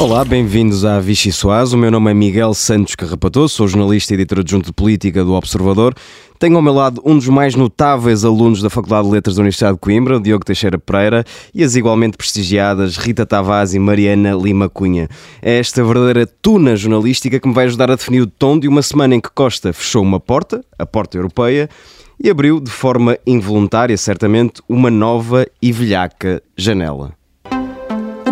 Olá, 0.00 0.24
bem-vindos 0.24 0.82
à 0.82 0.98
Vichy 0.98 1.30
Soaz. 1.30 1.74
O 1.74 1.76
meu 1.76 1.90
nome 1.90 2.10
é 2.10 2.14
Miguel 2.14 2.54
Santos 2.54 2.94
Carrapatoso, 2.94 3.54
sou 3.54 3.68
jornalista 3.68 4.14
e 4.14 4.16
editor 4.16 4.38
adjunto 4.38 4.68
de 4.68 4.72
política 4.72 5.22
do 5.22 5.34
Observador. 5.34 5.94
Tenho 6.38 6.56
ao 6.56 6.62
meu 6.62 6.72
lado 6.72 7.02
um 7.04 7.18
dos 7.18 7.28
mais 7.28 7.54
notáveis 7.54 8.24
alunos 8.24 8.62
da 8.62 8.70
Faculdade 8.70 9.06
de 9.06 9.12
Letras 9.12 9.36
da 9.36 9.42
Universidade 9.42 9.74
de 9.74 9.80
Coimbra, 9.80 10.18
Diogo 10.18 10.42
Teixeira 10.42 10.78
Pereira, 10.78 11.22
e 11.54 11.62
as 11.62 11.76
igualmente 11.76 12.16
prestigiadas 12.16 12.96
Rita 12.96 13.26
Tavares 13.26 13.74
e 13.74 13.78
Mariana 13.78 14.32
Lima 14.32 14.70
Cunha. 14.70 15.06
É 15.42 15.58
esta 15.58 15.84
verdadeira 15.84 16.26
tuna 16.26 16.76
jornalística 16.76 17.38
que 17.38 17.46
me 17.46 17.52
vai 17.52 17.66
ajudar 17.66 17.90
a 17.90 17.94
definir 17.94 18.22
o 18.22 18.26
tom 18.26 18.58
de 18.58 18.66
uma 18.66 18.80
semana 18.80 19.14
em 19.14 19.20
que 19.20 19.28
Costa 19.30 19.70
fechou 19.70 20.02
uma 20.02 20.18
porta, 20.18 20.64
a 20.78 20.86
porta 20.86 21.18
europeia, 21.18 21.68
e 22.18 22.30
abriu, 22.30 22.58
de 22.58 22.70
forma 22.70 23.18
involuntária, 23.26 23.98
certamente, 23.98 24.62
uma 24.66 24.90
nova 24.90 25.46
e 25.60 25.70
velhaca 25.70 26.42
janela. 26.56 27.19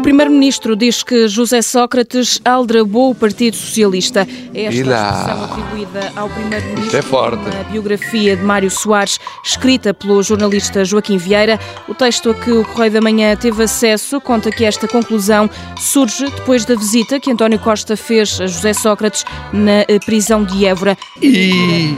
O 0.09 0.11
Primeiro-Ministro 0.11 0.75
diz 0.75 1.03
que 1.03 1.29
José 1.29 1.61
Sócrates 1.61 2.41
aldrabou 2.43 3.11
o 3.11 3.15
Partido 3.15 3.55
Socialista. 3.55 4.27
É 4.55 4.63
esta 4.63 4.81
expressão 4.81 5.45
atribuída 5.45 6.13
ao 6.17 6.31
Primeiro-Ministro 6.31 6.99
é 6.99 7.03
forte. 7.03 7.45
na 7.55 7.63
biografia 7.65 8.35
de 8.35 8.43
Mário 8.43 8.71
Soares, 8.71 9.21
escrita 9.45 9.93
pelo 9.93 10.23
jornalista 10.23 10.83
Joaquim 10.83 11.19
Vieira. 11.19 11.61
O 11.87 11.95
texto 11.95 12.31
a 12.31 12.35
que 12.35 12.51
o 12.51 12.65
Correio 12.65 12.95
da 12.95 13.03
Manhã 13.03 13.37
teve 13.37 13.63
acesso 13.63 14.19
conta 14.19 14.51
que 14.51 14.65
esta 14.65 14.89
conclusão 14.89 15.51
surge 15.77 16.25
depois 16.25 16.65
da 16.65 16.75
visita 16.75 17.21
que 17.21 17.31
António 17.31 17.59
Costa 17.59 17.95
fez 17.95 18.41
a 18.41 18.47
José 18.47 18.73
Sócrates 18.73 19.27
na 19.53 19.83
eh, 19.87 19.99
prisão 20.07 20.43
de 20.43 20.65
Évora. 20.65 20.97
E 21.21 21.95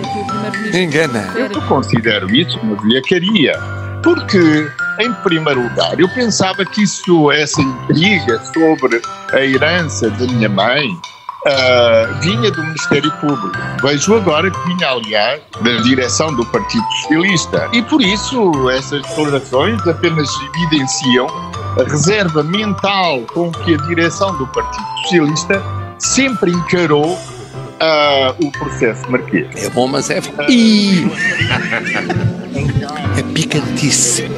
engana. 0.75 1.33
Eu 1.37 1.63
considero 1.69 2.29
isso 2.35 2.59
uma 2.59 2.75
velhacaria, 2.75 3.53
porque 4.03 4.71
em 5.01 5.13
primeiro 5.23 5.63
lugar, 5.63 5.99
eu 5.99 6.09
pensava 6.11 6.65
que 6.65 6.83
isso, 6.83 7.31
essa 7.33 7.61
intriga 7.61 8.41
sobre 8.53 9.01
a 9.33 9.41
herança 9.41 10.11
da 10.11 10.27
minha 10.27 10.49
mãe, 10.49 10.89
uh, 10.91 12.21
vinha 12.21 12.51
do 12.51 12.63
Ministério 12.63 13.11
Público. 13.13 13.57
Vejo 13.83 14.15
agora 14.15 14.51
que 14.51 14.61
vinha, 14.67 14.91
aliás, 14.91 15.41
da 15.63 15.77
direção 15.83 16.35
do 16.35 16.45
Partido 16.47 16.85
Socialista. 17.03 17.69
E 17.73 17.83
por 17.83 18.03
isso, 18.03 18.69
essas 18.71 19.03
declarações 19.03 19.87
apenas 19.87 20.29
evidenciam 20.55 21.27
a 21.79 21.85
reserva 21.85 22.43
mental 22.43 23.21
com 23.33 23.51
que 23.51 23.75
a 23.75 23.79
direção 23.87 24.37
do 24.37 24.47
Partido 24.49 24.85
Socialista 25.03 25.63
sempre 25.99 26.51
encarou 26.51 27.15
uh, 27.15 28.47
o 28.47 28.53
processo 28.53 29.11
marquês. 29.11 29.65
É 29.65 29.71
bom, 29.71 29.87
mas 29.87 30.11
é. 30.11 30.21
Ih! 30.49 31.11
é 33.21 33.23
picantíssimo. 33.35 34.35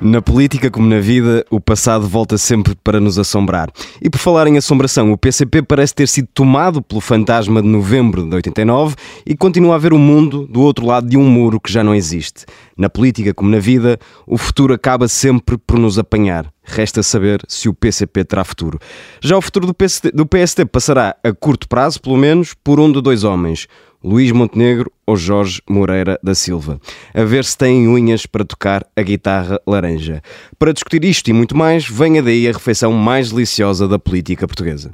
Na 0.00 0.22
política, 0.22 0.70
como 0.70 0.86
na 0.86 1.00
vida, 1.00 1.44
o 1.50 1.60
passado 1.60 2.06
volta 2.06 2.38
sempre 2.38 2.76
para 2.84 3.00
nos 3.00 3.18
assombrar. 3.18 3.68
E 4.00 4.08
por 4.08 4.18
falar 4.18 4.46
em 4.46 4.56
assombração, 4.56 5.10
o 5.10 5.18
PCP 5.18 5.62
parece 5.62 5.92
ter 5.92 6.06
sido 6.06 6.28
tomado 6.32 6.80
pelo 6.80 7.00
fantasma 7.00 7.60
de 7.60 7.66
novembro 7.66 8.24
de 8.24 8.36
89 8.36 8.94
e 9.26 9.36
continua 9.36 9.74
a 9.74 9.78
ver 9.78 9.92
o 9.92 9.98
mundo 9.98 10.46
do 10.46 10.60
outro 10.60 10.86
lado 10.86 11.08
de 11.08 11.16
um 11.16 11.28
muro 11.28 11.60
que 11.60 11.72
já 11.72 11.82
não 11.82 11.96
existe. 11.96 12.46
Na 12.76 12.88
política, 12.88 13.34
como 13.34 13.50
na 13.50 13.58
vida, 13.58 13.98
o 14.24 14.38
futuro 14.38 14.72
acaba 14.72 15.08
sempre 15.08 15.58
por 15.58 15.80
nos 15.80 15.98
apanhar. 15.98 16.46
Resta 16.62 17.02
saber 17.02 17.42
se 17.48 17.68
o 17.68 17.74
PCP 17.74 18.24
terá 18.24 18.44
futuro. 18.44 18.78
Já 19.20 19.36
o 19.36 19.42
futuro 19.42 19.66
do 19.66 19.74
PST, 19.74 20.12
do 20.12 20.24
PST 20.24 20.64
passará, 20.66 21.16
a 21.24 21.32
curto 21.32 21.68
prazo, 21.68 22.00
pelo 22.00 22.16
menos, 22.16 22.54
por 22.54 22.78
um 22.78 22.92
de 22.92 23.00
dois 23.00 23.24
homens. 23.24 23.66
Luís 24.02 24.30
Montenegro 24.32 24.90
ou 25.06 25.16
Jorge 25.16 25.60
Moreira 25.68 26.18
da 26.22 26.34
Silva. 26.34 26.80
A 27.14 27.24
ver 27.24 27.44
se 27.44 27.56
têm 27.56 27.88
unhas 27.88 28.26
para 28.26 28.44
tocar 28.44 28.86
a 28.96 29.02
guitarra 29.02 29.60
laranja. 29.66 30.22
Para 30.58 30.72
discutir 30.72 31.04
isto 31.04 31.28
e 31.28 31.32
muito 31.32 31.56
mais, 31.56 31.88
venha 31.88 32.22
daí 32.22 32.48
a 32.48 32.52
refeição 32.52 32.92
mais 32.92 33.30
deliciosa 33.30 33.88
da 33.88 33.98
política 33.98 34.46
portuguesa. 34.46 34.92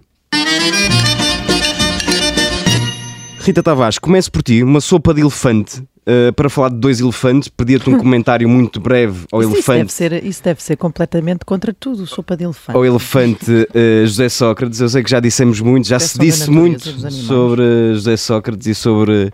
Rita 3.44 3.62
Tavares, 3.62 3.98
comece 3.98 4.30
por 4.30 4.42
ti, 4.42 4.62
uma 4.62 4.80
sopa 4.80 5.12
de 5.12 5.20
elefante. 5.20 5.82
Uh, 6.06 6.32
para 6.34 6.50
falar 6.50 6.68
de 6.68 6.76
dois 6.76 7.00
elefantes, 7.00 7.48
pedia-te 7.48 7.88
um 7.88 7.96
comentário 8.00 8.46
muito 8.48 8.78
breve 8.80 9.26
ao 9.30 9.42
isso, 9.42 9.52
elefante. 9.52 9.90
Isso 9.90 10.00
deve, 10.02 10.20
ser, 10.20 10.24
isso 10.24 10.42
deve 10.42 10.62
ser 10.62 10.76
completamente 10.76 11.44
contra 11.44 11.72
tudo, 11.72 12.06
sopa 12.06 12.36
de 12.36 12.44
elefante. 12.44 12.76
Ao 12.76 12.84
elefante 12.84 13.50
uh, 13.50 14.06
José 14.06 14.28
Sócrates. 14.30 14.80
Eu 14.80 14.88
sei 14.88 15.02
que 15.02 15.10
já 15.10 15.20
dissemos 15.20 15.60
muito, 15.60 15.86
já 15.86 15.98
se 15.98 16.18
disse 16.18 16.50
muito 16.50 16.88
sobre 17.10 17.94
José 17.94 18.16
Sócrates 18.16 18.66
e 18.66 18.74
sobre. 18.74 19.30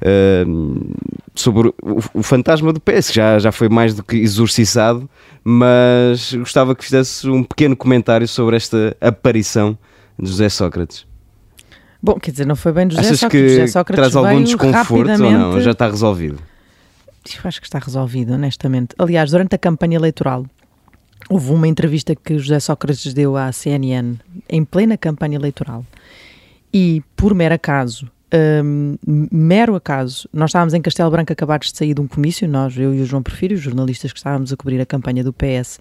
Uh, 0.00 0.94
sobre 1.34 1.68
o, 1.68 1.74
o, 2.14 2.22
fantasma 2.22 2.72
do 2.72 2.80
PS, 2.80 3.08
que 3.08 3.16
já, 3.16 3.38
já 3.38 3.50
foi 3.50 3.68
mais 3.68 3.94
do 3.94 4.02
que 4.04 4.16
exorcizado, 4.16 5.08
mas 5.42 6.32
gostava 6.34 6.74
que 6.74 6.84
fizesse 6.84 7.28
um 7.28 7.42
pequeno 7.42 7.76
comentário 7.76 8.26
sobre 8.28 8.56
esta 8.56 8.96
aparição 9.00 9.76
de 10.18 10.28
José 10.28 10.48
Sócrates. 10.48 11.07
Bom, 12.02 12.14
quer 12.14 12.30
dizer, 12.30 12.46
não 12.46 12.56
foi 12.56 12.72
bem 12.72 12.86
do 12.86 12.94
José 12.94 13.08
Achas 13.08 13.20
Sócrates. 13.20 13.40
que 13.40 13.48
José 13.60 13.66
Sócrates 13.66 14.12
traz 14.12 14.16
algum 14.16 14.42
desconforto 14.42 15.10
ou 15.10 15.30
não? 15.32 15.60
Já 15.60 15.72
está 15.72 15.88
resolvido? 15.88 16.38
Eu 17.34 17.40
acho 17.44 17.60
que 17.60 17.66
está 17.66 17.78
resolvido, 17.78 18.32
honestamente. 18.32 18.94
Aliás, 18.98 19.30
durante 19.30 19.54
a 19.54 19.58
campanha 19.58 19.96
eleitoral, 19.96 20.46
houve 21.28 21.52
uma 21.52 21.68
entrevista 21.68 22.14
que 22.14 22.38
José 22.38 22.60
Sócrates 22.60 23.12
deu 23.12 23.36
à 23.36 23.52
CNN 23.52 24.16
em 24.48 24.64
plena 24.64 24.96
campanha 24.96 25.36
eleitoral. 25.36 25.84
E, 26.72 27.02
por 27.16 27.34
mero 27.34 27.54
acaso, 27.54 28.10
um, 28.64 28.96
mero 29.30 29.74
acaso, 29.74 30.28
nós 30.32 30.50
estávamos 30.50 30.74
em 30.74 30.82
Castelo 30.82 31.10
Branco 31.10 31.32
acabados 31.32 31.72
de 31.72 31.78
sair 31.78 31.94
de 31.94 32.00
um 32.00 32.06
comício, 32.06 32.46
nós, 32.46 32.76
eu 32.76 32.94
e 32.94 33.00
o 33.00 33.06
João 33.06 33.22
Porfírio, 33.22 33.56
os 33.56 33.62
jornalistas 33.62 34.12
que 34.12 34.18
estávamos 34.18 34.52
a 34.52 34.56
cobrir 34.56 34.80
a 34.80 34.86
campanha 34.86 35.24
do 35.24 35.32
PS, 35.32 35.80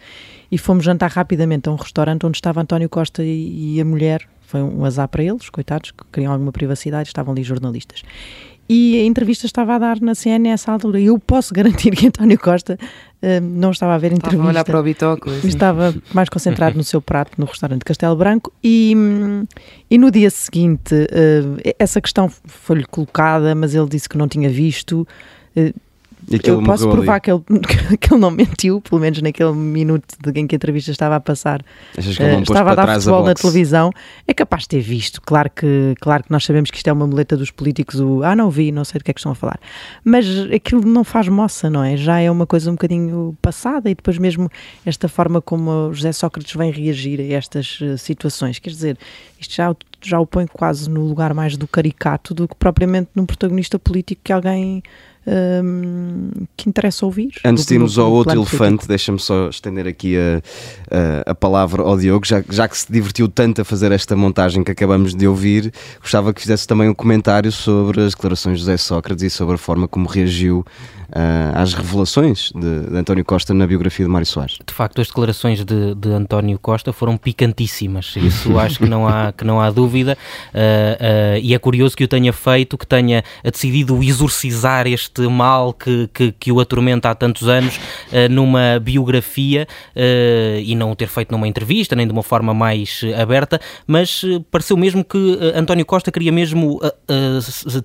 e 0.52 0.58
fomos 0.58 0.86
jantar 0.86 1.12
rapidamente 1.12 1.68
a 1.68 1.72
um 1.72 1.76
restaurante 1.76 2.26
onde 2.26 2.38
estava 2.38 2.62
António 2.62 2.90
Costa 2.90 3.24
e, 3.24 3.76
e 3.76 3.82
a 3.82 3.86
mulher. 3.86 4.28
Foi 4.48 4.62
um 4.62 4.86
azar 4.86 5.10
para 5.10 5.22
eles, 5.22 5.50
coitados, 5.50 5.92
que 5.92 6.06
queriam 6.12 6.32
alguma 6.32 6.54
privacidade, 6.54 7.10
estavam 7.10 7.34
ali 7.34 7.44
jornalistas. 7.44 8.02
E 8.70 8.98
a 9.02 9.04
entrevista 9.04 9.46
estava 9.46 9.76
a 9.76 9.78
dar 9.78 10.00
na 10.00 10.16
CNN 10.16 10.50
nessa 10.50 10.72
altura. 10.72 11.00
Eu 11.02 11.20
posso 11.20 11.54
garantir 11.54 11.92
que 11.92 12.08
António 12.08 12.40
Costa 12.40 12.78
uh, 13.22 13.42
não 13.42 13.72
estava 13.72 13.94
a 13.94 13.98
ver 13.98 14.14
entrevista. 14.14 14.36
Estava 14.36 14.48
a 14.48 14.52
olhar 14.52 14.64
para 14.64 14.80
o 14.80 14.84
bitoco. 14.84 15.30
Assim. 15.30 15.48
Estava 15.50 15.96
mais 16.14 16.30
concentrado 16.30 16.78
no 16.78 16.84
seu 16.84 17.02
prato 17.02 17.34
no 17.38 17.46
restaurante 17.46 17.84
Castelo 17.84 18.16
Branco. 18.16 18.54
E, 18.64 18.94
e 19.90 19.98
no 19.98 20.10
dia 20.10 20.30
seguinte, 20.30 20.96
uh, 20.96 21.74
essa 21.78 22.00
questão 22.00 22.30
foi-lhe 22.46 22.86
colocada, 22.86 23.54
mas 23.54 23.76
ele 23.76 23.88
disse 23.88 24.08
que 24.08 24.18
não 24.18 24.30
tinha 24.30 24.50
visto. 24.50 25.06
Uh, 25.56 25.74
eu 26.44 26.62
posso 26.62 26.90
provar 26.90 27.20
que 27.22 27.32
ele, 27.32 27.42
que 28.00 28.14
ele 28.14 28.20
não 28.20 28.30
mentiu, 28.30 28.82
pelo 28.82 29.00
menos 29.00 29.22
naquele 29.22 29.54
minuto 29.54 30.16
de, 30.22 30.40
em 30.40 30.46
que 30.46 30.56
a 30.56 30.58
entrevista 30.58 30.92
estava 30.92 31.16
a 31.16 31.20
passar. 31.20 31.64
Achas 31.98 32.18
que 32.18 32.24
ele 32.24 32.34
não 32.34 32.40
uh, 32.40 32.44
estava 32.44 32.72
a 32.72 32.76
dar 32.76 32.94
futebol 32.96 33.24
a 33.24 33.28
na 33.28 33.34
televisão. 33.34 33.92
É 34.28 34.34
capaz 34.34 34.64
de 34.64 34.70
ter 34.70 34.82
visto. 34.82 35.22
Claro 35.22 35.50
que, 35.50 35.96
claro 36.02 36.24
que 36.24 36.32
nós 36.32 36.44
sabemos 36.44 36.70
que 36.70 36.78
isto 36.78 36.88
é 36.88 36.94
uma 36.94 37.08
muleta 37.08 37.38
dos 37.38 37.50
políticos. 37.50 38.00
O, 38.00 38.24
ah, 38.24 38.36
não 38.36 38.50
vi, 38.50 38.72
não 38.72 38.84
sei 38.84 39.00
do 39.00 39.06
que 39.06 39.12
é 39.12 39.14
que 39.14 39.20
estão 39.20 39.32
a 39.32 39.36
falar. 39.36 39.60
Mas 40.04 40.26
aquilo 40.54 40.86
não 40.86 41.04
faz 41.04 41.30
moça, 41.30 41.70
não 41.70 41.84
é? 41.84 41.96
Já 41.96 42.20
é 42.20 42.30
uma 42.30 42.46
coisa 42.46 42.70
um 42.70 42.74
bocadinho 42.74 43.38
passada 43.42 43.90
e 43.90 43.96
depois 43.96 44.18
mesmo 44.18 44.50
esta 44.86 45.08
forma 45.08 45.42
como 45.42 45.72
o 45.72 45.94
José 45.94 46.12
Sócrates 46.12 46.54
vem 46.56 46.72
reagir 46.72 47.22
a 47.22 47.36
estas 47.36 47.80
uh, 47.80 47.98
situações. 47.98 48.60
Quer 48.60 48.72
dizer, 48.72 48.98
isto 49.40 49.56
já, 49.56 49.74
já 50.02 50.20
o 50.20 50.26
põe 50.26 50.46
quase 50.46 50.90
no 50.90 51.06
lugar 51.06 51.34
mais 51.34 51.56
do 51.56 51.68
caricato 51.68 52.34
do 52.34 52.48
que 52.48 52.56
propriamente 52.56 53.12
num 53.16 53.26
protagonista 53.26 53.80
político 53.80 54.22
que 54.24 54.34
alguém 54.34 54.84
um, 55.28 56.30
que 56.56 56.70
interessa 56.70 57.06
ouvir. 57.06 57.34
Antes 57.44 57.66
de 57.66 57.74
irmos 57.74 57.98
ao 57.98 58.12
outro 58.12 58.34
elefante, 58.34 58.88
deixa-me 58.88 59.20
só 59.20 59.50
estender 59.50 59.86
aqui 59.86 60.16
a, 60.18 60.42
a, 61.28 61.32
a, 61.32 61.36
palavra 61.36 61.84
ao 61.84 61.98
Diogo, 61.98 62.26
já, 62.26 62.44
já 62.50 62.68
que 62.68 62.78
se 62.78 62.92
divertiu 62.92 63.28
tanto 63.28 63.62
a 63.62 63.66
fazer 63.66 63.92
esta 63.92 64.16
montagem 64.16 64.64
que 64.64 64.72
acabamos 64.72 65.14
de 65.14 65.28
ouvir, 65.28 65.74
gostava 66.00 66.34
que 66.34 66.42
fizesse 66.42 66.66
também 66.66 66.90
um 66.90 66.94
comentário 66.94 67.52
sobre 67.52 68.02
as 68.02 68.14
declarações 68.14 68.60
de 68.60 68.62
José 68.62 68.78
Sócrates 68.78 69.24
e 69.24 69.30
sobre 69.30 69.56
a 69.56 69.58
forma 69.58 69.88
como 69.88 70.08
reagiu 70.08 70.66
uh, 71.10 71.56
às 71.56 71.74
revelações 71.74 72.52
de, 72.54 72.90
de, 72.90 72.98
António 72.98 73.26
Costa 73.26 73.54
na 73.54 73.68
biografia 73.68 74.06
de 74.06 74.12
Mário 74.12 74.26
Soares. 74.26 74.58
De 74.66 74.74
facto, 74.74 75.02
as 75.02 75.08
declarações 75.08 75.64
de, 75.64 75.96
de 75.96 76.10
António 76.10 76.58
Costa 76.60 76.94
foram 76.94 77.18
picantíssimas, 77.18 78.16
isso 78.16 78.58
acho 78.60 78.80
que 78.80 78.88
não 78.88 79.08
há, 79.08 79.32
que 79.32 79.44
não 79.44 79.60
há 79.60 79.70
dúvida, 79.70 80.18
uh, 80.54 80.58
uh, 80.58 81.40
e 81.42 81.54
é 81.54 81.60
curioso 81.60 81.96
que 81.96 82.04
o 82.04 82.08
tenha 82.08 82.32
feito, 82.34 82.78
que 82.78 82.88
tenha 82.88 83.24
decidido 83.44 84.02
exorcizar 84.02 84.88
este 84.88 85.17
mal 85.20 85.74
que, 85.74 86.10
que, 86.14 86.32
que 86.32 86.52
o 86.52 86.60
atormenta 86.60 87.10
há 87.10 87.16
tantos 87.16 87.48
anos 87.48 87.80
numa 88.30 88.80
biografia 88.80 89.68
e 90.64 90.76
não 90.76 90.92
o 90.92 90.96
ter 90.96 91.08
feito 91.08 91.32
numa 91.32 91.48
entrevista, 91.48 91.96
nem 91.96 92.06
de 92.06 92.14
uma 92.14 92.24
forma 92.24 92.54
mais 92.54 93.02
aberta, 93.20 93.60
mas 93.86 94.24
pareceu 94.52 94.78
mesmo 94.78 95.04
que 95.04 95.40
António 95.56 95.86
Costa 95.86 96.12
queria 96.12 96.32
mesmo 96.32 96.80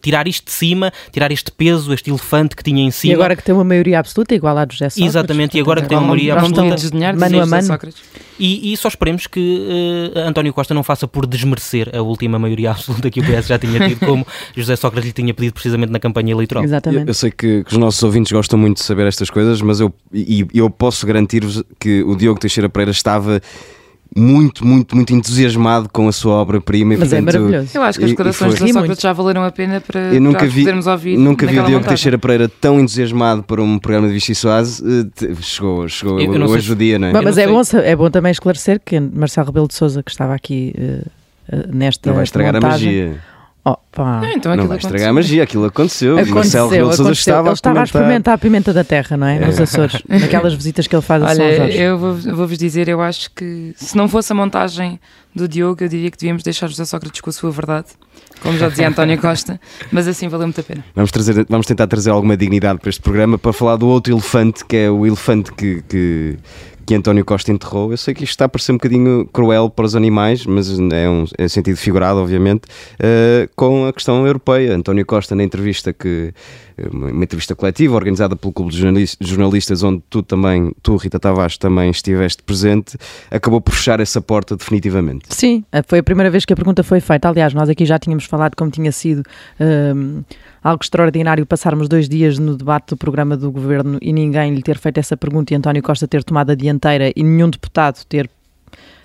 tirar 0.00 0.26
isto 0.26 0.46
de 0.46 0.52
cima, 0.52 0.93
tirar 1.11 1.31
este 1.32 1.50
peso, 1.50 1.93
este 1.93 2.11
elefante 2.11 2.56
que 2.56 2.62
tinha 2.62 2.82
em 2.82 2.90
cima 2.90 3.12
e 3.12 3.14
agora 3.14 3.37
que 3.37 3.43
tem 3.43 3.55
uma 3.55 3.64
maioria 3.64 3.99
absoluta, 3.99 4.35
igual 4.35 4.56
à 4.56 4.64
do 4.64 4.73
José 4.73 4.90
Sócrates. 4.90 5.14
Exatamente, 5.14 5.56
e 5.56 5.61
agora 5.61 5.82
que 5.82 5.88
tem 5.88 5.99
uma 5.99 6.06
maioria 6.06 6.35
absoluta. 6.35 6.75
desenhar 6.75 7.17
mano 7.17 7.40
a 7.40 7.46
mano. 7.46 7.78
E, 8.38 8.73
e, 8.73 8.76
só 8.76 8.88
esperemos 8.88 9.26
que 9.26 10.12
uh, 10.17 10.19
António 10.20 10.52
Costa 10.52 10.75
não 10.75 10.82
faça 10.82 11.06
por 11.06 11.26
desmerecer 11.26 11.94
a 11.94 12.02
última 12.02 12.38
maioria 12.38 12.70
absoluta 12.73 13.08
que 13.11 13.20
o 13.20 13.23
PS 13.23 13.46
já 13.46 13.58
tinha 13.58 13.88
tido, 13.88 14.00
como 14.00 14.26
José 14.56 14.75
Sócrates 14.75 15.06
lhe 15.06 15.12
tinha 15.12 15.32
pedido 15.32 15.52
precisamente 15.52 15.90
na 15.90 16.00
campanha 16.00 16.32
eleitoral. 16.32 16.64
Exatamente. 16.64 17.12
Eu, 17.12 17.14
sei 17.14 17.31
que, 17.31 17.62
que, 17.62 17.70
os 17.73 17.76
nossos 17.79 18.03
ouvintes 18.03 18.32
gostam 18.32 18.59
muito 18.59 18.79
de 18.79 18.85
saber 18.85 19.06
estas 19.06 19.29
coisas, 19.29 19.61
mas 19.61 19.81
eu, 19.81 19.93
e, 20.12 20.47
eu 20.55 20.70
posso 20.70 21.06
garantir-vos 21.06 21.62
que 21.79 22.03
o 22.03 22.17
Diogo 22.17 22.41
Teixeira 22.41 22.69
Pereira 22.70 22.91
estava 22.91 23.38
muito, 24.14 24.67
muito, 24.67 24.94
muito 24.97 25.12
entusiasmado 25.14 25.88
com 25.91 26.06
a 26.09 26.12
sua 26.12 26.35
obra-prima. 26.35 26.94
Mas 26.99 27.12
é 27.12 27.20
maravilhoso. 27.20 27.69
Eu 27.75 27.82
acho 27.82 27.99
que 27.99 28.05
as 28.05 28.11
declarações 28.11 28.59
foi- 28.59 28.67
de 28.67 28.73
Sócrates 28.73 29.03
já 29.03 29.12
valeram 29.12 29.43
a 29.43 29.50
pena 29.50 29.81
para, 29.81 30.00
Eu 30.14 30.20
nunca 30.20 30.38
para 30.41 30.49
vi, 30.49 30.61
podermos 30.61 30.87
ouvir. 30.87 31.17
nunca 31.19 31.47
vi 31.47 31.53
o 31.53 31.55
Diogo 31.55 31.70
montagem. 31.70 31.88
Teixeira 31.88 32.19
Pereira 32.19 32.49
tão 32.61 32.79
entusiasmado 32.81 33.43
para 33.43 33.62
um 33.62 33.79
programa 33.79 34.09
de 34.09 34.14
Vichy 34.14 34.35
Soase. 34.35 34.82
eh, 35.23 35.35
Chegou, 35.41 35.88
chegou 35.88 36.20
Eu- 36.20 36.35
eu 36.35 36.47
hoje 36.47 36.73
o 36.73 36.76
dia, 36.76 36.99
não 36.99 37.09
é? 37.09 37.12
Mas, 37.12 37.37
não 37.37 37.43
é 37.43 37.47
bom, 37.47 37.62
é 37.85 37.97
bom 37.97 38.11
também 38.11 38.32
esclarecer 38.32 38.81
que 38.85 38.99
Marcelo 39.00 39.47
Rebelo 39.47 39.69
de 39.69 39.75
Souza, 39.75 40.03
que 40.03 40.11
estava 40.11 40.35
aqui 40.35 40.75
eh, 40.76 41.03
eh, 41.50 41.67
nesta 41.73 42.11
Não 42.11 42.14
vai 42.17 42.25
estragar 42.25 42.55
a 42.56 42.61
montagem- 42.61 42.88
magia. 43.06 43.23
Oh, 43.64 43.76
pá. 43.93 44.20
Ah, 44.25 44.32
então 44.35 44.50
Não 44.50 44.55
aquilo 44.55 44.69
vai 44.69 44.76
estragar 44.79 45.06
a 45.06 45.11
aconteceu. 45.11 45.14
magia, 45.14 45.43
aquilo 45.44 45.64
aconteceu. 45.67 46.12
Aconteceu, 46.14 46.35
Marcelo 46.35 46.69
Rebelo 46.69 46.91
de 46.91 46.97
Sousa 46.97 47.09
aconteceu. 47.11 47.20
estava 47.32 47.49
ele 47.49 47.55
estava 47.55 47.81
a 47.81 47.85
experimentar. 47.85 47.85
experimentar 47.85 48.35
a 48.35 48.38
pimenta 48.38 48.73
da 48.73 48.82
terra, 48.85 49.17
não 49.17 49.26
é? 49.29 49.38
Nos 49.38 49.61
É. 49.61 49.62
Açores, 49.62 50.03
naquelas 50.09 50.53
visitas 50.55 50.87
que 50.88 50.97
ele 50.97 51.03
faz 51.03 51.23
a 51.23 51.35
São 51.37 51.44
Olha, 51.44 51.56
Jorge. 51.59 51.79
eu 51.79 51.97
vou- 51.99 52.14
vou-vos 52.14 52.59
dizer, 52.59 52.88
eu 52.88 53.00
acho 53.00 53.31
que 53.31 53.73
se 53.76 53.97
não 53.97 54.09
fosse 54.09 54.32
a 54.32 54.35
montagem 54.35 54.99
do 55.32 55.47
Diogo, 55.47 55.85
eu 55.85 55.88
diria 55.88 56.11
que 56.11 56.19
devíamos 56.19 56.43
deixar 56.43 56.67
José 56.67 56.85
Sócrates 56.85 57.20
com 57.20 57.31
a 57.31 57.32
sua 57.32 57.53
verdade, 57.53 57.87
como 58.43 58.59
já 58.59 58.69
dizia 58.69 58.88
António 58.88 59.17
Costa, 59.19 59.61
mas 59.93 60.09
assim 60.09 60.26
valeu 60.29 60.49
muito 60.49 60.61
a 60.61 60.64
pena. 60.64 60.85
Vamos, 60.97 61.12
trazer, 61.12 61.47
vamos 61.49 61.64
tentar 61.67 61.87
trazer 61.87 62.11
alguma 62.11 62.37
dignidade 62.37 62.81
para 62.81 62.91
este 62.91 63.00
programa 63.00 63.38
para 63.38 63.53
falar 63.53 63.76
do 63.76 63.87
outro 63.87 64.12
elefante, 64.12 64.64
que 64.64 64.76
é 64.76 64.91
o 64.91 65.06
elefante 65.06 65.53
que, 65.53 65.82
que, 65.88 66.37
que 66.87 66.94
António 66.94 67.25
Costa 67.25 67.52
enterrou. 67.52 67.90
Eu 67.90 67.96
sei 67.96 68.14
que 68.14 68.25
isto 68.25 68.32
está 68.32 68.46
a 68.46 68.49
parecer 68.49 68.73
um 68.73 68.76
bocadinho 68.76 69.29
cruel 69.32 69.70
para 69.70 69.84
os 69.84 69.94
animais, 69.94 70.44
mas 70.46 70.69
é 70.79 71.08
um 71.08 71.25
é 71.38 71.49
sentido 71.49 71.76
figurado, 71.76 72.20
obviamente, 72.20 72.62
eh, 72.99 73.49
com 73.56 73.87
a 73.87 73.93
questão 73.93 74.26
europeia. 74.26 74.75
António 74.75 75.06
Costa, 75.06 75.34
na 75.34 75.44
entrevista 75.44 75.93
que 75.93 76.32
uma 76.92 77.10
entrevista 77.24 77.54
coletiva 77.54 77.94
organizada 77.94 78.34
pelo 78.36 78.52
Clube 78.52 78.70
de 78.72 78.78
Jornalis- 78.78 79.16
Jornalistas, 79.20 79.82
onde 79.82 80.02
tu 80.10 80.22
também, 80.22 80.72
tu, 80.82 80.96
Rita 80.96 81.19
Tavares, 81.19 81.56
também 81.58 81.90
estiveste 81.90 82.42
presente, 82.42 82.96
acabou 83.30 83.60
por 83.60 83.72
fechar 83.74 84.00
essa 84.00 84.20
porta 84.20 84.56
definitivamente. 84.56 85.26
Sim, 85.28 85.64
eh, 85.72 85.82
foi 85.86 85.98
a 85.98 86.02
primeira 86.02 86.30
vez 86.30 86.44
que 86.44 86.52
a 86.52 86.56
pergunta 86.56 86.82
foi 86.82 87.00
feita. 87.00 87.28
Aliás, 87.28 87.52
nós 87.54 87.69
aqui 87.69 87.84
já 87.84 87.98
tínhamos 87.98 88.24
falado 88.24 88.54
como 88.56 88.70
tinha 88.70 88.92
sido 88.92 89.22
hum, 89.60 90.22
algo 90.62 90.82
extraordinário 90.82 91.44
passarmos 91.46 91.88
dois 91.88 92.08
dias 92.08 92.38
no 92.38 92.56
debate 92.56 92.90
do 92.90 92.96
programa 92.96 93.36
do 93.36 93.50
governo 93.50 93.98
e 94.00 94.12
ninguém 94.12 94.54
lhe 94.54 94.62
ter 94.62 94.78
feito 94.78 94.98
essa 94.98 95.16
pergunta 95.16 95.52
e 95.52 95.56
António 95.56 95.82
Costa 95.82 96.06
ter 96.08 96.25
tomado 96.25 96.50
a 96.50 96.54
dianteira 96.54 97.12
e 97.14 97.22
nenhum 97.22 97.50
deputado 97.50 98.04
ter, 98.08 98.30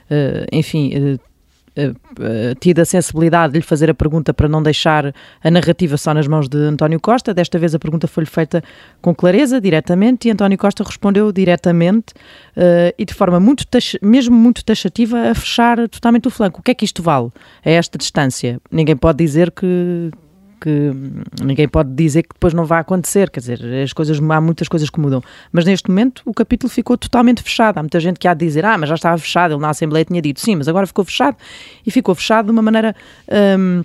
eh, 0.10 0.46
enfim. 0.52 0.92
eh, 0.94 1.20
tido 2.60 2.80
a 2.80 2.86
sensibilidade 2.86 3.54
de 3.54 3.60
lhe 3.60 3.66
fazer 3.66 3.90
a 3.90 3.94
pergunta 3.94 4.34
para 4.34 4.48
não 4.48 4.62
deixar 4.62 5.14
a 5.44 5.52
narrativa 5.52 5.98
só 5.98 6.14
nas 6.14 6.28
mãos 6.28 6.48
de 6.48 6.58
António 6.58 7.00
Costa. 7.00 7.34
Desta 7.34 7.58
vez 7.60 7.76
a 7.76 7.80
pergunta 7.80 8.08
foi-lhe 8.08 8.30
feita 8.30 8.64
com 9.02 9.14
clareza, 9.14 9.62
diretamente, 9.62 10.28
e 10.28 10.32
António 10.32 10.58
Costa 10.58 10.84
respondeu 10.84 11.32
diretamente 11.32 12.14
eh, 12.56 12.94
e 12.98 13.06
de 13.06 13.14
forma 13.14 13.40
muito, 13.40 13.66
mesmo 14.02 14.36
muito 14.36 14.64
taxativa, 14.64 15.30
a 15.30 15.36
fechar 15.36 15.88
totalmente 15.90 16.28
o 16.28 16.32
flanco. 16.32 16.60
O 16.60 16.64
que 16.64 16.72
é 16.72 16.74
que 16.74 16.86
isto 16.86 17.02
vale 17.02 17.30
a 17.66 17.70
esta 17.70 17.98
distância? 17.98 18.60
Ninguém 18.72 18.96
pode 18.96 19.18
dizer 19.18 19.52
que. 19.52 20.12
Que 20.60 20.92
ninguém 21.42 21.68
pode 21.68 21.94
dizer 21.94 22.24
que 22.24 22.30
depois 22.34 22.54
não 22.54 22.66
vai 22.66 22.80
acontecer, 22.80 23.30
quer 23.30 23.40
dizer, 23.40 23.62
as 23.84 23.94
coisas, 23.94 24.20
há 24.20 24.42
muitas 24.42 24.68
coisas 24.68 24.90
que 24.90 25.00
mudam, 25.00 25.22
mas 25.52 25.66
neste 25.66 25.90
momento 25.90 26.22
o 26.26 26.34
capítulo 26.34 26.70
ficou 26.70 26.98
totalmente 26.98 27.42
fechado. 27.42 27.78
Há 27.78 27.84
muita 27.84 28.00
gente 28.00 28.20
que 28.20 28.28
há 28.28 28.34
de 28.34 28.46
dizer, 28.46 28.66
ah, 28.66 28.78
mas 28.78 28.90
já 28.90 28.96
estava 28.96 29.18
fechado, 29.18 29.54
ele 29.54 29.62
na 29.62 29.70
Assembleia 29.70 30.06
tinha 30.06 30.22
dito, 30.22 30.40
sim, 30.40 30.56
mas 30.56 30.68
agora 30.68 30.88
ficou 30.88 31.06
fechado 31.06 31.38
e 31.86 31.92
ficou 31.92 32.16
fechado 32.16 32.46
de 32.46 32.52
uma 32.52 32.62
maneira. 32.62 32.96
hum, 33.58 33.84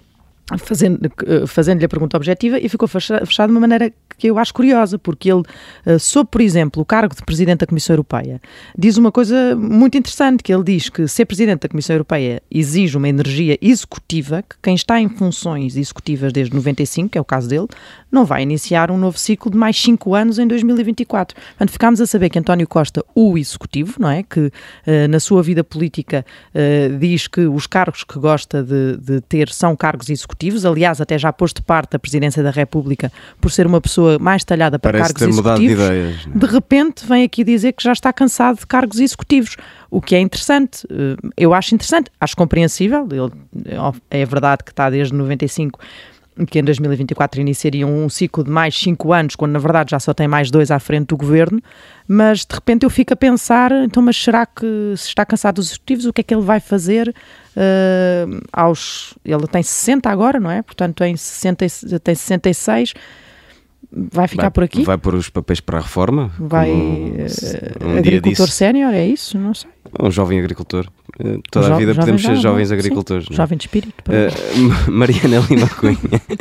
Fazendo, 0.58 1.10
eh, 1.26 1.46
fazendo-lhe 1.46 1.84
a 1.86 1.88
pergunta 1.88 2.16
objetiva 2.16 2.58
e 2.58 2.68
ficou 2.68 2.86
fecha- 2.86 3.24
fechado 3.24 3.48
de 3.48 3.54
uma 3.54 3.60
maneira 3.60 3.92
que 4.18 4.26
eu 4.30 4.38
acho 4.38 4.52
curiosa, 4.52 4.98
porque 4.98 5.32
ele, 5.32 5.42
eh, 5.86 5.98
sob, 5.98 6.28
por 6.30 6.40
exemplo, 6.40 6.82
o 6.82 6.84
cargo 6.84 7.14
de 7.14 7.22
Presidente 7.22 7.60
da 7.60 7.66
Comissão 7.66 7.94
Europeia, 7.94 8.40
diz 8.76 8.96
uma 8.96 9.10
coisa 9.10 9.56
muito 9.56 9.96
interessante, 9.96 10.42
que 10.42 10.52
ele 10.52 10.62
diz 10.62 10.88
que 10.88 11.08
ser 11.08 11.24
Presidente 11.24 11.62
da 11.62 11.68
Comissão 11.68 11.94
Europeia 11.94 12.42
exige 12.50 12.96
uma 12.96 13.08
energia 13.08 13.58
executiva, 13.62 14.42
que 14.42 14.56
quem 14.62 14.74
está 14.74 15.00
em 15.00 15.08
funções 15.08 15.76
executivas 15.76 16.32
desde 16.32 16.54
95, 16.54 17.08
que 17.08 17.18
é 17.18 17.20
o 17.20 17.24
caso 17.24 17.48
dele, 17.48 17.66
não 18.10 18.24
vai 18.26 18.42
iniciar 18.42 18.90
um 18.90 18.98
novo 18.98 19.18
ciclo 19.18 19.50
de 19.50 19.56
mais 19.56 19.80
cinco 19.80 20.14
anos 20.14 20.38
em 20.38 20.46
2024. 20.46 21.34
Portanto, 21.34 21.70
ficámos 21.70 22.00
a 22.00 22.06
saber 22.06 22.28
que 22.28 22.38
António 22.38 22.68
Costa, 22.68 23.02
o 23.14 23.38
executivo, 23.38 23.94
não 23.98 24.10
é? 24.10 24.22
Que 24.22 24.52
eh, 24.86 25.08
na 25.08 25.18
sua 25.18 25.42
vida 25.42 25.64
política 25.64 26.24
diz 27.00 27.26
que 27.26 27.40
os 27.42 27.66
cargos 27.66 28.04
que 28.04 28.18
gosta 28.18 28.62
de, 28.62 28.96
de 28.98 29.20
ter 29.22 29.48
são 29.48 29.74
cargos 29.74 30.10
executivos. 30.10 30.41
Aliás, 30.64 31.00
até 31.00 31.18
já 31.18 31.32
pôs 31.32 31.52
de 31.52 31.62
parte 31.62 31.94
a 31.96 31.98
presidência 31.98 32.42
da 32.42 32.50
República 32.50 33.10
por 33.40 33.50
ser 33.50 33.66
uma 33.66 33.80
pessoa 33.80 34.18
mais 34.18 34.44
talhada 34.44 34.78
para 34.78 34.92
Parece 34.92 35.14
cargos 35.14 35.36
mudado 35.36 35.58
de 35.60 35.66
executivos. 35.66 35.90
ideias. 35.96 36.26
não 36.26 36.34
é? 36.34 36.38
De 36.38 36.46
repente 36.46 37.06
vem 37.06 37.24
aqui 37.24 37.44
dizer 37.44 37.72
que 37.72 37.82
já 37.82 37.92
está 37.92 38.12
cansado 38.12 38.58
de 38.58 38.66
cargos 38.66 38.98
executivos, 39.00 39.56
o 39.90 40.00
que 40.00 40.14
é 40.14 40.20
interessante. 40.20 40.86
Eh, 40.90 41.16
Eu 41.36 41.52
acho 41.54 41.74
interessante, 41.74 42.10
acho 42.20 42.36
compreensível. 42.36 43.06
Ele, 43.10 43.32
é 44.10 44.24
verdade 44.24 44.64
que 44.64 44.70
está 44.70 44.88
desde 44.90 45.14
95 45.14 45.78
que 46.48 46.58
em 46.58 46.64
2024 46.64 47.40
iniciaria 47.40 47.86
um 47.86 48.08
ciclo 48.08 48.42
de 48.42 48.50
mais 48.50 48.74
cinco 48.78 49.12
anos, 49.12 49.36
quando 49.36 49.52
na 49.52 49.58
verdade 49.58 49.90
já 49.90 50.00
só 50.00 50.14
tem 50.14 50.26
mais 50.26 50.50
dois 50.50 50.70
à 50.70 50.78
frente 50.78 51.08
do 51.08 51.16
governo, 51.16 51.60
mas 52.08 52.40
de 52.44 52.54
repente 52.54 52.84
eu 52.84 52.90
fico 52.90 53.12
a 53.12 53.16
pensar, 53.16 53.70
então, 53.84 54.02
mas 54.02 54.16
será 54.16 54.46
que 54.46 54.94
se 54.96 55.08
está 55.08 55.24
cansado 55.26 55.56
dos 55.56 55.68
executivos, 55.68 56.06
o 56.06 56.12
que 56.12 56.20
é 56.22 56.24
que 56.24 56.34
ele 56.34 56.42
vai 56.42 56.58
fazer 56.60 57.14
eh, 57.56 58.26
aos... 58.52 59.14
Ele 59.24 59.46
tem 59.46 59.62
60 59.62 60.08
agora, 60.08 60.40
não 60.40 60.50
é? 60.50 60.62
Portanto, 60.62 60.96
tem, 60.96 61.16
60, 61.16 61.64
e- 61.66 61.98
tem 61.98 62.14
66, 62.14 62.94
vai 63.94 64.26
ficar 64.28 64.44
Vai- 64.44 64.50
por 64.50 64.64
aqui? 64.64 64.82
Vai 64.84 64.98
pôr 64.98 65.14
os 65.14 65.28
papéis 65.28 65.60
para 65.60 65.78
a 65.78 65.80
reforma? 65.82 66.30
Vai 66.38 66.70
eh, 66.70 67.26
um 67.84 68.00
dia 68.00 68.18
agricultor 68.18 68.48
sénior, 68.48 68.92
é 68.94 69.06
isso? 69.06 69.38
Não 69.38 69.52
sei. 69.54 69.70
Um 70.00 70.10
jovem 70.10 70.38
agricultor. 70.38 70.86
Eh, 71.20 71.38
Toda 71.50 71.66
Jo- 71.66 71.72
a 71.74 71.76
vida 71.76 71.92
jovem 71.92 72.00
podemos 72.00 72.22
já, 72.22 72.28
ser 72.30 72.34
não 72.36 72.42
jovens 72.42 72.68
Sim, 72.68 72.74
agricultores. 72.74 73.28
não 73.28 73.34
é? 73.34 73.36
Jovem 73.36 73.58
de 73.58 73.64
espírito. 73.64 73.94
Uh, 74.08 74.90
Mariana 74.90 75.44
Lima 75.50 75.68
Cunha. 75.68 75.98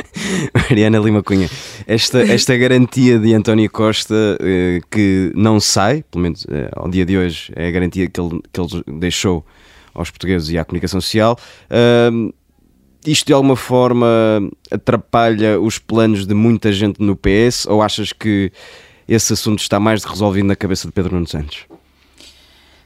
Mariana 0.70 0.98
Lima 0.98 1.22
Cunha. 1.22 1.48
Esta, 1.86 2.20
esta 2.22 2.56
garantia 2.56 3.18
de 3.18 3.34
António 3.34 3.70
Costa 3.70 4.14
uh, 4.14 4.86
que 4.90 5.30
não 5.34 5.60
sai, 5.60 6.02
pelo 6.10 6.22
menos 6.22 6.44
uh, 6.44 6.48
ao 6.74 6.88
dia 6.88 7.04
de 7.04 7.16
hoje, 7.18 7.52
é 7.54 7.68
a 7.68 7.70
garantia 7.70 8.08
que 8.08 8.20
ele, 8.20 8.40
que 8.52 8.60
ele 8.60 8.82
deixou 8.98 9.44
aos 9.94 10.10
portugueses 10.10 10.48
e 10.48 10.58
à 10.58 10.64
comunicação 10.64 11.00
social. 11.00 11.38
Uh, 11.70 12.32
isto 13.06 13.26
de 13.26 13.32
alguma 13.32 13.56
forma 13.56 14.06
atrapalha 14.70 15.60
os 15.60 15.78
planos 15.78 16.26
de 16.26 16.34
muita 16.34 16.72
gente 16.72 17.00
no 17.00 17.16
PS 17.16 17.66
ou 17.66 17.82
achas 17.82 18.12
que 18.12 18.52
esse 19.08 19.32
assunto 19.32 19.60
está 19.60 19.80
mais 19.80 20.04
resolvido 20.04 20.46
na 20.46 20.56
cabeça 20.56 20.86
de 20.86 20.92
Pedro 20.92 21.14
Nuno 21.14 21.26
Santos? 21.26 21.66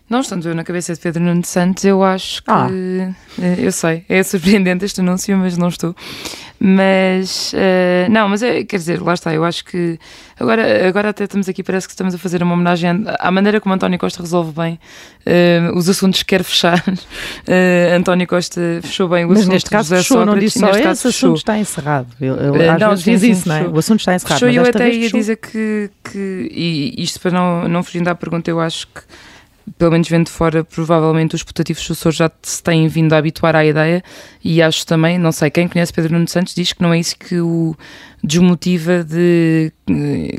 Não 0.09 0.21
estando 0.21 0.49
eu 0.49 0.55
na 0.55 0.63
cabeça 0.63 0.95
de 0.95 1.01
Pedro 1.01 1.21
Nuno 1.21 1.45
Santos, 1.45 1.85
eu 1.85 2.05
acho 2.05 2.43
que. 2.43 2.51
Ah. 2.51 2.69
eh, 2.71 3.57
Eu 3.59 3.73
sei, 3.73 4.05
é 4.09 4.23
surpreendente 4.23 4.85
este 4.85 5.01
anúncio, 5.01 5.37
mas 5.37 5.59
não 5.59 5.69
estou. 5.69 5.97
Mas. 6.61 7.53
eh, 7.55 8.07
não, 8.09 8.29
mas 8.29 8.41
é, 8.43 8.63
quer 8.65 8.77
dizer, 8.77 9.03
lá 9.03 9.15
está, 9.15 9.35
eu 9.35 9.45
acho 9.45 9.65
que. 9.65 9.99
Agora, 10.39 10.87
agora 10.89 11.09
até 11.09 11.25
estamos 11.25 11.49
aqui, 11.49 11.63
parece 11.63 11.89
que 11.89 11.93
estamos 11.93 12.15
a 12.15 12.19
fazer 12.19 12.41
uma 12.43 12.55
homenagem 12.55 13.05
à 13.19 13.31
maneira 13.31 13.61
como 13.61 13.75
António 13.75 13.99
Costa 13.99 14.23
resolve 14.23 14.53
bem 14.53 14.79
eh, 15.25 15.71
os 15.75 15.89
assuntos 15.89 16.21
que 16.23 16.27
quer 16.27 16.45
fechar. 16.45 16.83
Eh, 17.49 17.95
António 17.97 18.27
Costa 18.27 18.61
fechou 18.83 19.09
bem 19.09 19.25
o 19.25 19.29
Mas 19.29 19.39
assunto 19.39 19.53
neste 19.53 19.67
de 19.67 19.71
caso 19.71 19.89
José 19.91 20.03
fechou, 20.03 20.17
não 20.19 20.25
Sócrates 20.27 20.45
disse 20.45 20.59
e 20.59 20.61
só 20.61 20.67
neste 20.67 20.79
esse 20.79 20.89
caso 20.89 21.09
assunto 21.09 21.37
está 21.37 21.59
encerrado. 21.59 22.09
Ele, 22.21 22.31
ele 22.31 22.69
às 22.69 22.81
não, 22.81 22.91
vezes 22.91 23.05
diz 23.05 23.23
isso, 23.23 23.49
não 23.49 23.55
é? 23.55 23.69
O 23.69 23.79
assunto 23.79 24.01
está 24.01 24.15
encerrado. 24.15 24.41
Fechou 24.41 24.49
mas 24.49 24.57
eu 24.57 24.71
até 24.75 24.93
ia 24.93 25.11
dizer 25.11 25.37
que, 25.37 25.91
que 26.11 26.49
e 26.53 27.03
isto 27.03 27.21
para 27.21 27.31
não, 27.31 27.69
não 27.69 27.83
fugindo 27.85 28.09
à 28.09 28.15
pergunta, 28.15 28.51
eu 28.51 28.61
acho 28.61 28.89
que 28.89 29.03
pelo 29.79 29.93
menos 29.93 30.09
vendo 30.09 30.29
fora, 30.29 30.65
provavelmente 30.65 31.35
os 31.35 31.43
putativos 31.43 31.83
sucessores 31.83 32.19
já 32.19 32.31
se 32.43 32.63
têm 32.63 32.87
vindo 32.89 33.13
a 33.13 33.19
habituar 33.19 33.57
à 33.57 33.65
ideia 33.65 34.03
e 34.43 34.63
acho 34.63 34.87
também, 34.87 35.19
não 35.19 35.33
sei, 35.33 35.51
quem 35.51 35.67
conhece 35.69 35.93
Pedro 35.93 36.13
Nuno 36.13 36.29
Santos 36.29 36.55
diz 36.55 36.73
que 36.73 36.83
não 36.83 36.93
é 36.93 36.99
isso 36.99 37.19
que 37.19 37.41
o 37.41 37.75
desmotiva 38.23 39.05
de... 39.05 39.73
eh, 39.91 40.39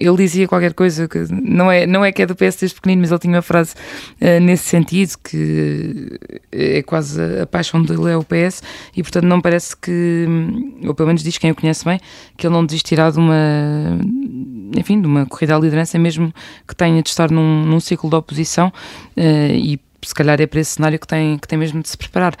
Ele 0.00 0.16
dizia 0.16 0.48
qualquer 0.48 0.72
coisa, 0.72 1.06
que 1.08 1.18
não 1.30 1.70
é, 1.70 1.86
não 1.86 2.04
é 2.04 2.12
que 2.12 2.22
é 2.22 2.26
do 2.26 2.34
PS 2.34 2.56
desde 2.56 2.74
pequenino, 2.74 3.02
mas 3.02 3.10
ele 3.10 3.20
tinha 3.20 3.34
uma 3.34 3.42
frase 3.42 3.74
eh, 4.20 4.40
nesse 4.40 4.64
sentido, 4.64 5.16
que 5.22 6.18
é 6.52 6.82
quase 6.82 7.20
a 7.40 7.46
paixão 7.46 7.82
dele 7.82 8.10
é 8.10 8.16
o 8.16 8.24
PS 8.24 8.62
e 8.96 9.02
portanto 9.02 9.24
não 9.24 9.40
parece 9.40 9.76
que, 9.76 10.26
ou 10.86 10.94
pelo 10.94 11.08
menos 11.08 11.22
diz 11.22 11.36
quem 11.38 11.50
o 11.50 11.54
conhece 11.54 11.84
bem, 11.84 12.00
que 12.36 12.46
ele 12.46 12.54
não 12.54 12.64
desistirá 12.64 13.10
de 13.10 13.18
uma, 13.18 13.98
enfim, 14.76 15.00
de 15.00 15.06
uma 15.06 15.26
corrida 15.26 15.54
à 15.54 15.58
liderança, 15.58 15.98
mesmo 15.98 16.32
que 16.66 16.74
tenha 16.74 17.02
de 17.02 17.08
estar 17.08 17.30
num, 17.30 17.64
num 17.64 17.80
ciclo 17.80 18.08
de 18.08 18.16
oposição 18.16 18.72
eh, 19.16 19.56
e 19.56 19.80
se 20.06 20.14
calhar 20.14 20.40
é 20.40 20.46
para 20.46 20.60
esse 20.60 20.72
cenário 20.72 20.98
que 20.98 21.06
tem, 21.06 21.36
que 21.36 21.48
tem 21.48 21.58
mesmo 21.58 21.82
de 21.82 21.88
se 21.88 21.96
preparar. 21.96 22.36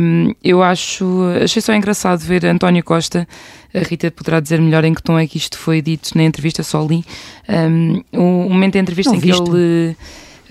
Um, 0.00 0.34
eu 0.42 0.62
acho, 0.62 1.04
achei 1.42 1.62
só 1.62 1.72
engraçado 1.72 2.18
ver 2.20 2.44
António 2.46 2.82
Costa, 2.82 3.26
a 3.72 3.78
Rita 3.78 4.10
poderá 4.10 4.40
dizer 4.40 4.60
melhor 4.60 4.84
em 4.84 4.92
que 4.92 5.02
tom 5.02 5.18
é 5.18 5.26
que 5.26 5.38
isto 5.38 5.56
foi 5.58 5.80
dito 5.80 6.16
na 6.16 6.24
entrevista, 6.24 6.62
só 6.62 6.84
li, 6.84 7.04
um, 7.48 8.02
o 8.12 8.48
momento 8.48 8.74
da 8.74 8.80
entrevista 8.80 9.12
Não 9.12 9.18
em 9.18 9.20
que 9.20 9.30
ele... 9.30 9.96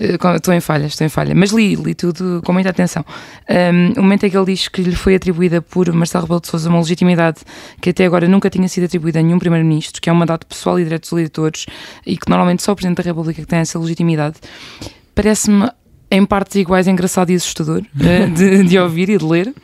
eh, 0.00 0.18
Estou 0.36 0.54
em 0.54 0.60
falha, 0.60 0.86
estou 0.86 1.06
em 1.06 1.10
falha, 1.10 1.34
mas 1.34 1.50
li, 1.50 1.74
li 1.74 1.94
tudo 1.94 2.40
com 2.44 2.52
muita 2.52 2.70
atenção. 2.70 3.04
Um, 3.48 4.00
o 4.00 4.02
momento 4.02 4.24
em 4.24 4.30
que 4.30 4.36
ele 4.36 4.46
diz 4.46 4.68
que 4.68 4.82
lhe 4.82 4.94
foi 4.94 5.14
atribuída 5.14 5.60
por 5.60 5.92
Marcelo 5.92 6.24
Rebelo 6.24 6.40
de 6.40 6.48
Sousa 6.48 6.68
uma 6.68 6.78
legitimidade 6.78 7.40
que 7.80 7.90
até 7.90 8.04
agora 8.04 8.28
nunca 8.28 8.48
tinha 8.50 8.68
sido 8.68 8.84
atribuída 8.84 9.20
a 9.20 9.22
nenhum 9.22 9.38
Primeiro-Ministro, 9.38 10.00
que 10.00 10.08
é 10.08 10.12
um 10.12 10.16
mandato 10.16 10.46
pessoal 10.46 10.78
e 10.78 10.84
direto 10.84 11.02
dos 11.02 11.12
eleitores 11.12 11.66
e 12.06 12.16
que 12.16 12.28
normalmente 12.28 12.62
só 12.62 12.72
o 12.72 12.76
Presidente 12.76 12.98
da 12.98 13.02
República 13.04 13.40
que 13.40 13.46
tem 13.46 13.58
essa 13.58 13.78
legitimidade, 13.78 14.36
parece-me 15.14 15.68
em 16.10 16.24
partes 16.24 16.56
iguais 16.56 16.86
engraçado 16.86 17.30
e 17.30 17.34
assustador 17.34 17.82
de, 17.92 18.64
de, 18.64 18.78
ouvir 18.78 19.10
e 19.10 19.18
de 19.18 19.24
ler. 19.24 19.54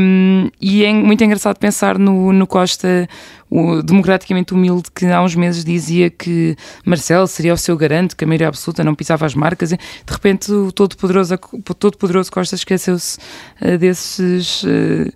Um, 0.00 0.48
e 0.60 0.84
é 0.84 0.92
muito 0.92 1.24
engraçado 1.24 1.58
pensar 1.58 1.98
no, 1.98 2.32
no 2.32 2.46
Costa, 2.46 3.08
o 3.50 3.82
democraticamente 3.82 4.54
humilde, 4.54 4.90
que 4.94 5.06
há 5.06 5.22
uns 5.22 5.34
meses 5.34 5.64
dizia 5.64 6.10
que 6.10 6.56
Marcelo 6.84 7.26
seria 7.26 7.52
o 7.52 7.56
seu 7.56 7.76
garante, 7.76 8.14
que 8.14 8.24
a 8.24 8.26
maioria 8.26 8.48
absoluta 8.48 8.84
não 8.84 8.94
pisava 8.94 9.26
as 9.26 9.34
marcas. 9.34 9.72
E, 9.72 9.76
de 9.76 10.12
repente, 10.12 10.52
o 10.52 10.70
todo-poderoso 10.70 11.36
todo 11.78 11.96
-poderoso 11.96 12.30
Costa 12.30 12.54
esqueceu-se 12.54 13.18
uh, 13.60 13.76
desses. 13.76 14.62
Uh, 14.62 15.12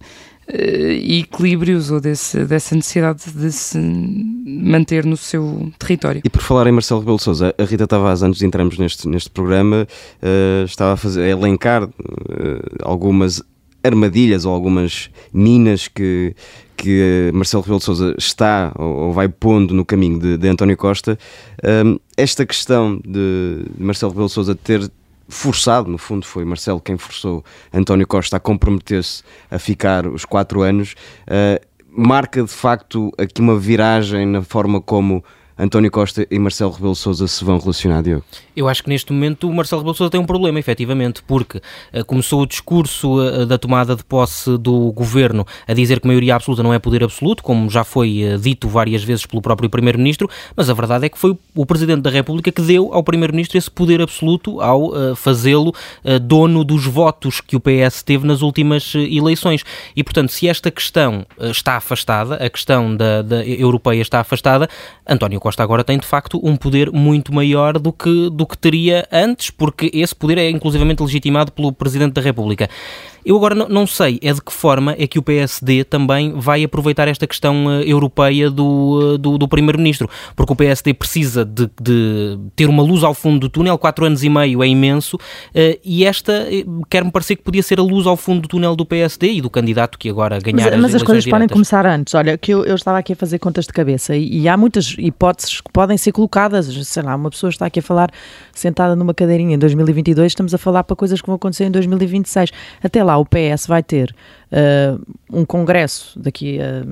uh, 0.49 1.13
equilíbrios 1.21 1.91
ou 1.91 2.01
desse, 2.01 2.45
dessa 2.45 2.75
necessidade 2.75 3.31
de 3.33 3.53
se 3.53 3.79
manter 3.79 5.05
no 5.05 5.17
seu 5.17 5.71
território. 5.79 6.23
E 6.25 6.31
por 6.31 6.43
falar 6.43 6.67
em 6.67 6.73
Marcelo 6.73 7.01
Rebelo 7.01 7.19
Sousa, 7.19 7.55
a 7.59 7.65
Rita 7.65 7.87
Tavares, 7.87 8.23
antes 8.23 8.41
de 8.41 8.47
entrarmos 8.47 8.79
neste, 8.79 9.09
neste 9.09 9.31
programa, 9.31 9.87
uh, 10.23 10.65
estava 10.65 10.95
a, 10.95 10.97
fazer, 10.97 11.23
a 11.23 11.29
elencar 11.29 11.85
uh, 11.85 11.91
algumas 12.83 13.43
armadilhas 13.83 14.45
ou 14.45 14.53
algumas 14.53 15.09
minas 15.33 15.87
que, 15.87 16.35
que 16.77 17.31
Marcelo 17.33 17.63
Rebelo 17.63 17.79
de 17.79 17.85
Sousa 17.85 18.15
está 18.19 18.73
ou 18.77 19.13
vai 19.13 19.29
pondo 19.29 19.73
no 19.73 19.85
caminho 19.85 20.19
de, 20.19 20.37
de 20.37 20.49
António 20.49 20.77
Costa. 20.77 21.17
esta 22.17 22.45
questão 22.45 23.01
de 23.07 23.65
Marcelo 23.79 24.11
Rebelo 24.11 24.27
de 24.27 24.33
Sousa 24.33 24.55
ter 24.57 24.91
forçado, 25.29 25.91
no 25.91 25.99
fundo 25.99 26.25
foi 26.25 26.45
Marcelo 26.45 26.81
quem 26.81 26.97
forçou 26.97 27.45
António 27.73 28.07
Costa 28.07 28.39
a 28.39 28.41
comprometer-se 28.41 29.23
a 29.51 29.59
ficar 29.59 30.07
os 30.07 30.25
quatro 30.25 30.63
anos, 30.63 30.95
uh, 31.27 31.65
marca 31.91 32.43
de 32.43 32.51
facto 32.51 33.13
aqui 33.19 33.41
uma 33.41 33.59
viragem 33.59 34.27
na 34.27 34.43
forma 34.43 34.81
como 34.81 35.23
António 35.59 35.91
Costa 35.91 36.25
e 36.31 36.39
Marcelo 36.39 36.71
Rebelo 36.71 36.95
Sousa 36.95 37.27
se 37.27 37.45
vão 37.45 37.59
relacionar, 37.59 38.01
Diogo? 38.03 38.25
Eu 38.55 38.69
acho 38.69 38.83
que 38.83 38.89
neste 38.89 39.13
momento 39.13 39.49
o 39.49 39.55
Marcelo 39.55 39.81
Rebelo 39.81 39.97
Sousa 39.97 40.11
tem 40.11 40.21
um 40.21 40.27
problema, 40.27 40.59
efetivamente, 40.59 41.21
porque 41.27 41.59
uh, 41.59 42.05
começou 42.07 42.43
o 42.43 42.47
discurso 42.47 43.19
uh, 43.19 43.45
da 43.45 43.59
tomada 43.59 43.97
de 43.97 44.05
posse 44.05 44.57
do 44.57 44.93
governo 44.93 45.45
a 45.67 45.75
dizer 45.75 46.01
que 46.01 46.07
maioria 46.07 46.37
absoluta 46.37 46.63
não 46.63 46.73
é 46.73 46.79
poder 46.79 47.03
absoluto, 47.03 47.43
como 47.43 47.69
já 47.69 47.83
foi 47.83 48.23
uh, 48.23 48.39
dito 48.39 48.69
várias 48.69 49.03
vezes 49.03 49.27
pelo 49.27 49.43
próprio 49.43 49.69
Primeiro-Ministro, 49.69 50.31
mas 50.55 50.71
a 50.71 50.75
verdade 50.75 51.07
é 51.07 51.09
que 51.09 51.19
foi 51.19 51.37
o 51.55 51.67
Presidente 51.67 52.03
da 52.03 52.11
República 52.11 52.53
que 52.53 52.63
deu 52.63 52.93
ao 52.93 53.03
Primeiro-Ministro 53.03 53.59
esse 53.59 53.71
poder 53.71 54.01
absoluto 54.01 54.61
ao 54.61 55.15
fazê-lo 55.17 55.75
dono 56.23 56.65
dos 56.65 56.87
votos 56.87 57.41
que 57.41 57.57
o 57.57 57.61
PS 57.61 58.03
teve 58.03 58.27
nas 58.27 58.43
últimas 58.43 58.95
eleições. 58.95 59.65
E, 59.95 60.05
portanto, 60.05 60.31
se 60.31 60.49
esta 60.49 60.71
questão 60.71 61.27
está 61.39 61.77
afastada, 61.77 62.37
a 62.37 62.49
questão 62.49 62.95
da, 62.95 63.23
da 63.23 63.45
europeia 63.45 64.01
está 64.01 64.21
afastada, 64.21 64.69
António 65.07 65.41
Costa 65.41 65.48
agora 65.57 65.85
tem 65.85 65.99
de 65.99 66.07
facto 66.07 66.41
um 66.43 66.57
poder 66.57 66.91
muito 66.91 67.35
maior 67.35 67.79
do 67.79 67.93
que, 67.93 68.31
do 68.31 68.47
que 68.47 68.57
teria 68.57 69.07
antes, 69.11 69.51
porque 69.51 69.91
esse 69.95 70.15
poder 70.15 70.39
é 70.39 70.51
inclusivamente 70.51 71.03
legitimado 71.03 71.53
pelo 71.53 71.73
Presidente 71.73 72.13
da 72.13 72.21
República. 72.21 72.69
Eu 73.25 73.37
agora 73.37 73.55
não, 73.55 73.87
sei 73.87 74.19
é 74.23 74.33
de 74.33 74.41
que 74.41 74.53
forma 74.53 74.95
é 74.99 75.07
que 75.07 75.19
o 75.19 75.23
PSD 75.23 75.85
também 75.85 76.33
vai 76.39 76.65
aproveitar 76.65 77.09
esta 77.09 77.27
questão 77.27 77.67
uh, 77.67 77.83
europeia 77.83 78.51
do, 78.51 79.15
uh, 79.15 79.19
do, 79.19 79.39
do 79.39 79.49
Primeiro-Ministro, 79.49 80.09
porque 80.35 80.53
o 80.53 80.57
PSD 80.57 80.95
precisa 80.95 81.45
de, 81.45 81.71
de, 81.81 82.39
ter 82.55 82.69
uma 82.69 82.83
luz 82.83 83.03
ao 83.05 83.15
fundo 83.15 83.41
do 83.41 83.49
túnel, 83.49 83.77
quatro 83.79 84.05
anos 84.05 84.23
e 84.23 84.29
meio 84.29 84.63
é 84.63 84.69
imenso, 84.69 85.17
uh, 85.17 85.79
e 85.85 86.05
esta 86.05 86.47
quer-me 86.89 87.11
parecer 87.11 87.37
que 87.37 87.43
podia 87.43 87.63
ser 87.63 87.79
a 87.79 87.83
luz 87.83 88.07
ao 88.07 88.17
fundo 88.17 88.43
do 88.43 88.49
túnel 88.49 88.75
do 88.75 88.85
PSD 88.85 89.33
e 89.35 89.41
do 89.41 89.51
candidato 89.51 89.99
que 89.99 90.09
agora 90.09 90.39
ganhar 90.41 90.65
mas, 90.65 90.75
as 90.75 90.81
Mas 90.81 90.95
as 90.95 91.03
coisas 91.03 91.25
diretas. 91.25 91.41
podem 91.41 91.49
começar 91.49 91.87
antes. 91.87 92.15
Olha, 92.15 92.37
que 92.39 92.53
eu, 92.53 92.65
eu, 92.65 92.75
estava 92.75 92.99
aqui 92.99 93.13
a 93.13 93.17
fazer 93.17 93.39
contas 93.39 93.67
de 93.67 93.73
cabeça 93.73 94.17
e, 94.17 94.43
e 94.43 94.49
há 94.49 94.57
muitas 94.57 94.95
hipóteses 94.99 95.61
que 95.61 95.71
podem 95.73 95.97
ser 95.97 96.13
colocadas. 96.13 96.67
Sei 96.87 97.03
lá, 97.03 97.15
uma 97.15 97.31
pessoa 97.31 97.51
está 97.51 97.67
aqui 97.67 97.81
a 97.81 97.83
falar 97.83 98.11
sentada 98.53 98.97
numa 98.97 99.15
cadeirinha 99.15 99.55
em 99.55 99.59
2022, 99.59 100.33
estamos 100.33 100.55
a 100.55 100.59
falar 100.59 100.85
para 100.85 100.97
coisas 100.97 101.21
que 101.21 101.27
vão 101.27 101.37
acontecer 101.37 101.65
em 101.65 101.71
2026. 101.71 102.51
Até 102.83 103.03
lá, 103.03 103.08
o 103.17 103.25
PS 103.25 103.67
vai 103.67 103.83
ter 103.83 104.15
uh, 104.53 105.01
um 105.33 105.45
congresso 105.45 106.19
daqui 106.19 106.59
a 106.61 106.85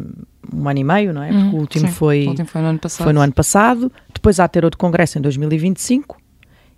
um 0.55 0.69
ano 0.69 0.79
e 0.79 0.85
meio, 0.85 1.13
não 1.13 1.23
é? 1.23 1.29
Porque 1.29 1.45
hum, 1.45 1.55
o, 1.55 1.61
último 1.61 1.89
foi, 1.89 2.25
o 2.27 2.29
último 2.31 2.49
foi 2.49 2.63
no 2.63 2.69
ano 2.69 2.79
passado. 2.79 3.05
Foi 3.05 3.13
no 3.13 3.21
ano 3.21 3.33
passado. 3.33 3.93
Depois 4.15 4.39
há 4.39 4.47
de 4.47 4.53
ter 4.53 4.65
outro 4.65 4.79
congresso 4.79 5.19
em 5.19 5.21
2025 5.21 6.17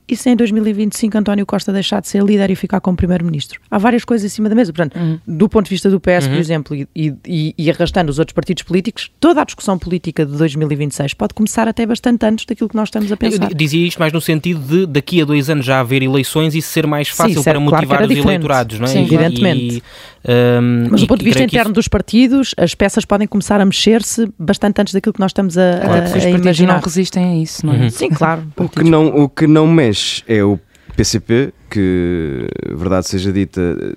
e 0.08 0.16
se 0.16 0.30
em 0.30 0.36
2025 0.36 1.18
António 1.18 1.44
Costa 1.44 1.72
deixar 1.72 2.00
de 2.00 2.08
ser 2.08 2.22
líder 2.22 2.50
e 2.50 2.56
ficar 2.56 2.80
como 2.80 2.96
primeiro-ministro? 2.96 3.60
Há 3.70 3.76
várias 3.76 4.04
coisas 4.04 4.24
em 4.24 4.34
cima 4.34 4.48
da 4.48 4.54
mesa. 4.54 4.72
Portanto, 4.72 4.98
uhum. 4.98 5.18
do 5.26 5.48
ponto 5.48 5.64
de 5.66 5.70
vista 5.70 5.90
do 5.90 6.00
PS, 6.00 6.24
uhum. 6.24 6.30
por 6.30 6.38
exemplo, 6.38 6.76
e, 6.76 6.88
e, 7.26 7.54
e, 7.58 7.70
arrastando 7.70 8.10
os 8.10 8.18
outros 8.18 8.34
partidos 8.34 8.62
políticos, 8.62 9.10
toda 9.20 9.42
a 9.42 9.44
discussão 9.44 9.78
política 9.78 10.24
de 10.24 10.36
2026 10.36 11.14
pode 11.14 11.34
começar 11.34 11.68
até 11.68 11.84
bastante 11.84 12.24
antes 12.24 12.46
daquilo 12.46 12.68
que 12.68 12.76
nós 12.76 12.88
estamos 12.88 13.12
a 13.12 13.16
pensar. 13.16 13.50
Eu 13.50 13.56
dizia 13.56 13.86
isto 13.86 13.98
mais 13.98 14.12
no 14.12 14.20
sentido 14.20 14.60
de 14.60 14.86
daqui 14.86 15.20
a 15.20 15.24
dois 15.24 15.50
anos 15.50 15.66
já 15.66 15.80
haver 15.80 16.02
eleições 16.02 16.54
e 16.54 16.62
ser 16.62 16.86
mais 16.86 17.08
fácil 17.08 17.42
Sim, 17.42 17.44
para 17.44 17.60
motivar 17.60 17.86
claro 17.86 18.02
os 18.04 18.08
diferente. 18.08 18.28
eleitorados, 18.28 18.78
não 18.78 18.86
é? 18.86 18.88
Sim, 18.88 19.02
evidentemente. 19.04 19.82
Um, 20.26 20.88
Mas 20.90 21.00
do 21.02 21.06
ponto 21.06 21.20
de 21.20 21.24
vista 21.24 21.42
interno 21.42 21.70
isso... 21.70 21.74
dos 21.74 21.88
partidos, 21.88 22.54
as 22.56 22.74
peças 22.74 23.04
podem 23.04 23.26
começar 23.26 23.60
a 23.60 23.64
mexer-se 23.64 24.28
bastante 24.38 24.80
antes 24.80 24.94
daquilo 24.94 25.12
que 25.12 25.20
nós 25.20 25.30
estamos 25.30 25.56
a, 25.56 25.80
claro, 25.82 26.02
a, 26.02 26.14
a 26.14 26.16
os 26.16 26.24
imaginar. 26.24 26.74
não 26.74 26.80
resistem 26.80 27.24
a 27.24 27.36
isso, 27.36 27.64
não 27.64 27.74
é? 27.74 27.76
Uhum. 27.78 27.90
Sim, 27.90 28.08
claro. 28.08 28.46
O 28.56 28.68
que, 28.68 28.84
não, 28.84 29.06
o 29.06 29.28
que 29.28 29.46
não 29.46 29.66
mexe 29.66 29.97
é 30.26 30.42
o 30.42 30.58
PCP, 30.96 31.52
que, 31.70 32.46
verdade 32.74 33.06
seja 33.06 33.32
dita, 33.32 33.96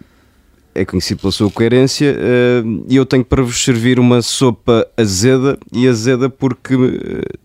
é 0.74 0.86
conhecido 0.86 1.22
pela 1.22 1.32
sua 1.32 1.50
coerência, 1.50 2.16
eh, 2.18 2.64
e 2.88 2.96
eu 2.96 3.06
tenho 3.06 3.26
para 3.26 3.42
vos 3.42 3.64
servir 3.64 4.00
uma 4.00 4.22
sopa 4.22 4.88
azeda, 4.96 5.58
e 5.74 5.88
azeda 5.88 6.30
porque, 6.30 6.74
eh, 6.74 7.38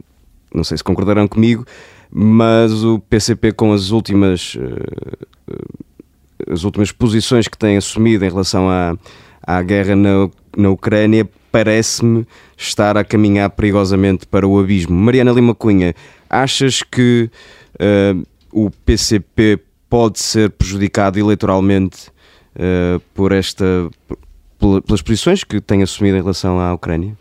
não 0.54 0.62
sei 0.62 0.76
se 0.76 0.84
concordarão 0.84 1.26
comigo, 1.26 1.64
mas 2.10 2.84
o 2.84 2.98
PCP 2.98 3.52
com 3.52 3.72
as 3.72 3.90
últimas 3.90 4.56
eh, 4.60 5.26
as 6.50 6.64
últimas 6.64 6.92
posições 6.92 7.48
que 7.48 7.56
tem 7.56 7.76
assumido 7.76 8.24
em 8.24 8.28
relação 8.28 8.68
à, 8.68 8.96
à 9.42 9.62
guerra 9.62 9.96
na, 9.96 10.28
na 10.56 10.70
Ucrânia 10.70 11.28
parece-me 11.50 12.26
estar 12.56 12.96
a 12.96 13.04
caminhar 13.04 13.50
perigosamente 13.50 14.26
para 14.26 14.46
o 14.46 14.58
abismo. 14.58 14.94
Mariana 14.94 15.32
Lima 15.32 15.54
Cunha, 15.54 15.94
achas 16.28 16.82
que 16.82 17.30
uh, 17.74 18.26
o 18.56 18.70
PCP 18.70 19.60
pode 19.86 20.18
ser 20.18 20.48
prejudicado 20.48 21.18
eleitoralmente 21.18 22.08
uh, 22.56 22.98
por 23.12 23.30
esta, 23.30 23.64
pelas 24.58 25.02
posições 25.02 25.44
que 25.44 25.60
tem 25.60 25.82
assumido 25.82 26.16
em 26.16 26.20
relação 26.22 26.58
à 26.58 26.72
Ucrânia? 26.72 27.14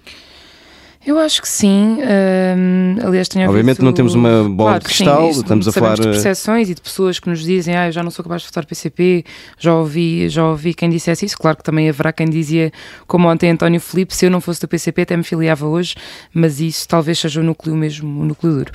Eu 1.06 1.20
acho 1.20 1.42
que 1.42 1.48
sim. 1.48 1.98
Um, 2.00 2.96
aliás, 3.06 3.28
tenho 3.28 3.48
Obviamente 3.48 3.82
não 3.82 3.92
temos 3.92 4.16
uma 4.16 4.44
bola 4.46 4.72
claro, 4.72 4.80
de 4.80 4.86
cristal, 4.86 5.34
sim, 5.34 5.42
estamos 5.42 5.68
a 5.68 5.72
falar. 5.74 5.96
de 5.96 6.08
eh, 6.08 6.12
percepções 6.12 6.70
e 6.70 6.74
de 6.74 6.82
pessoas 6.82 7.20
que 7.20 7.30
nos 7.30 7.44
dizem, 7.44 7.76
ah, 7.76 7.90
eu 7.90 7.92
já 7.92 8.02
não 8.02 8.10
sou 8.10 8.24
capaz 8.24 8.42
de 8.42 8.48
votar 8.48 8.66
PCP, 8.66 9.24
já 9.60 9.76
ouvi, 9.76 10.28
já 10.30 10.48
ouvi 10.48 10.74
quem 10.74 10.90
dissesse 10.90 11.26
isso. 11.26 11.38
Claro 11.38 11.58
que 11.58 11.64
também 11.64 11.90
haverá 11.90 12.12
quem 12.12 12.28
dizia, 12.28 12.72
como 13.06 13.28
ontem 13.28 13.52
António 13.52 13.80
Filipe, 13.80 14.16
se 14.16 14.26
eu 14.26 14.32
não 14.32 14.40
fosse 14.42 14.62
do 14.62 14.68
PCP 14.70 15.02
até 15.02 15.18
me 15.18 15.24
filiava 15.24 15.68
hoje, 15.68 15.96
mas 16.34 16.60
isso 16.60 16.88
talvez 16.88 17.20
seja 17.20 17.42
o 17.42 17.44
núcleo 17.44 17.76
mesmo, 17.76 18.22
o 18.22 18.26
núcleo 18.26 18.54
duro. 18.54 18.72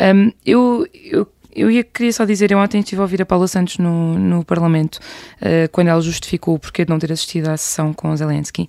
Um, 0.00 0.30
eu, 0.46 0.86
eu 0.94 1.26
eu 1.54 1.70
ia, 1.70 1.84
queria 1.84 2.12
só 2.12 2.24
dizer, 2.24 2.50
eu 2.50 2.58
ontem 2.58 2.80
estive 2.80 3.00
a 3.00 3.04
ouvir 3.04 3.22
a 3.22 3.26
Paula 3.26 3.46
Santos 3.46 3.78
no, 3.78 4.18
no 4.18 4.44
Parlamento, 4.44 4.96
uh, 4.96 5.68
quando 5.70 5.88
ela 5.88 6.00
justificou 6.00 6.54
o 6.54 6.58
porquê 6.58 6.84
de 6.84 6.90
não 6.90 6.98
ter 6.98 7.12
assistido 7.12 7.48
à 7.48 7.56
sessão 7.56 7.92
com 7.92 8.14
Zelensky. 8.16 8.68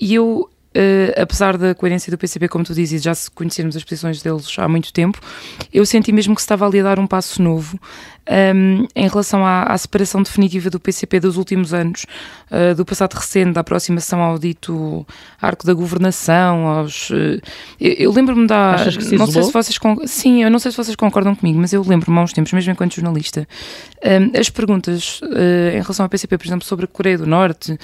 E 0.00 0.14
eu 0.14 0.50
Uh, 0.76 1.22
apesar 1.22 1.56
da 1.56 1.74
coerência 1.74 2.10
do 2.10 2.18
PCP, 2.18 2.48
como 2.48 2.62
tu 2.62 2.74
dizes, 2.74 3.02
já 3.02 3.14
se 3.14 3.30
conhecermos 3.30 3.74
as 3.76 3.82
posições 3.82 4.20
deles 4.20 4.54
há 4.58 4.68
muito 4.68 4.92
tempo, 4.92 5.18
eu 5.72 5.86
senti 5.86 6.12
mesmo 6.12 6.34
que 6.34 6.42
se 6.42 6.44
estava 6.44 6.66
ali 6.66 6.80
a 6.80 6.82
dar 6.82 6.98
um 6.98 7.06
passo 7.06 7.40
novo 7.40 7.80
um, 8.28 8.34
ehm, 8.34 8.86
em 8.94 9.08
relação 9.08 9.46
à, 9.46 9.62
à, 9.62 9.78
separação 9.78 10.22
definitiva 10.22 10.68
do 10.68 10.78
PCP 10.78 11.18
dos 11.18 11.38
últimos 11.38 11.72
anos, 11.72 12.04
uh, 12.50 12.74
do 12.74 12.84
passado 12.84 13.14
recente, 13.14 13.52
da 13.52 13.62
aproximação 13.62 14.20
ao 14.20 14.38
dito 14.38 15.06
arco 15.40 15.64
da 15.64 15.72
governação, 15.72 16.66
aos... 16.66 17.08
Uh, 17.08 17.40
eu, 17.80 17.92
eu 17.98 18.12
lembro-me 18.12 18.46
da... 18.46 18.72
Achas 18.72 18.98
que 18.98 19.04
se 19.04 19.16
não 19.16 19.26
sei 19.28 19.44
se 19.44 19.52
vocês 19.52 19.78
Sim, 20.04 20.44
eu 20.44 20.50
não 20.50 20.58
sei 20.58 20.72
se 20.72 20.76
vocês 20.76 20.94
concordam 20.94 21.34
comigo, 21.34 21.58
mas 21.58 21.72
eu 21.72 21.82
lembro-me 21.82 22.18
há 22.18 22.22
uns 22.22 22.34
tempos, 22.34 22.52
mesmo 22.52 22.70
enquanto 22.70 22.96
jornalista, 22.96 23.48
um, 24.04 24.08
ehm, 24.08 24.30
as 24.38 24.50
perguntas 24.50 25.22
em 25.72 25.80
relação 25.80 26.04
ao 26.04 26.10
PCP, 26.10 26.36
por 26.36 26.46
exemplo, 26.46 26.66
sobre 26.66 26.84
a 26.84 26.88
Coreia 26.88 27.16
do 27.16 27.26
Norte, 27.26 27.78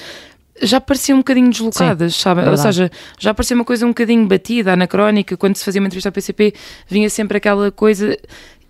já 0.61 0.81
pareciam 0.81 1.17
um 1.17 1.21
bocadinho 1.21 1.51
deslocadas, 1.51 2.15
Sim, 2.15 2.21
sabe? 2.21 2.43
Verdade. 2.43 2.61
Ou 2.61 2.73
seja, 2.73 2.91
já 3.19 3.33
parecia 3.33 3.55
uma 3.55 3.65
coisa 3.65 3.87
um 3.87 3.91
bocadinho 3.91 4.27
batida, 4.27 4.73
anacrónica. 4.73 5.37
Quando 5.37 5.57
se 5.57 5.65
fazia 5.65 5.81
uma 5.81 5.87
entrevista 5.87 6.09
ao 6.09 6.13
PCP, 6.13 6.55
vinha 6.89 7.09
sempre 7.09 7.39
aquela 7.39 7.71
coisa. 7.71 8.17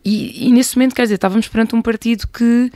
E, 0.04 0.48
e 0.48 0.52
nesse 0.52 0.76
momento, 0.76 0.94
quer 0.94 1.02
dizer, 1.02 1.14
estávamos 1.14 1.48
perante 1.48 1.74
um 1.74 1.82
partido 1.82 2.26
que 2.28 2.70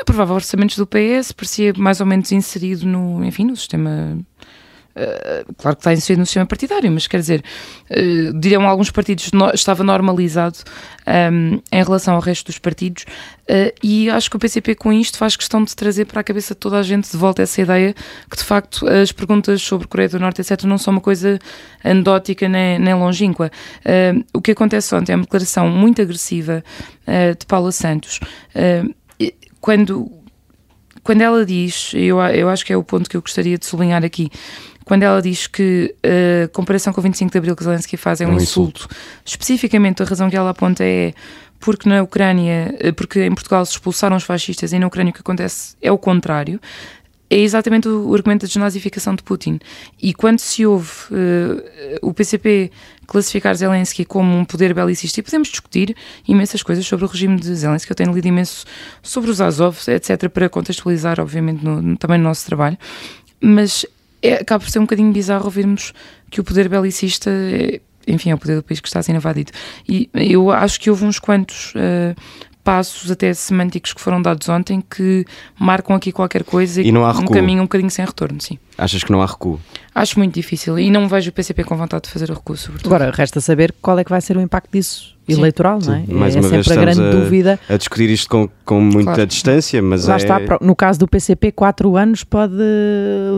aprovava 0.00 0.34
orçamentos 0.34 0.76
do 0.76 0.86
PS, 0.86 1.32
parecia 1.32 1.72
mais 1.76 2.00
ou 2.00 2.06
menos 2.06 2.30
inserido 2.30 2.86
no, 2.86 3.24
enfim, 3.24 3.44
no 3.44 3.56
sistema 3.56 4.18
eh, 4.98 5.44
claro 5.56 5.76
que 5.76 5.80
está 5.80 5.92
inserido 5.92 6.20
no 6.20 6.26
sistema 6.26 6.46
partidário, 6.46 6.90
mas 6.90 7.06
quer 7.06 7.18
dizer, 7.18 7.44
uh, 7.90 8.38
diriam 8.38 8.66
alguns 8.66 8.90
partidos, 8.90 9.30
no, 9.32 9.50
estava 9.50 9.84
normalizado 9.84 10.58
um, 11.06 11.10
ehm, 11.10 11.60
em 11.70 11.84
relação 11.84 12.14
ao 12.14 12.20
resto 12.20 12.46
dos 12.46 12.58
partidos, 12.58 13.04
uh, 13.48 13.72
e 13.82 14.10
acho 14.10 14.28
que 14.28 14.36
o 14.36 14.38
PCP 14.38 14.74
com 14.74 14.92
isto 14.92 15.16
faz 15.18 15.36
questão 15.36 15.62
de 15.62 15.74
trazer 15.76 16.06
para 16.06 16.20
a 16.20 16.24
cabeça 16.24 16.54
de 16.54 16.60
toda 16.60 16.78
a 16.78 16.82
gente 16.82 17.10
de 17.10 17.16
volta 17.16 17.42
essa 17.42 17.62
ideia 17.62 17.94
que 18.28 18.36
de 18.36 18.44
facto 18.44 18.88
as 18.88 19.12
perguntas 19.12 19.62
sobre 19.62 19.86
Coreia 19.86 20.08
do 20.08 20.18
Norte, 20.18 20.40
etc., 20.40 20.64
não 20.64 20.78
são 20.78 20.92
uma 20.92 21.00
coisa 21.00 21.38
anedótica 21.84 22.48
nem, 22.48 22.78
nem 22.78 22.94
longínqua. 22.94 23.50
o 24.34 24.40
que 24.40 24.50
acontece 24.50 24.94
ontem 24.94 25.12
é 25.12 25.16
uma 25.16 25.24
declaração 25.24 25.68
muito 25.68 26.02
agressiva 26.02 26.62
de 27.38 27.46
Paula 27.46 27.72
Santos 27.72 28.20
quando, 29.60 30.10
quando 31.02 31.20
ela 31.20 31.44
diz, 31.44 31.92
eu, 31.94 32.20
eu 32.20 32.48
acho 32.48 32.64
que 32.64 32.72
é 32.72 32.76
o 32.76 32.84
ponto 32.84 33.08
que 33.08 33.16
eu 33.16 33.20
gostaria 33.20 33.58
de 33.58 33.66
sublinhar 33.66 34.04
aqui, 34.04 34.30
quando 34.88 35.02
ela 35.02 35.20
diz 35.20 35.46
que 35.46 35.94
a 36.02 36.48
comparação 36.48 36.94
com 36.94 37.00
o 37.00 37.04
25 37.04 37.30
de 37.30 37.36
Abril 37.38 37.54
que 37.54 37.62
Zelensky 37.62 37.98
faz 37.98 38.22
é 38.22 38.26
um, 38.26 38.30
um 38.30 38.36
insulto. 38.36 38.86
insulto, 38.86 38.96
especificamente 39.24 40.02
a 40.02 40.06
razão 40.06 40.30
que 40.30 40.36
ela 40.36 40.50
aponta 40.50 40.82
é 40.82 41.12
porque 41.60 41.88
na 41.88 42.02
Ucrânia, 42.02 42.74
porque 42.96 43.24
em 43.24 43.34
Portugal 43.34 43.66
se 43.66 43.72
expulsaram 43.72 44.16
os 44.16 44.24
fascistas 44.24 44.72
e 44.72 44.78
na 44.78 44.86
Ucrânia 44.86 45.10
o 45.10 45.14
que 45.14 45.20
acontece 45.20 45.76
é 45.82 45.92
o 45.92 45.98
contrário 45.98 46.58
é 47.30 47.36
exatamente 47.36 47.88
o, 47.88 48.14
argumento 48.14 48.42
da 48.42 48.46
desnazificação 48.46 49.14
de 49.14 49.22
Putin. 49.22 49.60
E 50.00 50.14
quando 50.14 50.38
se 50.38 50.64
ouve 50.64 50.90
uh, 51.10 52.08
o 52.08 52.14
PCP 52.14 52.70
classificar 53.06 53.54
Zelensky 53.54 54.04
como 54.04 54.34
um 54.34 54.44
poder 54.44 54.72
belicista, 54.72 55.20
e 55.20 55.22
podemos 55.22 55.48
discutir 55.48 55.94
imensas 56.26 56.62
coisas 56.62 56.86
sobre 56.86 57.04
o 57.04 57.08
regime 57.08 57.38
de 57.38 57.54
Zelensky, 57.54 57.90
eu 57.90 57.96
tenho 57.96 58.12
lido 58.12 58.26
imenso 58.26 58.64
sobre 59.02 59.30
os 59.30 59.40
Azov, 59.40 59.76
etc., 59.88 60.28
para 60.28 60.48
contextualizar, 60.48 61.20
obviamente, 61.20 61.62
no, 61.62 61.96
também 61.96 62.18
no 62.18 62.24
nosso 62.24 62.46
trabalho, 62.46 62.78
mas 63.40 63.84
é, 64.22 64.34
acaba 64.34 64.62
por 64.62 64.70
ser 64.70 64.78
um 64.78 64.82
bocadinho 64.82 65.12
bizarro 65.12 65.44
ouvirmos 65.44 65.92
que 66.30 66.40
o 66.40 66.44
poder 66.44 66.68
belicista 66.68 67.30
é, 67.30 67.80
enfim, 68.06 68.30
é 68.30 68.34
o 68.34 68.38
poder 68.38 68.56
do 68.56 68.62
país 68.62 68.80
que 68.80 68.88
está 68.88 69.00
a 69.00 69.02
ser 69.02 69.14
invadido. 69.14 69.52
E 69.88 70.08
eu 70.14 70.50
acho 70.50 70.80
que 70.80 70.90
houve 70.90 71.04
uns 71.04 71.18
quantos 71.18 71.74
uh, 71.74 72.14
passos 72.64 73.10
até 73.10 73.32
semânticos 73.32 73.92
que 73.92 74.00
foram 74.00 74.20
dados 74.20 74.48
ontem 74.48 74.82
que 74.82 75.24
marcam 75.58 75.94
aqui 75.94 76.12
qualquer 76.12 76.44
coisa 76.44 76.82
e, 76.82 76.88
e 76.88 76.92
não 76.92 77.04
há 77.04 77.12
um 77.12 77.26
caminho 77.26 77.60
um 77.60 77.64
bocadinho 77.64 77.90
sem 77.90 78.04
retorno, 78.04 78.40
sim. 78.40 78.58
Achas 78.76 79.02
que 79.02 79.12
não 79.12 79.22
há 79.22 79.26
recuo? 79.26 79.60
Acho 79.94 80.18
muito 80.18 80.34
difícil 80.34 80.78
e 80.78 80.90
não 80.90 81.08
vejo 81.08 81.30
o 81.30 81.32
PCP 81.32 81.64
com 81.64 81.76
vontade 81.76 82.04
de 82.04 82.10
fazer 82.10 82.30
o 82.30 82.34
recuo, 82.34 82.56
sobretudo. 82.56 82.94
Agora, 82.94 83.10
resta 83.10 83.40
saber 83.40 83.74
qual 83.80 83.98
é 83.98 84.04
que 84.04 84.10
vai 84.10 84.20
ser 84.20 84.36
o 84.36 84.40
impacto 84.40 84.70
disso 84.72 85.17
eleitoral, 85.28 85.80
Sim. 85.80 85.88
não 85.90 85.94
é? 85.96 86.04
Mais 86.08 86.36
é 86.36 86.40
uma 86.40 86.48
sempre 86.48 86.64
vez 86.68 86.78
a 86.78 86.80
grande 86.80 87.00
a, 87.02 87.10
dúvida. 87.10 87.60
A 87.68 87.76
discutir 87.76 88.10
isto 88.10 88.28
com, 88.28 88.48
com 88.64 88.80
muita 88.80 89.12
claro. 89.14 89.26
distância, 89.26 89.82
mas 89.82 90.06
Lá 90.06 90.14
é... 90.14 90.16
está, 90.18 90.40
no 90.60 90.74
caso 90.74 90.98
do 90.98 91.06
PCP, 91.08 91.52
quatro 91.52 91.96
anos 91.96 92.24
pode 92.24 92.54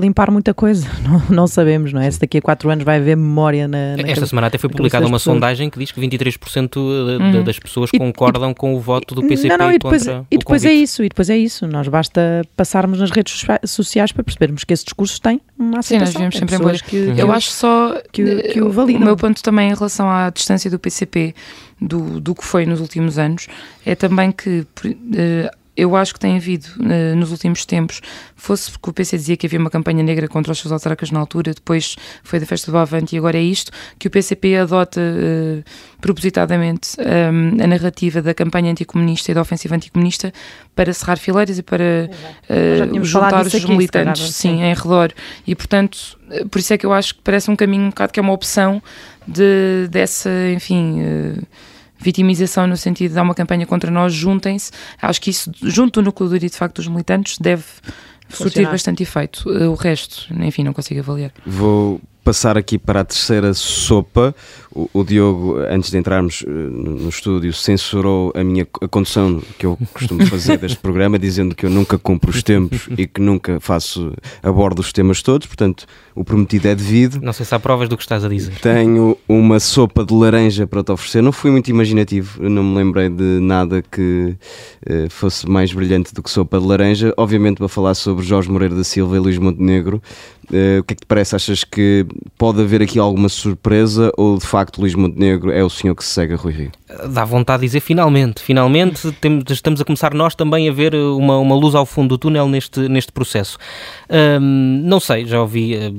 limpar 0.00 0.30
muita 0.30 0.52
coisa, 0.54 0.86
não, 1.02 1.22
não 1.34 1.46
sabemos, 1.46 1.92
não 1.92 2.00
é? 2.00 2.10
Se 2.10 2.20
daqui 2.20 2.38
a 2.38 2.42
quatro 2.42 2.70
anos 2.70 2.84
vai 2.84 2.98
haver 2.98 3.16
memória 3.16 3.66
na. 3.68 3.96
na 3.96 4.02
Esta 4.08 4.26
semana 4.26 4.46
até 4.46 4.58
foi 4.58 4.70
publicada 4.70 5.06
uma 5.06 5.18
sondagem 5.18 5.68
que 5.70 5.78
diz 5.78 5.90
que 5.92 6.00
23% 6.00 6.76
Uhum. 6.80 7.42
das 7.44 7.58
pessoas 7.58 7.90
concordam 7.90 8.50
e, 8.50 8.54
com 8.54 8.74
o 8.74 8.80
voto 8.80 9.14
do 9.14 9.22
PCP 9.22 9.48
não, 9.48 9.66
não, 9.66 9.70
e 9.70 9.78
depois, 9.78 10.02
contra 10.04 10.24
e 10.30 10.38
depois 10.38 10.64
o 10.64 10.68
é 10.68 10.72
isso, 10.72 11.02
e 11.04 11.08
depois 11.08 11.30
é 11.30 11.36
isso. 11.36 11.66
Nós 11.66 11.88
basta 11.88 12.42
passarmos 12.56 12.98
nas 12.98 13.10
redes 13.10 13.44
sociais 13.66 14.12
para 14.12 14.22
percebermos 14.24 14.64
que 14.64 14.72
esses 14.72 14.84
discursos 14.84 15.18
têm 15.18 15.40
uma 15.58 15.82
Sim, 15.82 15.98
nós 15.98 16.08
aceitação. 16.10 16.20
Tem 16.30 16.38
sempre 16.38 16.54
em 16.54 16.58
pessoas 16.58 16.82
que, 16.82 17.14
Eu 17.16 17.32
acho 17.32 17.50
só 17.50 18.00
que, 18.12 18.22
o- 18.22 18.42
que 18.52 18.60
o 18.60 18.66
o 18.68 18.72
validam. 18.72 19.02
meu 19.02 19.16
ponto 19.16 19.42
também 19.42 19.70
em 19.70 19.74
relação 19.74 20.08
à 20.10 20.30
distância 20.30 20.70
do 20.70 20.78
PCP 20.78 21.34
do, 21.80 22.20
do 22.20 22.34
que 22.34 22.44
foi 22.44 22.66
nos 22.66 22.80
últimos 22.80 23.18
anos 23.18 23.46
é 23.84 23.94
também 23.94 24.30
que 24.30 24.66
eh, 25.14 25.50
eu 25.80 25.96
acho 25.96 26.12
que 26.12 26.20
tem 26.20 26.36
havido 26.36 26.66
eh, 26.90 27.14
nos 27.14 27.30
últimos 27.30 27.64
tempos, 27.64 28.02
fosse 28.36 28.70
porque 28.70 28.90
o 28.90 28.92
PC 28.92 29.16
dizia 29.16 29.36
que 29.36 29.46
havia 29.46 29.58
uma 29.58 29.70
campanha 29.70 30.02
negra 30.02 30.28
contra 30.28 30.52
os 30.52 30.58
seus 30.58 30.72
autarcas 30.72 31.10
na 31.10 31.18
altura, 31.18 31.54
depois 31.54 31.96
foi 32.22 32.38
da 32.38 32.44
festa 32.44 32.70
do 32.70 32.76
Avante 32.76 33.14
e 33.14 33.18
agora 33.18 33.38
é 33.38 33.42
isto, 33.42 33.72
que 33.98 34.06
o 34.06 34.10
PCP 34.10 34.58
adota 34.58 35.00
eh, 35.00 35.62
propositadamente 35.98 36.96
eh, 36.98 37.28
a 37.28 37.66
narrativa 37.66 38.20
da 38.20 38.34
campanha 38.34 38.70
anticomunista 38.70 39.30
e 39.30 39.34
da 39.34 39.40
ofensiva 39.40 39.74
anticomunista 39.74 40.32
para 40.74 40.92
cerrar 40.92 41.16
fileiras 41.16 41.58
e 41.58 41.62
para 41.62 42.10
falado 42.46 43.04
juntar 43.04 43.46
os 43.46 43.54
aqui, 43.54 43.68
militantes 43.68 44.20
calhar, 44.20 44.32
sim, 44.32 44.58
sim. 44.58 44.62
em 44.62 44.74
redor 44.74 45.12
e 45.46 45.54
portanto 45.54 46.18
por 46.50 46.58
isso 46.58 46.74
é 46.74 46.78
que 46.78 46.86
eu 46.86 46.92
acho 46.92 47.14
que 47.14 47.22
parece 47.22 47.50
um 47.50 47.56
caminho 47.56 47.84
um 47.84 47.88
bocado 47.88 48.12
que 48.12 48.20
é 48.20 48.22
uma 48.22 48.32
opção 48.32 48.82
de, 49.26 49.88
dessa, 49.90 50.30
enfim, 50.54 51.00
vitimização 52.00 52.66
no 52.66 52.76
sentido 52.76 53.10
de 53.10 53.14
dar 53.14 53.22
uma 53.22 53.34
campanha 53.34 53.66
contra 53.66 53.90
nós, 53.90 54.12
juntem-se. 54.12 54.72
Acho 55.00 55.20
que 55.20 55.30
isso, 55.30 55.50
junto 55.62 56.00
do 56.00 56.04
núcleo 56.06 56.28
duro 56.30 56.44
e 56.44 56.50
de 56.50 56.56
facto 56.56 56.76
dos 56.76 56.88
militantes, 56.88 57.38
deve 57.38 57.64
surtir 58.28 58.66
bastante 58.68 59.02
efeito. 59.02 59.50
Eh, 59.52 59.66
O 59.68 59.74
resto, 59.74 60.32
enfim, 60.42 60.64
não 60.64 60.72
consigo 60.72 61.00
avaliar. 61.00 61.32
Vou 61.46 62.00
passar 62.24 62.56
aqui 62.56 62.78
para 62.78 63.00
a 63.00 63.04
terceira 63.04 63.52
sopa. 63.54 64.34
O, 64.72 64.88
o 64.92 65.04
Diogo, 65.04 65.58
antes 65.68 65.90
de 65.90 65.98
entrarmos 65.98 66.44
eh, 66.46 66.50
no, 66.50 67.08
estúdio, 67.08 67.52
censurou 67.52 68.32
a 68.36 68.44
minha 68.44 68.66
a 68.80 68.86
condução 68.86 69.42
que 69.58 69.66
eu 69.66 69.76
costumo 69.92 70.24
fazer 70.26 70.58
deste 70.58 70.78
programa, 70.80 71.18
dizendo 71.18 71.54
que 71.54 71.66
eu 71.66 71.70
nunca 71.70 71.98
cumpro 71.98 72.30
os 72.30 72.42
tempos 72.42 72.88
e 72.96 73.06
que 73.06 73.20
nunca 73.20 73.58
faço 73.58 74.12
abordo 74.42 74.78
os 74.78 74.92
temas 74.92 75.22
todos, 75.22 75.48
portanto, 75.48 75.86
o 76.14 76.24
prometido 76.24 76.68
é 76.68 76.74
devido. 76.74 77.20
Não 77.20 77.32
sei 77.32 77.44
se 77.44 77.54
há 77.54 77.58
provas 77.58 77.88
do 77.88 77.96
que 77.96 78.02
estás 78.02 78.24
a 78.24 78.28
dizer. 78.28 78.54
Tenho 78.60 79.16
uma 79.28 79.58
sopa 79.58 80.04
de 80.04 80.14
laranja 80.14 80.66
para 80.66 80.84
te 80.84 80.92
oferecer. 80.92 81.20
Não 81.20 81.32
fui 81.32 81.50
muito 81.50 81.68
imaginativo, 81.68 82.48
não 82.48 82.62
me 82.62 82.76
lembrei 82.76 83.08
de 83.08 83.40
nada 83.40 83.82
que 83.82 84.36
eh, 84.86 85.08
fosse 85.08 85.48
mais 85.48 85.72
brilhante 85.72 86.14
do 86.14 86.22
que 86.22 86.30
sopa 86.30 86.60
de 86.60 86.66
laranja. 86.66 87.12
Obviamente, 87.16 87.58
para 87.58 87.68
falar 87.68 87.94
sobre 87.94 88.24
Jorge 88.24 88.48
Moreira 88.50 88.74
da 88.76 88.84
Silva 88.84 89.16
e 89.16 89.18
Luís 89.18 89.38
Montenegro, 89.38 90.00
eh, 90.52 90.78
o 90.80 90.84
que 90.84 90.92
é 90.92 90.96
que 90.96 91.02
te 91.02 91.06
parece? 91.06 91.34
Achas 91.34 91.64
que 91.64 92.06
pode 92.36 92.60
haver 92.60 92.82
aqui 92.82 92.98
alguma 92.98 93.28
surpresa 93.28 94.12
ou 94.16 94.38
de 94.38 94.46
facto 94.46 94.59
Luís 94.78 94.94
Montenegro 94.94 95.50
é 95.50 95.62
o 95.62 95.70
senhor 95.70 95.94
que 95.94 96.04
se 96.04 96.10
segue 96.10 96.34
a 96.34 96.36
Rui 96.36 96.52
Rio? 96.52 96.72
Dá 97.08 97.24
vontade 97.24 97.60
de 97.60 97.66
dizer 97.66 97.80
finalmente, 97.80 98.42
finalmente 98.42 99.14
estamos 99.48 99.80
a 99.80 99.84
começar 99.84 100.12
nós 100.14 100.34
também 100.34 100.68
a 100.68 100.72
ver 100.72 100.94
uma, 100.94 101.38
uma 101.38 101.54
luz 101.54 101.74
ao 101.74 101.86
fundo 101.86 102.10
do 102.10 102.18
túnel 102.18 102.48
neste, 102.48 102.88
neste 102.88 103.12
processo. 103.12 103.58
Hum, 104.10 104.82
não 104.84 105.00
sei, 105.00 105.24
já 105.24 105.40
ouvi, 105.40 105.74
eh, 105.74 105.90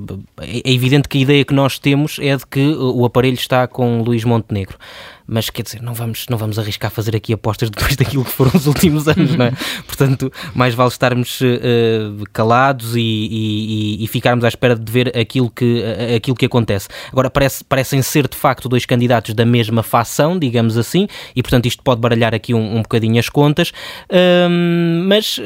é 0.42 0.72
evidente 0.72 1.08
que 1.08 1.18
a 1.18 1.22
ideia 1.22 1.46
que 1.46 1.54
nós 1.54 1.80
temos 1.80 2.18
é 2.22 2.36
de 2.36 2.46
que 2.46 2.76
o 2.76 3.06
aparelho 3.06 3.36
está 3.36 3.68
com 3.68 4.02
Luís 4.02 4.24
Montenegro. 4.24 4.78
Mas 5.34 5.50
quer 5.50 5.62
dizer, 5.64 5.82
não 5.82 5.94
vamos, 5.94 6.26
não 6.30 6.38
vamos 6.38 6.60
arriscar 6.60 6.92
fazer 6.92 7.16
aqui 7.16 7.32
apostas 7.32 7.70
depois 7.70 7.96
daquilo 7.98 8.26
que 8.26 8.32
foram 8.32 8.52
os 8.54 8.68
últimos 8.68 9.08
anos, 9.08 9.34
não 9.36 9.46
é? 9.46 9.54
Portanto, 9.88 10.30
mais 10.54 10.74
vale 10.76 10.90
estarmos 10.90 11.40
eh, 11.42 12.10
calados 12.34 12.98
e, 12.98 13.00
e- 13.00 14.04
e 14.04 14.08
ficarmos 14.08 14.44
à 14.44 14.50
espera 14.50 14.76
de 14.76 14.92
ver 14.92 15.18
aquilo 15.18 15.50
que, 15.50 15.82
eh, 15.84 16.16
aquilo 16.18 16.36
que 16.36 16.46
acontece. 16.46 16.90
Agora, 17.14 17.30
parece, 17.30 17.64
parecem 17.64 18.02
ser 18.02 18.28
de 18.28 18.36
facto 18.36 18.68
dois 18.68 18.86
candidatos 18.86 19.34
da 19.34 19.46
mesma 19.46 19.82
facção, 19.84 20.38
digamos 20.38 20.78
assim, 20.78 21.08
e 21.34 21.42
portanto 21.42 21.66
isto 21.66 21.82
pode 21.82 22.02
baralhar 22.02 22.34
aqui 22.36 22.54
um, 22.54 22.78
um 22.78 22.82
bocadinho 22.82 23.18
as 23.18 23.30
contas, 23.30 23.72
mas 25.08 25.40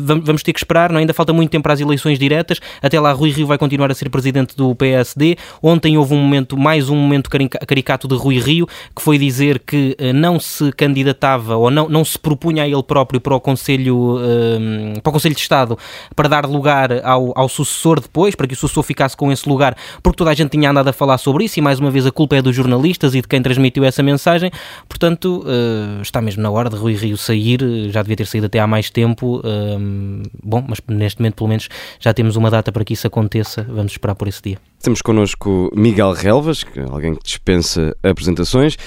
vam- 0.00 0.20
vamos 0.22 0.42
ter 0.42 0.52
que 0.52 0.60
esperar, 0.60 0.90
não 0.90 0.96
é? 0.98 1.00
ainda 1.00 1.12
falta 1.14 1.32
muito 1.32 1.50
tempo 1.50 1.62
para 1.64 1.72
as 1.72 1.80
eleições 1.80 2.18
diretas, 2.18 2.58
até 2.82 2.98
lá 2.98 3.12
Rui 3.12 3.30
Rio 3.30 3.46
vai 3.46 3.58
continuar 3.58 3.90
a 3.90 3.94
ser 3.94 4.08
presidente 4.08 4.56
do 4.56 4.74
PSD. 4.74 5.36
Ontem 5.62 5.96
houve 5.98 6.14
um 6.14 6.18
momento, 6.18 6.56
mais 6.56 6.88
um 6.88 6.96
momento 6.96 7.28
carica- 7.28 7.58
caricato 7.66 8.08
de 8.08 8.14
Rui 8.14 8.38
Rio, 8.38 8.66
que 8.94 9.02
foi 9.02 9.09
dizer 9.18 9.60
que 9.60 9.96
eh, 9.98 10.12
não 10.12 10.38
se 10.40 10.72
candidatava 10.72 11.56
ou 11.56 11.70
não, 11.70 11.88
não 11.88 12.04
se 12.04 12.18
propunha 12.18 12.62
a 12.62 12.68
ele 12.68 12.82
próprio 12.82 13.20
para 13.20 13.34
o 13.34 13.40
Conselho, 13.40 14.18
hum, 14.18 14.94
para 15.02 15.10
o 15.10 15.12
Conselho 15.12 15.34
de 15.34 15.40
Estado 15.40 15.78
para 16.14 16.28
dar 16.28 16.46
lugar 16.46 17.04
ao, 17.04 17.32
ao 17.38 17.48
sucessor 17.48 18.00
depois, 18.00 18.34
para 18.34 18.46
que 18.46 18.54
o 18.54 18.56
sucessor 18.56 18.82
ficasse 18.82 19.16
com 19.16 19.30
esse 19.32 19.48
lugar, 19.48 19.76
porque 20.02 20.16
toda 20.16 20.30
a 20.30 20.34
gente 20.34 20.50
tinha 20.50 20.70
andado 20.70 20.88
a 20.88 20.92
falar 20.92 21.18
sobre 21.18 21.44
isso 21.44 21.58
e 21.58 21.62
mais 21.62 21.78
uma 21.78 21.90
vez 21.90 22.06
a 22.06 22.12
culpa 22.12 22.36
é 22.36 22.42
dos 22.42 22.54
jornalistas 22.54 23.14
e 23.14 23.20
de 23.20 23.28
quem 23.28 23.42
transmitiu 23.42 23.84
essa 23.84 24.02
mensagem. 24.02 24.50
Portanto, 24.88 25.44
eh, 25.46 26.02
está 26.02 26.20
mesmo 26.20 26.42
na 26.42 26.50
hora 26.50 26.68
de 26.68 26.76
Rui 26.76 26.94
Rio 26.94 27.16
sair, 27.16 27.62
eh, 27.62 27.88
já 27.90 28.02
devia 28.02 28.16
ter 28.16 28.26
saído 28.26 28.46
até 28.46 28.58
há 28.58 28.66
mais 28.66 28.90
tempo. 28.90 29.40
hum, 29.44 30.22
bom, 30.42 30.64
mas 30.66 30.78
neste 30.88 31.20
momento, 31.20 31.36
pelo 31.36 31.48
menos, 31.48 31.68
já 31.98 32.12
temos 32.12 32.36
uma 32.36 32.50
data 32.50 32.72
para 32.72 32.84
que 32.84 32.92
isso 32.92 33.06
aconteça. 33.06 33.66
Vamos 33.68 33.92
esperar 33.92 34.14
por 34.14 34.28
esse 34.28 34.42
dia. 34.42 34.58
Temos 34.82 35.02
connosco 35.02 35.70
Miguel 35.76 36.12
Relvas, 36.12 36.64
é 36.74 36.80
alguém 36.82 37.14
que 37.14 37.22
dispensa 37.22 37.94
apresentações. 38.02 38.78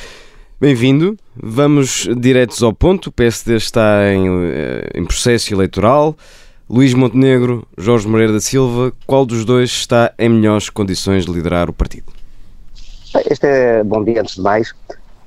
Bem-vindo. 0.60 1.18
Vamos 1.36 2.08
diretos 2.18 2.62
ao 2.64 2.74
ponto. 2.74 3.08
O 3.08 3.12
PSD 3.12 3.56
está 3.56 4.12
em, 4.14 4.28
eh, 4.46 4.90
em 4.96 5.04
processo 5.06 5.54
eleitoral. 5.54 6.16
Luís 6.70 6.94
Montenegro, 6.94 7.68
Jorge 7.78 8.08
Moreira 8.08 8.34
da 8.34 8.40
Silva, 8.40 8.94
qual 9.06 9.26
dos 9.26 9.44
dois 9.44 9.70
está 9.70 10.14
em 10.18 10.30
melhores 10.30 10.70
condições 10.70 11.26
de 11.26 11.32
liderar 11.32 11.70
o 11.70 11.74
partido? 11.74 12.12
Este 13.30 13.46
é, 13.46 13.84
bom 13.84 14.04
dia 14.04 14.22
antes 14.22 14.36
de 14.36 14.42
mais. 14.42 14.74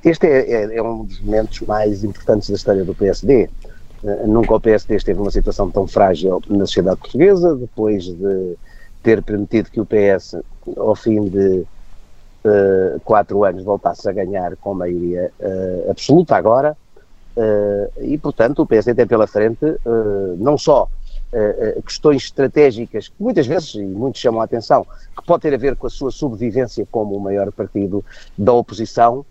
Este 0.04 0.26
é, 0.26 0.50
é- 0.52 0.76
é 0.78 0.82
um 0.82 1.04
dos 1.04 1.20
momentos 1.20 1.60
mais 1.60 2.02
importantes 2.02 2.48
da 2.48 2.56
história 2.56 2.84
do 2.84 2.94
PSD. 2.94 3.48
Eh, 4.04 4.26
Nunca 4.26 4.54
o 4.54 4.60
PSD 4.60 4.96
esteve 4.96 5.18
numa 5.18 5.30
situação 5.30 5.70
tão 5.70 5.86
frágil 5.86 6.40
na 6.48 6.66
sociedade 6.66 6.96
portuguesa, 6.98 7.54
depois 7.54 8.04
de 8.04 8.56
ter 9.02 9.22
permitido 9.22 9.70
que 9.70 9.80
o 9.80 9.86
PS, 9.86 10.36
ao 10.76 10.96
fim 10.96 11.28
de 11.28 11.62
eh, 12.44 12.96
quatro 13.04 13.44
anos, 13.44 13.64
voltasse 13.64 14.08
a 14.08 14.12
ganhar 14.12 14.56
com 14.56 14.74
maioria 14.74 15.32
eh, 15.40 15.86
absoluta 15.90 16.36
agora. 16.36 16.76
Eh, 17.36 17.90
e, 18.02 18.18
portanto, 18.18 18.62
o 18.62 18.66
PSD 18.66 18.94
tem 18.94 19.06
pela 19.06 19.26
frente 19.26 19.64
não 20.38 20.56
só 20.56 20.88
questões 21.84 22.22
estratégicas 22.22 23.08
que 23.08 23.14
muitas 23.18 23.46
vezes, 23.46 23.74
e 23.74 23.84
muitos 23.84 24.20
chamam 24.20 24.40
a 24.40 24.44
atenção, 24.44 24.86
que 25.14 25.26
pode 25.26 25.42
ter 25.42 25.52
a 25.52 25.58
ver 25.58 25.76
com 25.76 25.86
a 25.86 25.90
sua 25.90 26.10
subvivência 26.10 26.86
como 26.90 27.14
o 27.14 27.20
maior 27.20 27.52
partido 27.52 28.02
da 28.38 28.52
oposição, 28.52 29.26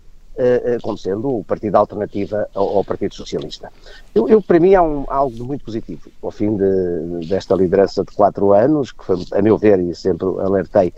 como 0.82 0.98
sendo 0.98 1.28
o 1.38 1.44
partido 1.44 1.76
alternativa 1.76 2.48
ao, 2.54 2.78
ao 2.78 2.84
Partido 2.84 3.14
Socialista. 3.14 3.72
Eu, 4.14 4.28
eu, 4.28 4.42
para 4.42 4.60
mim, 4.60 4.74
há, 4.74 4.82
um, 4.82 5.04
algo 5.08 5.44
muito 5.44 5.64
positivo. 5.64 6.10
Ao 6.22 6.30
fim 6.30 6.56
de- 6.56 7.26
desta 7.26 7.54
liderança 7.54 8.04
de 8.04 8.12
quatro 8.12 8.52
anos, 8.52 8.92
que 8.92 9.04
foi, 9.04 9.16
a 9.32 9.42
meu 9.42 9.56
ver, 9.58 9.78
e 9.80 9.94
sempre 9.94 10.26
alertei, 10.40 10.92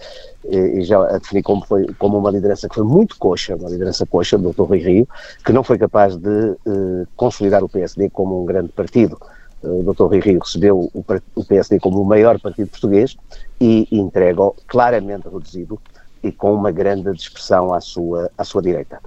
eh, 0.44 0.78
e 0.78 0.82
já 0.82 0.98
a 1.04 1.18
defini 1.18 1.42
como, 1.42 1.64
foi, 1.66 1.86
como 1.98 2.18
uma 2.18 2.30
liderança 2.30 2.68
que 2.68 2.74
foi 2.74 2.84
muito 2.84 3.16
coxa, 3.18 3.56
uma 3.56 3.68
liderança 3.70 4.06
coxa 4.06 4.36
do 4.38 4.50
Dr. 4.50 4.64
Rui 4.64 4.78
Rio, 4.78 5.06
que 5.44 5.52
não 5.52 5.62
foi 5.64 5.78
capaz 5.78 6.16
de 6.16 6.52
eh, 6.66 7.06
consolidar 7.16 7.62
o 7.64 7.68
PSD 7.68 8.10
como 8.10 8.42
um 8.42 8.44
grande 8.46 8.72
partido. 8.72 9.18
o 9.62 9.82
Dr. 9.82 10.06
Rui 10.06 10.20
Rio 10.20 10.38
recebeu 10.40 10.88
o, 10.92 11.44
PSD 11.44 11.78
como 11.80 12.00
o 12.00 12.04
maior 12.04 12.38
partido 12.40 12.68
português 12.70 13.16
e, 13.60 13.86
e 13.90 13.98
entrega 13.98 14.42
claramente 14.66 15.28
reduzido 15.28 15.80
e 16.22 16.32
com 16.32 16.52
uma 16.52 16.70
grande 16.72 17.12
dispersão 17.12 17.72
à 17.72 17.80
sua, 17.80 18.30
à 18.36 18.44
sua 18.44 18.62
direita. 18.62 19.00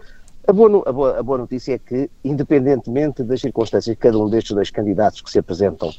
A 0.47 0.54
boa, 0.54 0.84
a, 0.88 0.91
boa, 0.91 1.19
a 1.19 1.23
boa, 1.23 1.38
notícia 1.38 1.75
é 1.75 1.77
que, 1.77 2.10
independentemente 2.23 3.23
das 3.23 3.41
circunstâncias 3.41 3.95
que 3.95 4.01
cada 4.01 4.17
um 4.17 4.27
destes 4.27 4.54
dois 4.54 4.71
candidatos 4.71 5.21
que 5.21 5.30
se 5.30 5.38
apresentam 5.38 5.91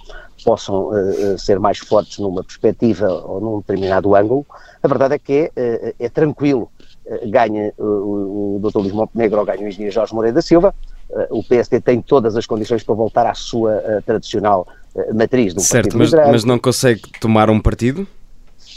possam 0.44 0.88
uh, 0.88 1.38
ser 1.38 1.60
mais 1.60 1.78
fortes 1.78 2.18
numa 2.18 2.42
perspectiva 2.42 3.08
ou 3.08 3.40
num 3.40 3.58
determinado 3.58 4.14
ângulo, 4.16 4.44
a 4.82 4.88
verdade 4.88 5.14
é 5.14 5.18
que 5.18 5.52
é, 5.54 5.94
uh, 5.98 6.04
é 6.04 6.08
tranquilo. 6.08 6.68
Uh, 7.06 7.30
ganha 7.30 7.72
o, 7.78 8.56
o 8.56 8.60
Dr. 8.60 8.78
Luís 8.78 8.92
Montenegro 8.92 9.38
ou 9.38 9.46
ganha 9.46 9.62
o 9.62 9.68
engenheiro 9.68 9.94
Jorge 9.94 10.12
Moreira 10.12 10.34
da 10.34 10.42
Silva. 10.42 10.74
o 11.30 11.44
PSD 11.44 11.80
tem 11.80 12.02
todas 12.02 12.36
as 12.36 12.44
condições 12.44 12.82
para 12.82 12.94
voltar 12.94 13.26
à 13.26 13.34
sua 13.34 14.02
tradicional 14.04 14.66
matriz 15.14 15.54
do 15.54 15.60
certo, 15.60 15.96
partido 15.96 16.16
mas, 16.16 16.32
mas 16.32 16.44
não 16.44 16.58
consegue 16.58 17.02
tomar 17.20 17.48
um 17.48 17.60
partido? 17.60 18.06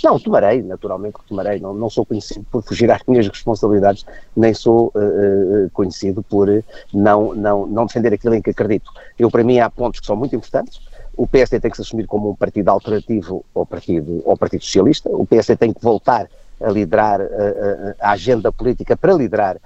Não, 0.06 0.20
tomarei, 0.20 0.62
naturalmente 0.62 1.18
tomarei. 1.28 1.60
Não, 1.60 1.74
não 1.74 1.90
sou 1.90 2.06
conhecido 2.06 2.46
por 2.52 2.62
fugir 2.62 2.92
às 2.92 3.02
minhas 3.08 3.28
responsabilidades, 3.28 4.06
nem 4.38 4.54
sou 4.54 4.94
uh, 4.94 5.68
conhecido 5.74 6.22
por 6.22 6.48
não, 6.94 7.34
não, 7.34 7.66
não 7.66 7.88
defender 7.88 8.14
aquilo 8.14 8.36
em 8.36 8.42
que 8.42 8.52
acredito. 8.52 8.92
Eu, 9.18 9.32
para 9.32 9.44
mim, 9.44 9.58
há 9.58 9.68
pontos 9.68 10.00
que 10.00 10.06
são 10.06 10.16
muito 10.16 10.36
importantes. 10.36 10.80
O 11.18 11.26
PSD 11.26 11.60
tem 11.60 11.72
que 11.72 11.78
se 11.78 11.82
assumir 11.82 12.06
como 12.06 12.30
um 12.30 12.36
partido 12.36 12.70
alternativo 12.70 13.44
ao 13.56 13.66
Partido, 13.66 14.22
ao 14.28 14.38
partido 14.38 14.64
Socialista. 14.64 15.10
O 15.10 15.26
PSD 15.26 15.56
tem 15.56 15.74
que 15.74 15.82
voltar 15.82 16.30
a 16.62 16.70
liderar 16.70 17.20
uh, 17.20 17.96
a 18.00 18.12
agenda 18.12 18.52
política 18.52 18.96
para 18.96 19.12
liderar 19.12 19.58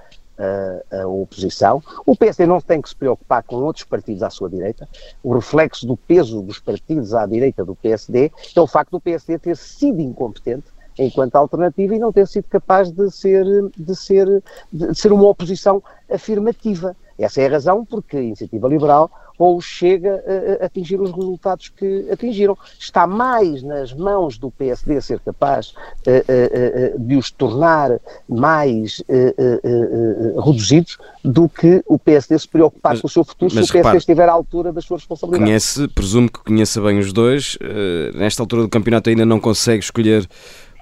a, 0.92 1.08
oposição. 1.08 1.84
O 2.06 2.16
PSD 2.16 2.46
não 2.46 2.62
tem 2.62 2.82
que 2.82 2.90
se 2.90 2.96
preocupar 2.96 3.44
com 3.44 3.58
outros 3.58 3.86
partidos 3.86 4.24
à 4.24 4.30
sua 4.30 4.50
direita. 4.50 4.88
O 5.24 5.34
reflexo 5.34 5.86
do 5.86 5.98
peso 5.98 6.42
dos 6.42 6.60
partidos 6.60 7.14
à 7.14 7.26
direita 7.26 7.66
do 7.66 7.76
PSD 7.76 8.32
é 8.56 8.62
o 8.62 8.68
facto 8.68 8.92
do 8.92 9.02
PSD 9.02 9.38
ter 9.40 9.58
sido 9.58 10.00
incompetente 10.02 10.68
enquanto 10.98 11.36
alternativa 11.36 11.96
e 11.96 12.00
não 12.00 12.12
ter 12.12 12.28
sido 12.28 12.46
capaz 12.46 12.92
de 12.92 13.10
ser, 13.10 13.46
de 13.78 13.96
ser, 13.96 14.44
de 14.72 14.94
ser 14.94 15.14
uma 15.14 15.28
oposição 15.28 15.82
afirmativa. 16.10 16.96
Essa 17.20 17.42
é 17.42 17.48
a 17.48 17.52
razão 17.52 17.86
porque 17.86 18.18
a 18.18 18.22
Iniciativa 18.22 18.68
Liberal 18.68 19.12
ou 19.40 19.62
chega 19.62 20.22
a, 20.28 20.64
a, 20.64 20.66
atingir 20.66 21.00
os 21.00 21.12
resultados 21.12 21.70
que 21.70 22.08
atingiram. 22.12 22.58
Está 22.78 23.08
mais 23.08 23.64
nas 23.64 23.94
mãos 23.94 24.38
do 24.38 24.52
PSD 24.52 25.00
ser 25.00 25.20
capaz 25.22 25.70
uh, 25.70 26.96
uh, 26.96 27.00
de 27.00 27.16
os 27.16 27.32
tornar 27.32 28.02
mais 28.28 29.00
uh, 29.00 30.42
reduzidos 30.42 30.98
do 31.24 31.48
que 31.48 31.82
o 31.88 31.98
PSD 31.98 32.38
se 32.38 32.48
preocupar 32.48 32.94
mas, 32.94 33.02
com 33.02 33.08
o 33.08 33.10
seu 33.10 33.24
futuro 33.24 33.50
se 33.50 33.58
o 33.58 33.62
PSD 33.62 33.78
repare, 33.78 33.98
estiver 33.98 34.28
à 34.28 34.34
altura 34.34 34.74
das 34.74 34.84
suas 34.84 35.02
responsabilidades. 35.02 35.48
Conhece, 35.48 35.88
presumo 35.88 36.30
que 36.30 36.44
conheça 36.44 36.82
bem 36.82 37.00
os 37.00 37.14
dois. 37.14 37.58
nesta 38.16 38.44
altura 38.44 38.64
do 38.64 38.70
campeonato 38.70 39.10
ainda 39.10 39.26
não 39.26 39.40
consegue 39.40 39.82
escolher 39.82 40.28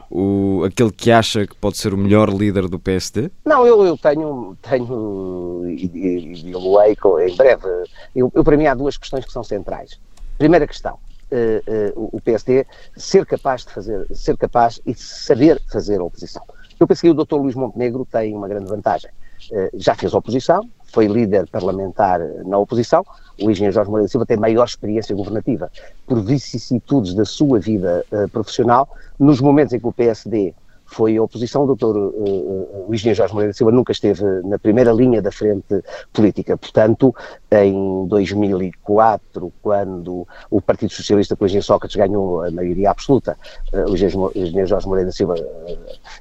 o, 0.09 0.63
aquele 0.65 0.91
que 0.91 1.11
acha 1.11 1.45
que 1.45 1.55
pode 1.55 1.77
ser 1.77 1.93
o 1.93 1.97
melhor 1.97 2.29
líder 2.29 2.67
do 2.67 2.79
PSD? 2.79 3.29
Não, 3.45 3.65
eu, 3.65 3.85
eu 3.85 3.97
tenho, 3.97 4.57
tenho 4.61 5.63
e 5.67 5.87
digo-ei 5.87 6.97
em 7.29 7.35
breve, 7.35 7.67
eu, 8.15 8.31
eu, 8.33 8.43
para 8.43 8.57
mim 8.57 8.65
há 8.65 8.73
duas 8.73 8.97
questões 8.97 9.25
que 9.25 9.31
são 9.31 9.43
centrais. 9.43 9.99
Primeira 10.37 10.67
questão, 10.67 10.97
uh, 11.31 11.99
uh, 11.99 12.09
o 12.15 12.21
PSD 12.21 12.65
ser 12.95 13.25
capaz 13.25 13.65
de 13.65 13.73
fazer, 13.73 14.07
ser 14.13 14.37
capaz 14.37 14.79
e 14.85 14.93
saber 14.93 15.61
fazer 15.71 16.01
oposição. 16.01 16.43
Eu 16.79 16.87
penso 16.87 17.01
que 17.01 17.09
o 17.09 17.13
Dr. 17.13 17.35
Luís 17.35 17.55
Montenegro 17.55 18.05
tem 18.05 18.35
uma 18.35 18.47
grande 18.47 18.67
vantagem. 18.67 19.09
Uh, 19.51 19.69
já 19.73 19.95
fez 19.95 20.13
oposição, 20.13 20.61
foi 20.91 21.07
líder 21.07 21.47
parlamentar 21.47 22.19
na 22.45 22.57
oposição, 22.57 23.05
o 23.41 23.51
engenheiro 23.51 23.73
Jorge 23.73 23.89
Moreira 23.89 24.09
Silva 24.09 24.25
tem 24.25 24.37
maior 24.37 24.65
experiência 24.65 25.15
governativa 25.15 25.71
por 26.05 26.21
vicissitudes 26.21 27.13
da 27.13 27.25
sua 27.25 27.59
vida 27.59 28.03
uh, 28.11 28.27
profissional, 28.29 28.89
nos 29.19 29.39
momentos 29.39 29.73
em 29.73 29.79
que 29.79 29.87
o 29.87 29.91
PSD 29.91 30.53
foi 30.87 31.17
a 31.17 31.21
oposição, 31.21 31.63
o 31.63 31.67
doutor 31.67 31.97
uh, 31.97 32.85
o 32.87 32.93
engenheiro 32.93 33.17
Jorge 33.17 33.33
Moreira 33.33 33.53
Silva 33.53 33.71
nunca 33.71 33.91
esteve 33.91 34.23
na 34.45 34.57
primeira 34.57 34.91
linha 34.91 35.21
da 35.21 35.31
frente 35.31 35.83
política. 36.13 36.57
Portanto, 36.57 37.13
em 37.51 38.07
2004, 38.07 39.51
quando 39.61 40.25
o 40.49 40.61
Partido 40.61 40.93
Socialista 40.93 41.35
com 41.35 41.43
o 41.43 41.47
engenheiro 41.47 41.65
Sócrates 41.65 41.95
ganhou 41.95 42.43
a 42.43 42.49
maioria 42.49 42.89
absoluta, 42.89 43.37
uh, 43.73 43.91
o 43.91 43.93
engenheiro 43.93 44.67
Jorge 44.67 44.87
Moreira 44.87 45.11
Silva 45.11 45.35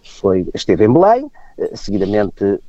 foi, 0.02 0.46
esteve 0.52 0.84
em 0.84 0.92
Belém, 0.92 1.30
seguidamente 1.74 2.60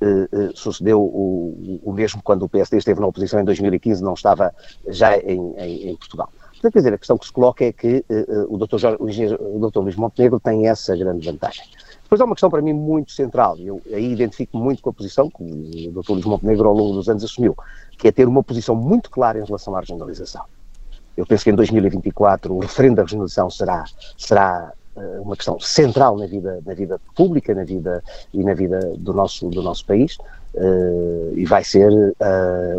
sucedeu 0.55 1.01
o, 1.01 1.81
o, 1.83 1.93
mesmo 1.93 2.21
quando 2.21 2.43
o 2.43 2.49
PSD 2.49 2.77
esteve 2.77 2.99
na 2.99 3.07
oposição 3.07 3.39
em 3.39 3.43
2015, 3.43 4.03
não 4.03 4.13
estava 4.13 4.53
já 4.87 5.17
em, 5.17 5.53
em, 5.57 5.89
em 5.89 5.95
Portugal. 5.95 6.29
Portanto, 6.53 6.73
quer 6.73 6.79
dizer, 6.79 6.93
a 6.93 6.97
questão 6.97 7.17
que 7.17 7.25
se 7.25 7.31
coloca 7.31 7.63
é 7.63 7.71
que 7.71 8.03
o, 8.49 8.57
Dr. 8.57 8.77
Jorge, 8.77 9.35
o, 9.39 9.69
Dr. 9.69 9.79
Luís 9.79 9.95
Montenegro 9.95 10.39
tem 10.39 10.67
essa 10.67 10.95
grande 10.95 11.25
vantagem. 11.29 11.63
Depois 12.01 12.19
há 12.19 12.25
uma 12.25 12.35
questão 12.35 12.49
para 12.49 12.61
mim 12.61 12.73
muito 12.73 13.11
central, 13.11 13.57
e 13.57 13.67
eu 13.67 13.81
aí 13.91 14.11
identifico 14.11 14.57
muito 14.57 14.81
com 14.81 14.89
a 14.89 14.93
posição 14.93 15.29
que 15.29 15.43
o 15.43 16.01
Dr. 16.01 16.13
Luís 16.13 16.25
Montenegro 16.25 16.67
ao 16.67 16.73
longo 16.73 16.93
dos 16.93 17.09
anos 17.09 17.23
assumiu, 17.23 17.55
que 17.97 18.07
é 18.07 18.11
ter 18.11 18.27
uma 18.27 18.41
posição 18.41 18.75
muito 18.75 19.11
clara 19.11 19.39
em 19.39 19.43
relação 19.43 19.75
à 19.75 19.81
regionalização. 19.81 20.45
Eu 21.15 21.25
penso 21.25 21.43
que 21.43 21.49
em 21.49 21.55
2024 21.55 22.53
o 22.53 22.59
referendo 22.59 22.95
da 22.95 23.01
regionalização 23.03 23.49
será, 23.49 23.83
será 24.17 24.73
uma 25.21 25.35
questão 25.35 25.59
central 25.59 26.17
na 26.17 26.25
vida, 26.25 26.59
na 26.65 26.73
vida 26.73 26.99
pública 27.15 27.53
na 27.53 27.63
vida, 27.63 28.03
e 28.33 28.43
na 28.43 28.53
vida 28.53 28.79
do 28.97 29.13
nosso, 29.13 29.49
do 29.49 29.61
nosso 29.61 29.85
país, 29.85 30.17
uh, 30.55 31.33
e 31.35 31.45
vai 31.45 31.63
ser 31.63 31.91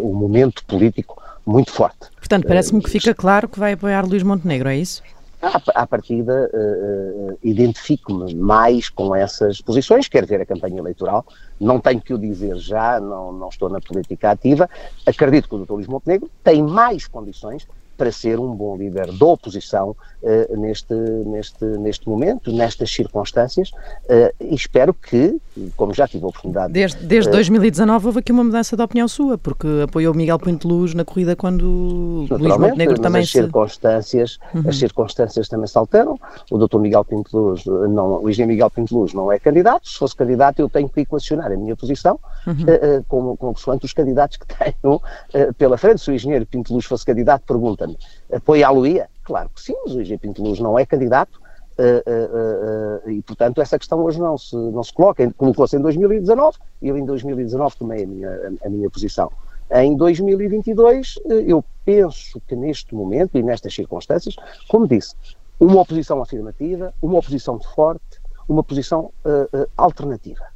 um 0.03 0.13
momento 0.15 0.65
político 0.65 1.21
muito 1.47 1.73
forte. 1.73 2.11
Portanto, 2.17 2.47
parece-me 2.47 2.83
que 2.83 2.91
fica 2.91 3.15
claro 3.15 3.49
que 3.49 3.59
vai 3.59 3.73
apoiar 3.73 4.05
Luís 4.05 4.23
Montenegro, 4.23 4.69
é 4.69 4.77
isso? 4.77 5.03
À, 5.41 5.63
à 5.83 5.87
partida, 5.87 6.51
uh, 6.53 7.31
uh, 7.31 7.39
identifico-me 7.43 8.35
mais 8.35 8.91
com 8.91 9.15
essas 9.15 9.61
posições, 9.61 10.09
quero 10.09 10.27
ver 10.27 10.41
a 10.41 10.47
campanha 10.47 10.79
eleitoral, 10.79 11.25
não 11.61 11.81
tenho 11.81 12.01
que 12.01 12.13
o 12.13 12.19
dizer 12.19 12.57
já, 12.57 12.99
não, 12.99 13.33
não 13.33 13.49
estou 13.49 13.69
na 13.69 13.81
política 13.81 14.33
ativa, 14.33 14.69
acredito 15.07 15.49
que 15.49 15.55
o 15.55 15.65
Dr. 15.65 15.73
Luís 15.75 15.87
Montenegro 15.87 16.29
tem 16.43 16.61
mais 16.61 17.07
condições 17.07 17.67
para 17.99 18.13
ser 18.13 18.39
um 18.39 18.55
bom 18.55 18.77
líder 18.77 19.13
da 19.13 19.27
oposição 19.27 19.91
uh, 20.23 20.57
neste, 20.57 20.95
neste, 20.95 21.65
neste 21.65 22.09
momento, 22.09 22.53
nestas 22.53 22.91
circunstâncias, 22.91 23.71
uh, 23.71 24.33
e 24.41 24.55
espero 24.55 24.95
que, 24.95 25.37
como 25.77 25.93
já 25.93 26.07
tive 26.07 26.25
a 26.25 26.29
oportunidade... 26.29 26.73
Desde, 26.73 27.05
desde 27.05 27.29
uh, 27.29 27.33
2019 27.33 28.07
houve 28.07 28.21
aqui 28.21 28.31
uma 28.31 28.45
mudança 28.45 28.77
de 28.77 28.83
opinião 28.83 29.09
sua, 29.09 29.37
porque 29.37 29.67
apoiou 29.83 30.15
Miguel 30.15 30.39
Pinto 30.39 30.69
Luz 30.69 30.95
na 30.95 31.05
corrida 31.05 31.35
quando 31.35 32.27
Luís 32.31 32.57
Montenegro 32.57 33.01
também 33.01 33.23
as 33.23 33.31
circunstâncias, 33.31 34.39
se... 34.53 34.57
Uhum. 34.57 34.69
As 34.69 34.79
circunstâncias 34.79 35.49
também 35.49 35.67
se 35.67 35.77
alteram, 35.77 36.17
o 36.53 36.57
doutor 36.57 36.81
Miguel 36.81 37.05
Pinto 37.05 37.37
Luz, 37.37 37.65
não, 37.67 38.23
o 38.23 38.31
engenheiro 38.31 38.53
Miguel 38.53 38.71
Pinto 38.71 38.97
Luz 38.97 39.13
não 39.13 39.33
é 39.33 39.41
candidato, 39.41 39.89
se 39.89 39.99
fosse 39.99 40.15
candidato 40.15 40.61
eu 40.61 40.69
tenho 40.69 40.89
que 40.89 41.01
equacionar 41.01 41.51
a 41.51 41.57
minha 41.57 41.75
posição 41.75 42.19
uhum. 42.47 43.03
com, 43.09 43.37
com 43.37 43.51
os 43.83 43.93
candidatos 43.93 44.37
que 44.37 44.47
tenho 44.55 45.01
pela 45.57 45.77
frente, 45.77 46.01
se 46.01 46.11
o 46.11 46.15
engenheiro 46.15 46.47
Pinto 46.47 46.73
Luz 46.73 46.85
fosse 46.85 47.05
candidato, 47.05 47.43
pergunta 47.45 47.88
Ruben 47.89 47.99
apoiá-lo-ia? 48.33 49.09
Claro 49.25 49.51
que 49.55 49.61
sim, 49.61 49.75
mas 49.85 49.95
o 49.95 50.01
IG 50.01 50.19
Pinto 50.19 50.43
Luz 50.43 50.59
não 50.59 50.79
é 50.79 50.87
candidato 50.87 51.41
uh, 51.79 51.83
uh, 51.83 53.07
uh, 53.07 53.11
e, 53.11 53.23
portanto, 53.23 53.61
essa 53.61 53.79
questão 53.79 54.03
hoje 54.03 54.19
não 54.19 54.37
se, 54.37 54.57
não 54.57 54.83
se 54.83 54.93
coloca. 54.93 55.31
Colocou-se 55.37 55.77
em 55.77 55.81
2019 55.81 56.59
e 56.83 56.89
eu 56.89 56.97
em 56.97 57.05
2019 57.05 57.77
tomei 57.77 58.05
a 58.05 58.07
minha, 58.07 58.31
a, 58.31 58.67
a 58.67 58.71
minha 58.71 58.91
posição. 58.91 59.31
Em 59.71 59.95
2022, 59.95 61.17
eu 61.47 61.63
penso 61.85 62.41
que 62.49 62.57
neste 62.57 62.95
momento 62.95 63.37
e 63.37 63.43
nestas 63.43 63.75
circunstâncias, 63.75 64.35
como 64.67 64.89
disse, 64.89 65.15
uma 65.61 65.83
oposição 65.83 66.23
afirmativa, 66.23 66.95
uma 67.03 67.19
oposição 67.19 67.61
forte, 67.61 68.19
uma 68.49 68.65
posição 68.65 69.13
alternativa. 69.77 70.47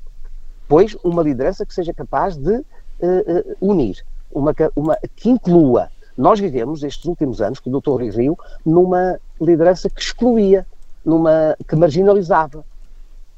Pois, 0.67 0.97
uma 1.05 1.23
liderança 1.23 1.67
que 1.67 1.75
seja 1.75 1.93
capaz 1.93 2.39
de 2.39 2.65
unir, 3.61 4.03
uma, 4.31 4.55
uma, 4.75 4.97
que 5.15 5.29
inclua 5.29 5.91
nós 6.17 6.41
vivemos 6.41 6.83
estes 6.83 7.05
últimos 7.05 7.41
anos, 7.41 7.61
com 7.61 7.71
o 7.71 7.81
Dr. 7.81 7.91
Rui 7.91 8.11
Rio, 8.11 8.39
numa 8.65 9.19
liderança 9.41 9.89
que 9.89 10.01
excluía, 10.01 10.67
numa, 11.05 11.57
que 11.67 11.75
marginalizava, 11.77 12.65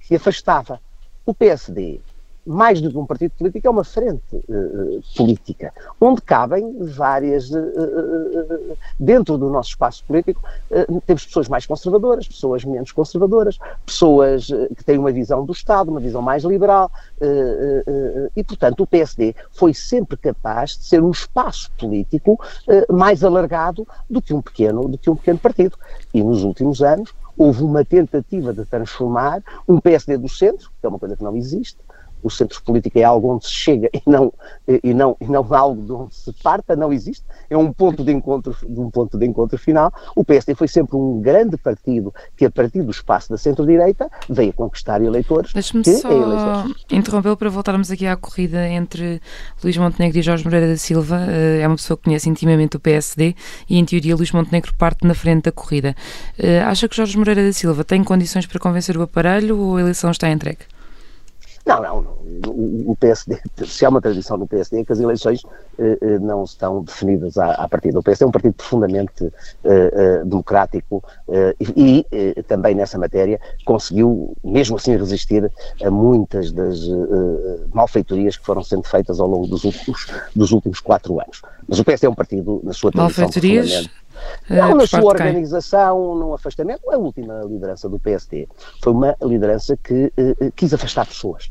que 0.00 0.14
afastava. 0.16 0.80
O 1.24 1.32
PSD 1.34 2.00
mais 2.46 2.80
do 2.80 2.90
que 2.90 2.98
um 2.98 3.06
partido 3.06 3.32
político, 3.38 3.66
é 3.66 3.70
uma 3.70 3.84
frente 3.84 4.36
uh, 4.36 5.02
política, 5.16 5.72
onde 6.00 6.20
cabem 6.20 6.76
várias. 6.80 7.50
Uh, 7.50 7.58
uh, 7.58 8.76
dentro 8.98 9.38
do 9.38 9.48
nosso 9.48 9.70
espaço 9.70 10.04
político, 10.04 10.42
temos 11.06 11.24
pessoas 11.24 11.48
mais 11.48 11.66
conservadoras, 11.66 12.28
pessoas 12.28 12.64
menos 12.64 12.92
conservadoras, 12.92 13.58
pessoas 13.84 14.46
que 14.76 14.84
têm 14.84 14.98
uma 14.98 15.12
visão 15.12 15.44
do 15.44 15.52
Estado, 15.52 15.90
uma 15.90 16.00
visão 16.00 16.22
mais 16.22 16.44
liberal, 16.44 16.90
e, 18.36 18.44
portanto, 18.44 18.82
o 18.82 18.86
PSD 18.86 19.34
foi 19.52 19.74
sempre 19.74 20.16
capaz 20.16 20.76
de 20.76 20.84
ser 20.84 21.02
um 21.02 21.10
espaço 21.10 21.70
político 21.78 22.38
mais 22.90 23.24
alargado 23.24 23.86
do 24.08 24.22
que 24.22 24.34
um 24.34 24.42
pequeno, 24.42 24.88
do 24.88 24.98
que 24.98 25.10
um 25.10 25.16
pequeno 25.16 25.38
partido. 25.38 25.76
E 26.12 26.22
nos 26.22 26.42
últimos 26.42 26.82
anos 26.82 27.12
houve 27.36 27.62
uma 27.62 27.84
tentativa 27.84 28.52
de 28.52 28.64
transformar 28.64 29.42
um 29.68 29.80
PSD 29.80 30.16
do 30.18 30.28
centro, 30.28 30.70
que 30.80 30.86
é 30.86 30.88
uma 30.88 30.98
coisa 30.98 31.16
que 31.16 31.22
não 31.22 31.36
existe, 31.36 31.78
o 32.24 32.30
centro 32.30 32.60
político 32.62 32.98
é 32.98 33.04
algo 33.04 33.34
onde 33.34 33.46
se 33.46 33.52
chega 33.52 33.90
e 33.92 34.02
não, 34.06 34.32
e 34.82 34.94
não, 34.94 35.16
e 35.20 35.26
não 35.26 35.46
algo 35.54 35.82
de 35.82 35.92
onde 35.92 36.14
se 36.14 36.32
parta, 36.42 36.74
não 36.74 36.92
existe, 36.92 37.22
é 37.50 37.56
um 37.56 37.70
ponto 37.70 38.02
de 38.02 38.10
encontro, 38.10 38.56
um 38.66 38.90
ponto 38.90 39.18
de 39.18 39.26
encontro 39.26 39.58
final. 39.58 39.92
O 40.16 40.24
PSD 40.24 40.54
foi 40.54 40.66
sempre 40.66 40.96
um 40.96 41.20
grande 41.20 41.58
partido 41.58 42.12
que, 42.34 42.46
a 42.46 42.50
partir 42.50 42.82
do 42.82 42.90
espaço 42.90 43.28
da 43.28 43.36
centro-direita, 43.36 44.10
veio 44.28 44.52
conquistar 44.54 45.02
eleitores. 45.02 45.52
Deixe-me 45.52 45.84
só 45.84 46.64
é 46.90 46.96
interrompê-lo 46.96 47.36
para 47.36 47.50
voltarmos 47.50 47.90
aqui 47.90 48.06
à 48.06 48.16
corrida 48.16 48.66
entre 48.66 49.20
Luís 49.62 49.76
Montenegro 49.76 50.18
e 50.18 50.22
Jorge 50.22 50.44
Moreira 50.44 50.68
da 50.68 50.76
Silva. 50.78 51.26
Eh, 51.28 51.60
é 51.60 51.66
uma 51.66 51.76
pessoa 51.76 51.96
que 51.96 52.04
conhece 52.04 52.28
intimamente 52.30 52.76
o 52.76 52.80
PSD 52.80 53.34
e, 53.68 53.78
em 53.78 53.84
teoria, 53.84 54.16
Luís 54.16 54.32
Montenegro 54.32 54.72
parte 54.74 55.06
na 55.06 55.14
frente 55.14 55.44
da 55.44 55.52
corrida. 55.52 55.94
Eh, 56.38 56.60
acha 56.60 56.88
que 56.88 56.96
Jorge 56.96 57.18
Moreira 57.18 57.44
da 57.44 57.52
Silva 57.52 57.84
tem 57.84 58.02
condições 58.02 58.46
para 58.46 58.58
convencer 58.58 58.96
o 58.96 59.02
aparelho 59.02 59.58
ou 59.58 59.76
a 59.76 59.80
eleição 59.80 60.10
está 60.10 60.30
entregue? 60.30 60.73
Não, 61.66 61.82
não, 61.82 62.02
não. 62.02 62.14
O 62.86 62.96
PSD, 62.98 63.40
se 63.64 63.86
há 63.86 63.88
uma 63.88 64.00
tradição 64.00 64.36
no 64.36 64.46
PSD 64.46 64.80
é 64.80 64.84
que 64.84 64.92
as 64.92 65.00
eleições 65.00 65.42
eh, 65.78 65.98
eh, 66.00 66.18
não 66.18 66.44
estão 66.44 66.82
definidas 66.82 67.38
à, 67.38 67.52
à 67.52 67.66
partida. 67.66 67.98
O 67.98 68.02
PSD 68.02 68.24
é 68.24 68.28
um 68.28 68.30
partido 68.30 68.52
profundamente 68.52 69.32
eh, 69.64 69.90
eh 69.92 70.24
democrático 70.24 71.02
eh, 71.28 71.56
e, 71.60 72.06
e 72.12 72.42
também 72.42 72.74
nessa 72.74 72.98
matéria 72.98 73.40
conseguiu, 73.64 74.36
mesmo 74.44 74.76
assim, 74.76 74.94
resistir 74.96 75.50
a 75.82 75.90
muitas 75.90 76.52
das 76.52 76.82
eh, 76.82 77.60
malfeitorias 77.72 78.36
que 78.36 78.44
foram 78.44 78.62
sendo 78.62 78.84
feitas 78.84 79.18
ao 79.18 79.26
longo 79.26 79.46
dos 79.46 79.64
últimos, 79.64 80.06
dos 80.36 80.52
últimos 80.52 80.80
quatro 80.80 81.18
anos. 81.18 81.40
Mas 81.66 81.78
o 81.78 81.84
PSD 81.84 82.06
é 82.06 82.10
um 82.10 82.14
partido, 82.14 82.60
na 82.62 82.74
sua 82.74 82.90
tradição, 82.90 83.24
malfeitorias? 83.24 83.88
Não, 84.48 84.74
na 84.74 84.86
sua 84.86 85.04
organização, 85.04 86.14
no 86.14 86.34
afastamento, 86.34 86.90
a 86.90 86.96
última 86.96 87.42
liderança 87.42 87.88
do 87.88 87.98
PSD 87.98 88.48
foi 88.82 88.92
uma 88.92 89.16
liderança 89.22 89.76
que 89.76 90.12
uh, 90.18 90.52
quis 90.54 90.72
afastar 90.74 91.06
pessoas, 91.06 91.50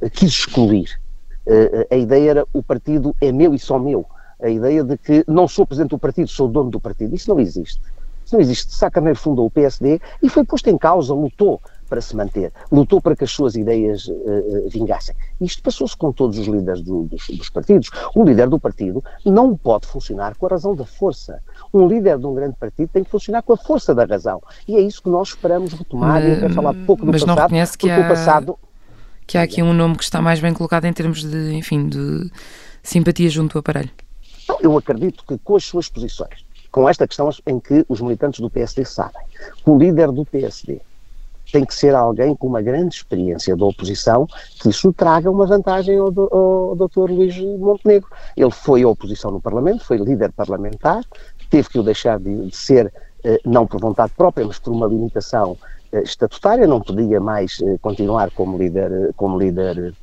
uh, 0.00 0.10
quis 0.10 0.30
excluir. 0.30 1.00
Uh, 1.46 1.86
a 1.90 1.96
ideia 1.96 2.30
era 2.30 2.46
o 2.52 2.62
partido 2.62 3.14
é 3.20 3.32
meu 3.32 3.54
e 3.54 3.58
só 3.58 3.78
meu. 3.78 4.06
A 4.42 4.48
ideia 4.48 4.82
de 4.82 4.98
que 4.98 5.24
não 5.26 5.48
sou 5.48 5.66
presidente 5.66 5.90
do 5.90 5.98
partido, 5.98 6.28
sou 6.28 6.48
dono 6.48 6.70
do 6.70 6.80
partido. 6.80 7.14
Isso 7.14 7.30
não 7.30 7.40
existe. 7.40 7.80
Isso 8.24 8.34
não 8.34 8.40
existe. 8.40 8.74
Sá 8.74 8.90
Carneiro 8.90 9.18
fundou 9.18 9.46
o 9.46 9.50
PSD 9.50 10.00
e 10.22 10.28
foi 10.28 10.44
posto 10.44 10.68
em 10.68 10.78
causa, 10.78 11.14
lutou 11.14 11.60
para 11.84 12.00
se 12.00 12.16
manter, 12.16 12.52
lutou 12.70 13.00
para 13.00 13.14
que 13.14 13.24
as 13.24 13.30
suas 13.30 13.54
ideias 13.54 14.06
uh, 14.08 14.68
vingassem. 14.68 15.14
Isto 15.40 15.62
passou-se 15.62 15.96
com 15.96 16.12
todos 16.12 16.38
os 16.38 16.46
líderes 16.46 16.80
do, 16.82 17.04
dos, 17.04 17.26
dos, 17.28 17.48
partidos. 17.48 17.90
O 18.14 18.24
líder 18.24 18.48
do 18.48 18.58
partido 18.58 19.02
não 19.24 19.56
pode 19.56 19.86
funcionar 19.86 20.34
com 20.36 20.46
a 20.46 20.48
razão 20.48 20.74
da 20.74 20.84
força. 20.84 21.40
Um 21.72 21.86
líder 21.86 22.18
de 22.18 22.26
um 22.26 22.34
grande 22.34 22.56
partido 22.56 22.88
tem 22.92 23.04
que 23.04 23.10
funcionar 23.10 23.42
com 23.42 23.52
a 23.52 23.56
força 23.56 23.94
da 23.94 24.04
razão. 24.04 24.42
E 24.66 24.76
é 24.76 24.80
isso 24.80 25.02
que 25.02 25.08
nós 25.08 25.28
esperamos 25.28 25.72
retomar. 25.72 26.14
Mas, 26.14 26.24
e 26.24 26.30
eu 26.30 26.40
quero 26.40 26.54
falar 26.54 26.74
pouco 26.86 27.04
do 27.04 27.12
mas 27.12 27.22
passado, 27.22 27.36
não 27.36 27.42
reconhece 27.42 27.78
que 27.78 27.90
há, 27.90 28.00
o 28.00 28.08
passado... 28.08 28.58
que 29.26 29.38
há 29.38 29.42
aqui 29.42 29.62
um 29.62 29.72
nome 29.72 29.96
que 29.96 30.04
está 30.04 30.20
mais 30.20 30.40
bem 30.40 30.52
colocado 30.52 30.84
em 30.84 30.92
termos 30.92 31.22
de, 31.22 31.54
enfim, 31.54 31.88
de 31.88 32.30
simpatia 32.82 33.28
junto 33.28 33.56
ao 33.56 33.60
aparelho. 33.60 33.90
Não, 34.48 34.58
eu 34.60 34.76
acredito 34.76 35.24
que 35.26 35.38
com 35.38 35.56
as 35.56 35.64
suas 35.64 35.88
posições, 35.88 36.44
com 36.70 36.88
esta 36.88 37.06
questão 37.06 37.30
em 37.46 37.58
que 37.58 37.84
os 37.88 38.00
militantes 38.00 38.40
do 38.40 38.50
PSD 38.50 38.84
sabem, 38.84 39.22
que 39.62 39.70
o 39.70 39.78
líder 39.78 40.10
do 40.12 40.24
PSD 40.24 40.80
tem 41.52 41.64
que 41.64 41.74
ser 41.74 41.94
alguém 41.94 42.34
com 42.34 42.46
uma 42.46 42.62
grande 42.62 42.94
experiência 42.94 43.56
da 43.56 43.64
oposição, 43.64 44.26
que 44.60 44.68
isso 44.68 44.92
traga 44.92 45.30
uma 45.30 45.46
vantagem 45.46 45.96
ao, 45.98 46.08
ao 46.08 46.76
Dr. 46.76 47.10
Luís 47.10 47.38
Montenegro. 47.38 48.08
Ele 48.36 48.50
foi 48.50 48.84
oposição 48.84 49.30
no 49.30 49.40
Parlamento, 49.40 49.84
foi 49.84 49.98
líder 49.98 50.32
parlamentar, 50.32 51.04
teve 51.50 51.68
que 51.68 51.78
o 51.78 51.82
deixar 51.82 52.18
de, 52.18 52.46
de 52.46 52.56
ser, 52.56 52.92
eh, 53.22 53.40
não 53.44 53.66
por 53.66 53.80
vontade 53.80 54.12
própria, 54.16 54.46
mas 54.46 54.58
por 54.58 54.72
uma 54.72 54.86
limitação 54.86 55.56
eh, 55.92 56.02
estatutária, 56.02 56.66
não 56.66 56.80
podia 56.80 57.20
mais 57.20 57.60
eh, 57.62 57.78
continuar 57.80 58.30
como 58.32 58.58
líder, 58.58 59.12
como 59.16 59.38
líder 59.38 59.94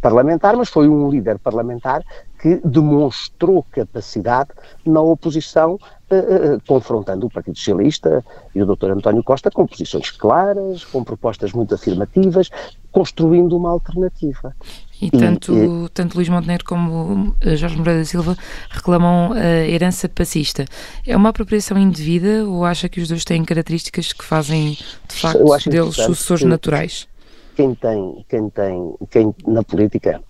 parlamentar, 0.00 0.56
mas 0.56 0.68
foi 0.68 0.88
um 0.88 1.10
líder 1.10 1.38
parlamentar 1.38 2.04
que 2.40 2.60
demonstrou 2.64 3.64
capacidade 3.72 4.50
na 4.84 5.00
oposição, 5.00 5.78
eh, 6.14 6.54
eh, 6.54 6.58
confrontando 6.66 7.26
o 7.26 7.30
Partido 7.30 7.56
Socialista 7.58 8.24
e 8.54 8.62
o 8.62 8.66
Dr. 8.66 8.90
António 8.90 9.22
Costa 9.22 9.50
com 9.50 9.66
posições 9.66 10.10
claras, 10.10 10.84
com 10.84 11.02
propostas 11.02 11.52
muito 11.52 11.74
afirmativas, 11.74 12.50
construindo 12.92 13.56
uma 13.56 13.70
alternativa. 13.70 14.54
E 15.00 15.10
tanto, 15.10 15.88
tanto 15.92 16.14
Luís 16.14 16.28
Montenegro 16.28 16.64
como 16.64 17.34
eh, 17.40 17.56
Jorge 17.56 17.76
Moreira 17.76 18.00
da 18.00 18.04
Silva 18.04 18.36
reclamam 18.70 19.32
a 19.32 19.66
herança 19.66 20.08
passista. 20.08 20.64
É 21.06 21.16
uma 21.16 21.30
apropriação 21.30 21.76
indevida 21.76 22.46
ou 22.46 22.64
acha 22.64 22.88
que 22.88 23.00
os 23.00 23.08
dois 23.08 23.24
têm 23.24 23.44
características 23.44 24.12
que 24.12 24.24
fazem, 24.24 24.78
de 25.08 25.14
facto, 25.14 25.70
deles 25.70 25.94
sucessores 25.96 26.44
naturais? 26.44 27.08
Quem 27.56 27.74
tem, 27.74 28.24
quem 28.28 28.50
tem, 28.50 28.94
quem 29.10 29.34
na 29.46 29.62
política 29.62 30.20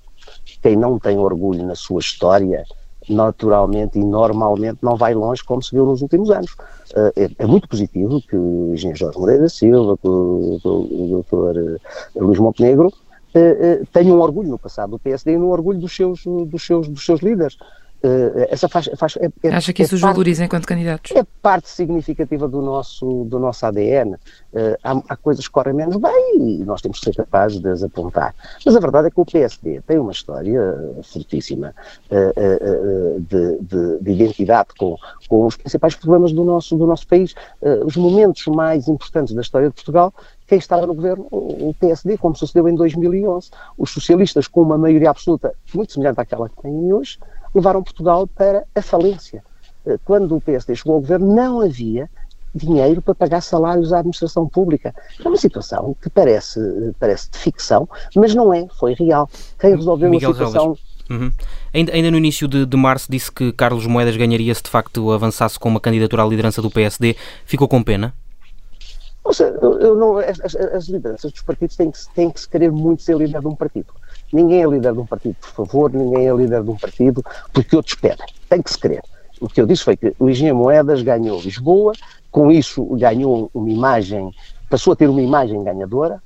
quem 0.65 0.77
não 0.77 0.99
tem 0.99 1.19
orgulho 1.19 1.63
na 1.63 1.75
sua 1.75 2.01
história, 2.01 2.65
naturalmente 3.09 3.99
e 3.99 4.05
normalmente 4.05 4.79
não 4.83 4.97
vai 4.97 5.15
longe 5.15 5.43
como 5.45 5.63
se 5.63 5.73
viu 5.73 5.85
nos 5.85 6.03
últimos 6.03 6.31
anos. 6.31 6.53
Uh, 6.93 7.13
é, 7.17 7.31
é, 7.39 7.47
muito 7.47 7.69
positivo 7.69 8.21
que 8.23 8.37
o 8.37 8.73
engenheiro 8.73 8.99
Jorge 8.99 9.19
Moreira 9.19 9.49
Silva, 9.49 9.97
que 9.97 10.07
o, 10.07 10.61
o, 10.63 10.69
o 10.69 11.09
doutor 11.09 11.57
uh, 11.57 12.25
Luís 12.25 12.39
Montenegro 12.39 12.89
uh, 12.89 13.87
tenham 13.93 14.17
um 14.19 14.21
orgulho 14.21 14.49
no 14.49 14.59
passado 14.59 14.91
do 14.91 14.99
PSD 14.99 15.33
e 15.33 15.39
no 15.39 15.49
orgulho 15.49 15.79
dos 15.79 15.95
seus, 15.95 16.25
dos 16.25 16.65
seus, 16.65 16.89
dos 16.89 17.05
seus 17.05 17.21
líderes. 17.21 17.57
Uh, 18.05 18.45
essa 18.51 18.69
faz, 18.69 18.91
faz 18.99 19.17
é, 19.17 19.31
é, 19.45 19.55
Acha 19.55 19.73
que 19.73 19.83
isso 19.83 19.95
é 19.95 19.97
os 19.97 20.03
valoriza 20.03 20.45
enquanto 20.45 20.67
candidatos? 20.67 21.11
É 21.17 21.25
parte 21.41 21.71
significativa 21.71 22.47
do 22.47 22.61
nosso, 22.61 23.25
do 23.25 23.39
nosso 23.39 23.65
ADN. 23.65 24.17
Eh, 24.53 24.79
há, 24.85 25.03
há, 25.09 25.17
coisas 25.17 25.47
que 25.49 25.53
correm 25.53 25.73
menos 25.73 25.97
bem 25.97 26.61
e 26.61 26.65
nós 26.65 26.83
temos 26.83 26.99
que 26.99 27.07
ser 27.07 27.17
capazes 27.17 27.61
de 27.61 27.69
as 27.69 27.83
apontar. 27.83 28.35
Mas 28.65 28.77
a 28.77 28.81
verdade 28.81 29.09
é 29.09 29.11
que 29.11 29.19
o 29.19 29.25
PSD 29.25 29.81
tem 29.87 29.99
uma 29.99 30.13
história 30.13 30.61
fortíssima 31.03 31.75
uh, 32.11 33.21
de, 33.21 33.59
de, 33.63 33.99
de, 34.01 34.13
identidade 34.13 34.69
com, 34.79 34.97
com 35.27 35.47
os 35.47 35.57
principais 35.57 35.95
problemas 35.95 36.33
do 36.33 36.45
nosso, 36.45 36.77
do 36.77 36.87
nosso 36.87 37.07
país. 37.07 37.35
os 37.87 37.97
momentos 37.97 38.45
mais 38.47 38.87
importantes 38.87 39.35
da 39.35 39.41
história 39.41 39.69
de 39.69 39.75
Portugal 39.75 40.13
quem 40.47 40.59
estava 40.59 40.87
no 40.87 40.95
governo, 40.95 41.27
o 41.31 41.75
PSD, 41.81 42.19
como 42.19 42.37
sucedeu 42.37 42.69
em 42.69 42.75
2011. 42.75 43.51
Os 43.79 43.91
socialistas, 43.91 44.47
com 44.47 44.63
uma 44.63 44.77
maioria 44.77 45.11
absoluta 45.11 45.55
muito 45.75 45.93
semelhante 45.93 46.21
àquela 46.21 46.49
que 46.49 46.61
têm 46.61 46.93
hoje, 46.93 47.19
levaram 47.55 47.83
Portugal 47.83 48.27
para 48.27 48.65
a 48.75 48.83
falência. 48.83 49.43
Eh, 49.87 49.99
quando 50.05 50.37
o 50.37 50.41
PSD 50.41 50.75
chegou 50.75 50.95
ao 50.95 51.01
governo, 51.01 51.35
não 51.35 51.61
havia 51.61 52.09
dinheiro 52.55 53.03
para 53.03 53.15
pagar 53.15 53.41
salários 53.41 53.93
à 53.93 53.99
administração 53.99 54.49
pública. 54.49 54.95
É 55.23 55.29
uma 55.29 55.37
situação 55.37 55.97
que 56.01 56.09
parece, 56.09 56.61
eh, 56.61 56.93
parece 56.99 57.31
de 57.31 57.39
ficção, 57.39 57.89
mas 58.15 58.35
não 58.35 58.53
é, 58.53 58.67
foi 58.79 58.95
real. 58.95 59.29
Quem 59.59 59.75
resolveu 59.75 60.11
Miguel 60.11 60.31
a 60.31 60.35
situação. 60.35 60.79
Uhum. 61.11 61.31
Ainda, 61.73 61.93
ainda, 61.93 62.11
no 62.11 62.17
início 62.17 62.49
de, 62.49 62.65
de, 62.65 62.77
março 62.79 63.11
disse 63.11 63.31
que 63.31 63.53
Carlos 63.53 63.87
Moedas 63.87 64.17
ganharia 64.17 64.55
se 64.55 64.63
de 64.63 64.71
facto 64.71 65.13
avançasse 65.13 65.59
com 65.59 65.69
uma 65.69 65.81
candidatura 65.81 66.23
à 66.23 66.27
liderança 66.27 66.63
do 66.63 66.71
PSD. 66.71 67.15
Ficou 67.45 67.69
com 67.69 67.83
pena? 67.83 68.15
Seja, 69.33 69.57
eu, 69.61 69.81
eu 69.81 69.97
não, 69.97 70.19
as, 70.19 70.39
as, 70.55 70.87
lideranças 70.87 71.33
dos 71.33 71.41
partidos 71.43 71.77
têm 71.77 71.91
que, 71.91 71.99
têm 72.15 72.31
que 72.31 72.41
se 72.41 72.49
querer 72.49 72.71
muito 72.71 73.03
ser 73.03 73.17
líder 73.17 73.41
de 73.41 73.47
um 73.47 73.55
partido. 73.55 73.87
Ninguém 74.35 74.65
é 74.65 74.67
líder 74.67 74.93
de 74.93 74.99
um 74.99 75.07
partido 75.07 75.37
por 75.41 75.51
favor, 75.51 75.93
ninguém 75.93 76.27
é 76.27 76.35
líder 76.35 76.65
de 76.65 76.71
um 76.71 76.77
partido 76.77 77.25
porque 77.53 77.77
outros 77.77 77.95
pedem. 77.95 78.27
Tem 78.51 78.61
que 78.61 78.73
se 78.73 78.79
querer. 78.79 79.01
O 79.41 79.49
que 79.49 79.61
eu 79.61 79.67
disse 79.67 79.85
foi 79.85 79.97
que 79.97 80.13
o 80.19 80.29
Engenheiro 80.29 80.59
Moedas 80.59 81.03
ganhou 81.03 81.41
Lisboa, 81.41 81.93
com 82.33 82.51
isso 82.51 82.85
ganhou 82.97 83.49
uma 83.55 83.71
imagem, 83.71 84.33
passou 84.69 84.93
a 84.93 84.97
ter 84.97 85.09
uma 85.09 85.23
imagem 85.23 85.63
ganhadora, 85.63 86.21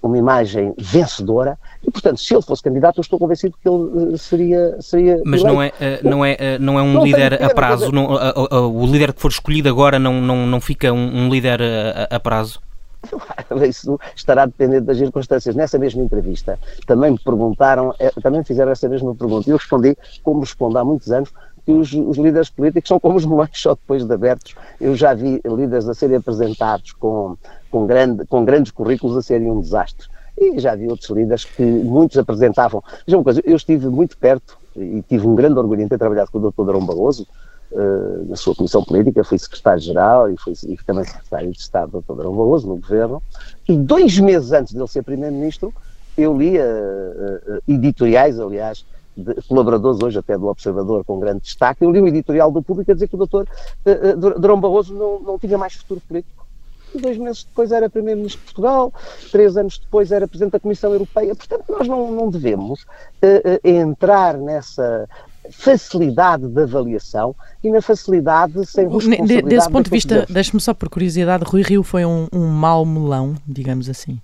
uma 0.00 0.16
imagem 0.16 0.72
vencedora 0.78 1.58
e, 1.84 1.90
portanto, 1.90 2.18
se 2.20 2.32
ele 2.32 2.42
fosse 2.42 2.62
candidato, 2.62 2.98
eu 2.98 3.02
estou 3.02 3.18
convencido 3.18 3.56
que 3.60 3.68
ele 3.68 4.14
uh, 4.14 4.18
seria, 4.18 4.76
seria. 4.80 5.20
Mas 5.24 5.42
não 5.42 5.60
é, 5.60 5.68
uh, 5.68 6.08
não 6.08 6.24
é, 6.24 6.34
uh, 6.34 6.62
não 6.62 6.78
é 6.78 6.82
um 6.82 6.92
não 6.92 7.04
líder 7.04 7.42
a 7.42 7.50
prazo. 7.50 7.90
Não, 7.90 8.06
o 8.06 8.86
líder 8.86 9.12
que 9.12 9.20
for 9.20 9.32
escolhido 9.32 9.68
agora 9.68 9.98
não, 9.98 10.20
não, 10.20 10.46
não 10.46 10.60
fica 10.60 10.92
um, 10.92 11.24
um 11.24 11.28
líder 11.28 11.60
a, 11.60 12.14
a 12.14 12.20
prazo? 12.20 12.60
Isso 13.68 13.98
estará 14.14 14.46
dependente 14.46 14.82
das 14.82 14.98
circunstâncias. 14.98 15.54
Nessa 15.54 15.78
mesma 15.78 16.02
entrevista 16.02 16.58
também 16.86 17.12
me 17.12 17.18
perguntaram, 17.18 17.94
eh, 17.98 18.10
também 18.22 18.42
fizeram 18.44 18.72
essa 18.72 18.88
mesma 18.88 19.14
pergunta 19.14 19.48
e 19.48 19.52
eu 19.52 19.56
respondi, 19.56 19.96
como 20.22 20.40
respondo 20.40 20.78
há 20.78 20.84
muitos 20.84 21.10
anos, 21.10 21.32
que 21.64 21.72
os, 21.72 21.92
os, 21.92 22.16
líderes 22.16 22.48
políticos 22.48 22.88
são 22.88 22.98
como 22.98 23.18
os 23.18 23.26
melões 23.26 23.50
só 23.52 23.74
depois 23.74 24.04
de 24.04 24.12
abertos. 24.12 24.54
Eu 24.80 24.94
já 24.96 25.12
vi 25.12 25.40
líderes 25.44 25.86
a 25.88 25.94
serem 25.94 26.16
apresentados 26.16 26.92
com, 26.92 27.36
com, 27.70 27.86
grande, 27.86 28.24
com 28.26 28.44
grandes 28.44 28.72
currículos 28.72 29.16
a 29.16 29.22
serem 29.22 29.50
um 29.50 29.60
desastre. 29.60 30.08
E 30.36 30.58
já 30.58 30.74
vi 30.74 30.88
outros 30.88 31.10
líderes 31.10 31.44
que 31.44 31.62
muitos 31.62 32.16
apresentavam. 32.16 32.82
Veja 33.06 33.18
uma 33.18 33.24
coisa, 33.24 33.42
eu 33.44 33.56
estive 33.56 33.88
muito 33.88 34.16
perto 34.16 34.56
e 34.74 35.02
tive 35.02 35.26
um 35.26 35.34
grande 35.34 35.58
orgulho 35.58 35.82
em 35.82 35.88
ter 35.88 35.98
trabalhado 35.98 36.30
com 36.30 36.38
o 36.38 36.50
Dr. 36.50 36.64
Drão 36.64 36.86
Barroso, 36.86 37.26
uh, 37.72 38.28
na 38.28 38.36
sua 38.36 38.54
comissão 38.54 38.82
política, 38.82 39.24
fui 39.24 39.38
secretário-geral 39.38 40.30
e 40.30 40.36
fui 40.38 40.54
e 40.66 40.76
também 40.78 41.04
secretário 41.04 41.50
de 41.50 41.58
Estado 41.58 41.92
do 41.92 42.14
Dr. 42.14 42.24
Barroso, 42.24 42.68
no 42.68 42.76
governo, 42.76 43.22
e 43.68 43.76
dois 43.76 44.18
meses 44.18 44.52
antes 44.52 44.72
de 44.72 44.80
ele 44.80 44.88
ser 44.88 45.02
primeiro-ministro, 45.02 45.72
eu 46.16 46.36
lia 46.36 46.64
uh, 46.64 47.62
editoriais, 47.66 48.38
aliás, 48.40 48.84
de 49.18 49.34
colaboradores 49.48 50.00
hoje 50.00 50.18
até 50.18 50.38
do 50.38 50.46
Observador 50.46 51.04
com 51.04 51.18
grande 51.18 51.40
destaque, 51.40 51.84
eu 51.84 51.90
li 51.90 52.00
um 52.00 52.06
editorial 52.06 52.52
do 52.52 52.62
Público 52.62 52.90
a 52.90 52.94
dizer 52.94 53.08
que 53.08 53.16
o 53.16 53.18
doutor 53.18 53.48
uh, 53.84 54.56
Barroso 54.56 54.94
não, 54.94 55.20
não 55.20 55.38
tinha 55.38 55.58
mais 55.58 55.74
futuro 55.74 56.00
político. 56.06 56.46
dois 56.94 57.18
meses 57.18 57.44
depois 57.44 57.72
era 57.72 57.90
Primeiro-Ministro 57.90 58.40
de 58.40 58.44
Portugal, 58.46 58.92
três 59.32 59.56
anos 59.56 59.78
depois 59.78 60.12
era 60.12 60.28
Presidente 60.28 60.52
da 60.52 60.60
Comissão 60.60 60.92
Europeia. 60.92 61.34
Portanto, 61.34 61.64
nós 61.68 61.88
não, 61.88 62.12
não 62.12 62.30
devemos 62.30 62.82
uh, 62.82 62.86
uh, 62.86 63.68
entrar 63.68 64.36
nessa 64.38 65.08
facilidade 65.50 66.46
de 66.48 66.62
avaliação 66.62 67.34
e 67.62 67.70
na 67.70 67.80
facilidade 67.80 68.64
sem 68.66 68.84
responsabilidade. 68.84 69.42
Desse 69.42 69.70
ponto 69.70 69.84
de 69.84 69.90
vista, 69.90 70.26
deixe-me 70.28 70.60
só 70.60 70.74
por 70.74 70.88
curiosidade, 70.88 71.44
Rui 71.44 71.62
Rio 71.62 71.82
foi 71.82 72.04
um, 72.04 72.28
um 72.32 72.46
mau 72.46 72.84
melão, 72.84 73.34
digamos 73.46 73.88
assim. 73.88 74.20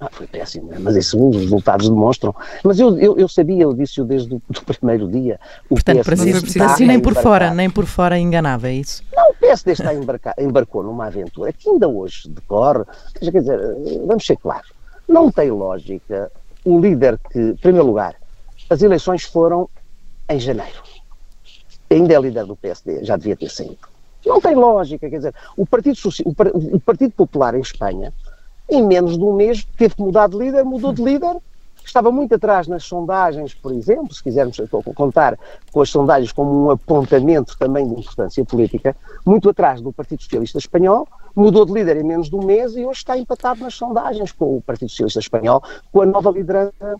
Ah, 0.00 0.08
foi 0.10 0.26
péssimo, 0.26 0.70
mas 0.80 0.96
isso 0.96 1.22
os 1.28 1.36
resultados 1.36 1.86
demonstram. 1.90 2.34
Mas 2.64 2.78
eu, 2.80 2.98
eu, 2.98 3.18
eu 3.18 3.28
sabia, 3.28 3.64
eu 3.64 3.74
disse-o 3.74 4.04
desde 4.04 4.34
o 4.34 4.40
primeiro 4.64 5.06
dia. 5.06 5.38
O 5.66 5.74
Portanto, 5.74 6.02
PSD 6.02 6.32
para, 6.32 6.40
si, 6.48 6.62
assim 6.62 6.86
nem 6.86 6.98
por 6.98 7.14
fora, 7.14 7.52
nem 7.52 7.68
por 7.68 7.84
fora 7.84 8.18
enganava, 8.18 8.68
é 8.70 8.74
isso? 8.74 9.04
Não, 9.14 9.30
o 9.30 9.34
PSD 9.34 9.72
está 9.72 9.92
embarcar, 9.92 10.34
embarcou 10.38 10.82
numa 10.82 11.06
aventura 11.06 11.52
que 11.52 11.68
ainda 11.68 11.86
hoje 11.86 12.30
decorre. 12.30 12.84
Quer 13.20 13.30
dizer, 13.30 13.60
vamos 14.06 14.24
ser 14.24 14.38
claros, 14.38 14.72
não 15.06 15.30
tem 15.30 15.50
lógica 15.50 16.32
o 16.64 16.80
líder 16.80 17.18
que, 17.30 17.38
em 17.38 17.56
primeiro 17.56 17.86
lugar, 17.86 18.14
as 18.70 18.80
eleições 18.80 19.24
foram 19.24 19.68
em 20.30 20.38
janeiro. 20.38 20.82
Ainda 21.90 22.14
é 22.14 22.20
líder 22.20 22.46
do 22.46 22.56
PSD, 22.56 23.04
já 23.04 23.16
devia 23.16 23.36
ter 23.36 23.50
saído. 23.50 23.78
Não 24.24 24.40
tem 24.40 24.54
lógica, 24.54 25.10
quer 25.10 25.16
dizer, 25.16 25.34
o 25.56 25.66
Partido, 25.66 25.98
o 26.72 26.80
Partido 26.80 27.12
Popular 27.12 27.54
em 27.54 27.60
Espanha 27.60 28.12
em 28.70 28.86
menos 28.86 29.18
de 29.18 29.24
um 29.24 29.34
mês 29.34 29.66
teve 29.76 29.96
que 29.96 30.02
mudar 30.02 30.28
de 30.28 30.36
líder, 30.36 30.64
mudou 30.64 30.92
de 30.92 31.02
líder, 31.02 31.36
estava 31.84 32.12
muito 32.12 32.34
atrás 32.36 32.68
nas 32.68 32.84
sondagens, 32.84 33.52
por 33.52 33.72
exemplo, 33.72 34.14
se 34.14 34.22
quisermos 34.22 34.60
contar 34.94 35.36
com 35.72 35.80
as 35.80 35.90
sondagens 35.90 36.30
como 36.30 36.66
um 36.66 36.70
apontamento 36.70 37.58
também 37.58 37.86
de 37.88 38.00
importância 38.00 38.44
política, 38.44 38.96
muito 39.26 39.50
atrás 39.50 39.80
do 39.80 39.92
Partido 39.92 40.22
Socialista 40.22 40.58
Espanhol, 40.58 41.08
mudou 41.34 41.64
de 41.64 41.72
líder 41.72 41.96
em 41.96 42.04
menos 42.04 42.30
de 42.30 42.36
um 42.36 42.44
mês 42.44 42.76
e 42.76 42.84
hoje 42.84 42.98
está 42.98 43.18
empatado 43.18 43.60
nas 43.60 43.74
sondagens 43.74 44.30
com 44.30 44.58
o 44.58 44.62
Partido 44.62 44.88
Socialista 44.88 45.18
Espanhol, 45.18 45.62
com 45.90 46.02
a 46.02 46.06
nova 46.06 46.30
liderança 46.30 46.96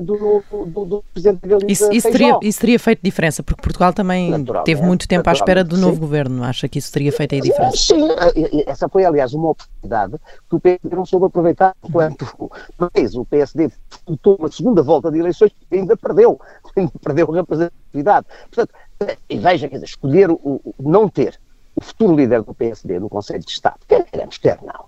do, 0.00 0.42
do, 0.66 0.84
do 0.84 1.04
Presidente 1.12 1.40
da 1.40 1.48
Galiza. 1.48 1.72
Isso, 1.72 1.92
isso, 1.92 2.10
teria, 2.10 2.38
isso 2.42 2.60
teria 2.60 2.78
feito 2.78 3.00
diferença, 3.02 3.42
porque 3.42 3.62
Portugal 3.62 3.92
também 3.92 4.44
teve 4.64 4.82
muito 4.82 5.08
tempo 5.08 5.28
à 5.28 5.32
espera 5.32 5.64
do 5.64 5.76
novo 5.76 5.94
sim. 5.94 6.00
governo. 6.00 6.44
Acha 6.44 6.68
que 6.68 6.78
isso 6.78 6.92
teria 6.92 7.12
feito 7.12 7.34
a 7.34 7.40
diferença? 7.40 7.76
Sim, 7.76 8.10
eh, 8.10 8.64
essa 8.66 8.88
foi, 8.88 9.04
aliás, 9.04 9.32
uma 9.32 9.50
oportunidade 9.50 10.16
que 10.48 10.56
o 10.56 10.60
PSD 10.60 10.96
não 10.96 11.06
soube 11.06 11.26
aproveitar 11.26 11.74
enquanto 11.82 12.26
mas 12.78 13.14
o 13.14 13.24
PSD 13.24 13.70
lutou 14.06 14.36
uma 14.36 14.50
segunda 14.50 14.82
volta 14.82 15.10
de 15.10 15.18
eleições 15.18 15.52
e 15.70 15.76
ainda 15.76 15.96
perdeu, 15.96 16.40
ainda 16.76 16.92
perdeu 17.02 17.30
a 17.30 17.36
representatividade. 17.36 18.26
Portanto, 18.50 18.74
e 19.28 19.38
veja, 19.38 19.68
quer 19.68 19.76
dizer, 19.76 19.86
escolher 19.86 20.30
o, 20.30 20.38
o, 20.44 20.74
não 20.78 21.08
ter 21.08 21.40
o 21.74 21.80
futuro 21.80 22.14
líder 22.14 22.42
do 22.42 22.54
PSD 22.54 22.98
no 22.98 23.08
Conselho 23.08 23.40
de 23.40 23.50
Estado, 23.50 23.78
quer 23.88 24.04
queremos, 24.04 24.36
quer 24.38 24.58
não, 24.62 24.84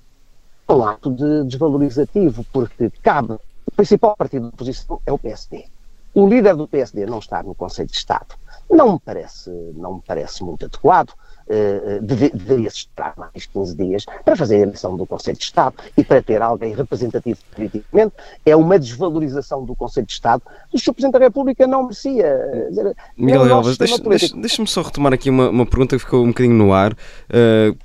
é 0.69 0.73
um 0.73 0.85
ato 0.85 1.11
de 1.11 1.45
desvalorizativo, 1.45 2.45
porque 2.53 2.91
cabe 3.03 3.39
o 3.73 3.77
principal 3.77 4.17
partido 4.17 4.49
de 4.49 4.55
oposição 4.55 5.01
é 5.07 5.13
o 5.13 5.19
PSD. 5.19 5.65
O 6.15 6.29
líder 6.29 6.55
do 6.55 6.69
PSD 6.69 7.07
não 7.07 7.19
está 7.19 7.43
no 7.43 7.55
Conselho 7.55 7.89
de 7.89 7.97
Estado. 7.97 8.35
Não 8.71 8.93
me 8.93 9.01
parece, 9.03 9.51
não 9.75 9.95
me 9.95 10.03
parece 10.07 10.45
muito 10.45 10.67
adequado. 10.67 11.11
Uh, 11.43 12.01
deveria-se 12.01 12.77
esperar 12.77 13.15
mais 13.17 13.47
15 13.47 13.77
dias 13.77 14.05
para 14.25 14.37
fazer 14.37 14.57
a 14.57 14.59
eleição 14.61 14.97
do 14.97 15.05
Conselho 15.05 15.37
de 15.37 15.45
Estado 15.45 15.75
e 15.97 16.05
para 16.05 16.23
ter 16.23 16.41
alguém 16.41 16.75
representativo 16.75 17.41
politicamente. 17.55 18.15
É 18.47 18.55
uma 18.55 18.79
desvalorização 18.79 19.65
do 19.65 19.75
Conselho 19.75 20.07
de 20.07 20.13
Estado. 20.13 20.43
O 20.73 20.79
Sr. 20.79 20.93
Presidente 20.93 21.15
da 21.15 21.19
República 21.19 21.67
não 21.67 21.85
merecia. 21.85 22.69
Dizer, 22.69 22.97
Miguel 23.17 23.53
Alves, 23.53 23.77
deixa-me 23.77 24.41
deixa 24.41 24.67
só 24.67 24.83
retomar 24.83 25.13
aqui 25.13 25.31
uma, 25.31 25.49
uma, 25.51 25.67
pergunta 25.67 25.97
que 25.97 26.05
ficou 26.05 26.23
um 26.23 26.29
bocadinho 26.29 26.55
no 26.55 26.73
ar. 26.73 26.93
Uh, 26.93 27.77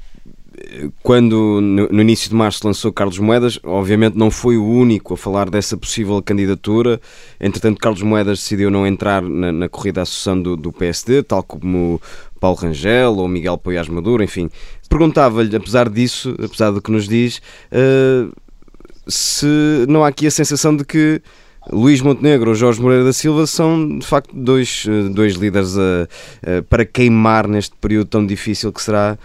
quando 1.04 1.62
no, 1.62 2.02
início 2.02 2.30
de 2.30 2.36
março 2.36 2.66
lançou 2.66 2.92
Carlos 2.92 3.20
Moedas, 3.20 3.60
obviamente 3.64 4.18
não 4.18 4.32
foi 4.32 4.58
o 4.58 4.66
único 4.66 5.14
a 5.14 5.18
falar 5.18 5.50
dessa 5.50 5.78
possível 5.78 6.22
candidatura. 6.22 7.00
Entretanto, 7.40 7.80
Carlos 7.80 8.02
Moedas 8.02 8.40
decidiu 8.40 8.70
não 8.70 8.86
entrar 8.86 9.22
na, 9.22 9.52
na 9.52 9.70
corrida 9.70 10.02
à 10.02 10.06
sucessão 10.06 10.42
do, 10.42 10.56
do, 10.56 10.72
PSD, 10.72 11.24
tal 11.24 11.44
como 11.44 12.02
Paulo 12.40 12.58
Rangel 12.58 13.16
ou 13.16 13.28
Miguel 13.28 13.58
Poiás 13.58 13.88
Maduro, 13.88 14.24
enfim. 14.24 14.50
Perguntava-lhe, 14.90 15.56
apesar 15.56 15.90
disso, 15.90 16.36
apesar 16.44 16.72
do 16.72 16.82
que 16.82 16.92
nos 16.92 17.08
diz, 17.08 17.42
uh, 17.72 18.32
se 19.08 19.86
não 19.88 20.04
há 20.04 20.08
aqui 20.08 20.28
a 20.28 20.32
sensação 20.32 20.76
de 20.76 20.84
que 20.84 21.22
Luís 21.72 22.02
Montenegro 22.02 22.50
ou 22.50 22.56
Jorge 22.56 22.82
Moreira 22.82 23.04
da 23.04 23.14
Silva 23.14 23.46
são 23.46 24.00
de 24.00 24.06
facto 24.06 24.34
dois, 24.34 24.86
eh, 24.88 25.10
dois 25.10 25.36
líderes 25.36 25.78
a, 25.78 26.04
a, 26.60 26.64
para 26.64 26.86
queimar 26.86 27.46
neste 27.46 27.76
período 27.76 28.08
tão 28.08 28.26
difícil 28.26 28.72
que 28.72 28.82
será 28.82 29.18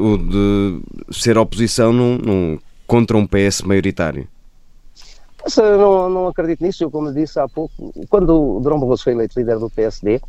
o 0.00 0.16
de 0.16 0.80
ser 1.10 1.36
oposição 1.36 1.92
num, 1.92 2.16
num, 2.18 2.58
contra 2.86 3.16
um 3.16 3.26
PS 3.26 3.62
maioritário? 3.62 4.26
não, 5.56 6.08
não 6.08 6.28
acredito 6.28 6.62
nisso. 6.62 6.84
Eu, 6.84 6.90
como 6.90 7.12
disse 7.12 7.38
há 7.38 7.48
pouco, 7.48 7.92
quando 8.08 8.56
o 8.56 8.60
Durão 8.60 8.78
Barroso 8.78 9.04
foi 9.04 9.12
eleito 9.12 9.38
líder 9.38 9.58
do 9.58 9.70
PSD, 9.70 10.20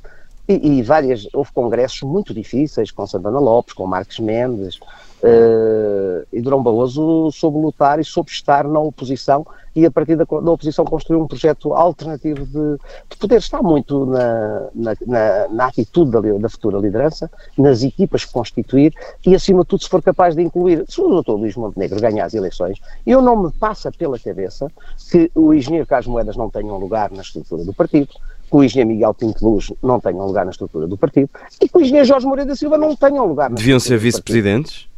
e, 0.48 0.80
e, 0.80 0.82
várias, 0.82 1.28
houve 1.34 1.52
congressos 1.52 2.02
muito 2.02 2.34
difíceis 2.34 2.92
com 2.92 3.06
Santana 3.06 3.40
Lopes, 3.40 3.74
com 3.74 3.86
Marques 3.86 4.20
Mendes, 4.20 4.80
uh, 5.24 6.26
e 6.32 6.42
Durão 6.42 6.62
Barroso 6.62 7.32
soube 7.32 7.58
lutar 7.58 8.00
e 8.00 8.04
soube 8.04 8.32
estar 8.32 8.64
na 8.68 8.80
oposição 8.80 9.46
e 9.76 9.86
a 9.86 9.92
partir 9.92 10.16
da, 10.16 10.26
da 10.26 10.52
oposição 10.52 10.84
construiu 10.86 11.22
um 11.22 11.28
projeto 11.28 11.74
alternativo 11.74 12.46
de, 12.46 12.78
de 13.10 13.18
poder 13.18 13.38
estar 13.38 13.62
muito 13.62 14.06
na, 14.06 14.70
na, 14.76 14.94
na, 15.06 15.48
na 15.50 15.66
atitude 15.68 16.12
da, 16.12 16.20
da, 16.20 16.50
futura 16.50 16.78
liderança, 16.78 17.30
nas 17.58 17.84
equipas 17.84 18.26
que 18.26 18.34
constituir 18.34 18.94
e, 19.26 19.34
acima 19.34 19.62
de 19.62 19.68
tudo, 19.68 19.84
se 19.84 19.90
for 19.90 20.02
capaz 20.02 20.36
de 20.36 20.42
incluir, 20.42 20.84
se 20.88 21.00
o 21.00 21.08
doutor 21.08 21.36
Luís 21.36 21.56
Montenegro 21.56 22.00
ganhar 22.02 22.26
as 22.26 22.34
eleições, 22.34 22.80
eu 23.06 23.22
não 23.22 23.44
me 23.44 23.52
passa 23.52 23.92
pela 23.92 24.20
cabeça 24.20 24.70
que 25.10 25.32
o 25.34 25.54
engenheiro 25.54 25.88
Carlos 25.88 26.08
Moedas 26.08 26.36
não 26.36 26.50
tenha 26.50 26.74
um 26.74 26.78
lugar 26.78 27.12
na 27.12 27.22
estrutura 27.22 27.64
do 27.64 27.74
partido, 27.74 28.10
que 28.10 28.58
o 28.58 28.64
engenheiro 28.64 28.90
Miguel 28.90 29.14
Pinto 29.14 29.48
Luz 29.48 29.72
não 29.82 30.00
tenha 30.00 30.18
um 30.18 30.26
lugar 30.26 30.44
na 30.44 30.52
estrutura 30.52 30.86
do 30.86 30.98
partido 30.98 31.30
e 31.62 31.70
que 31.70 31.78
o 31.78 31.82
engenheiro 31.82 32.06
Jorge 32.06 32.28
Moreira 32.28 32.50
da 32.50 32.56
Silva 32.56 32.78
não 32.78 32.96
tenha 32.96 33.22
um 33.24 33.28
lugar 33.28 33.50
na 33.50 33.56
Deviam 33.56 33.80
ser 33.80 33.98
vice-presidentes? 33.98 34.91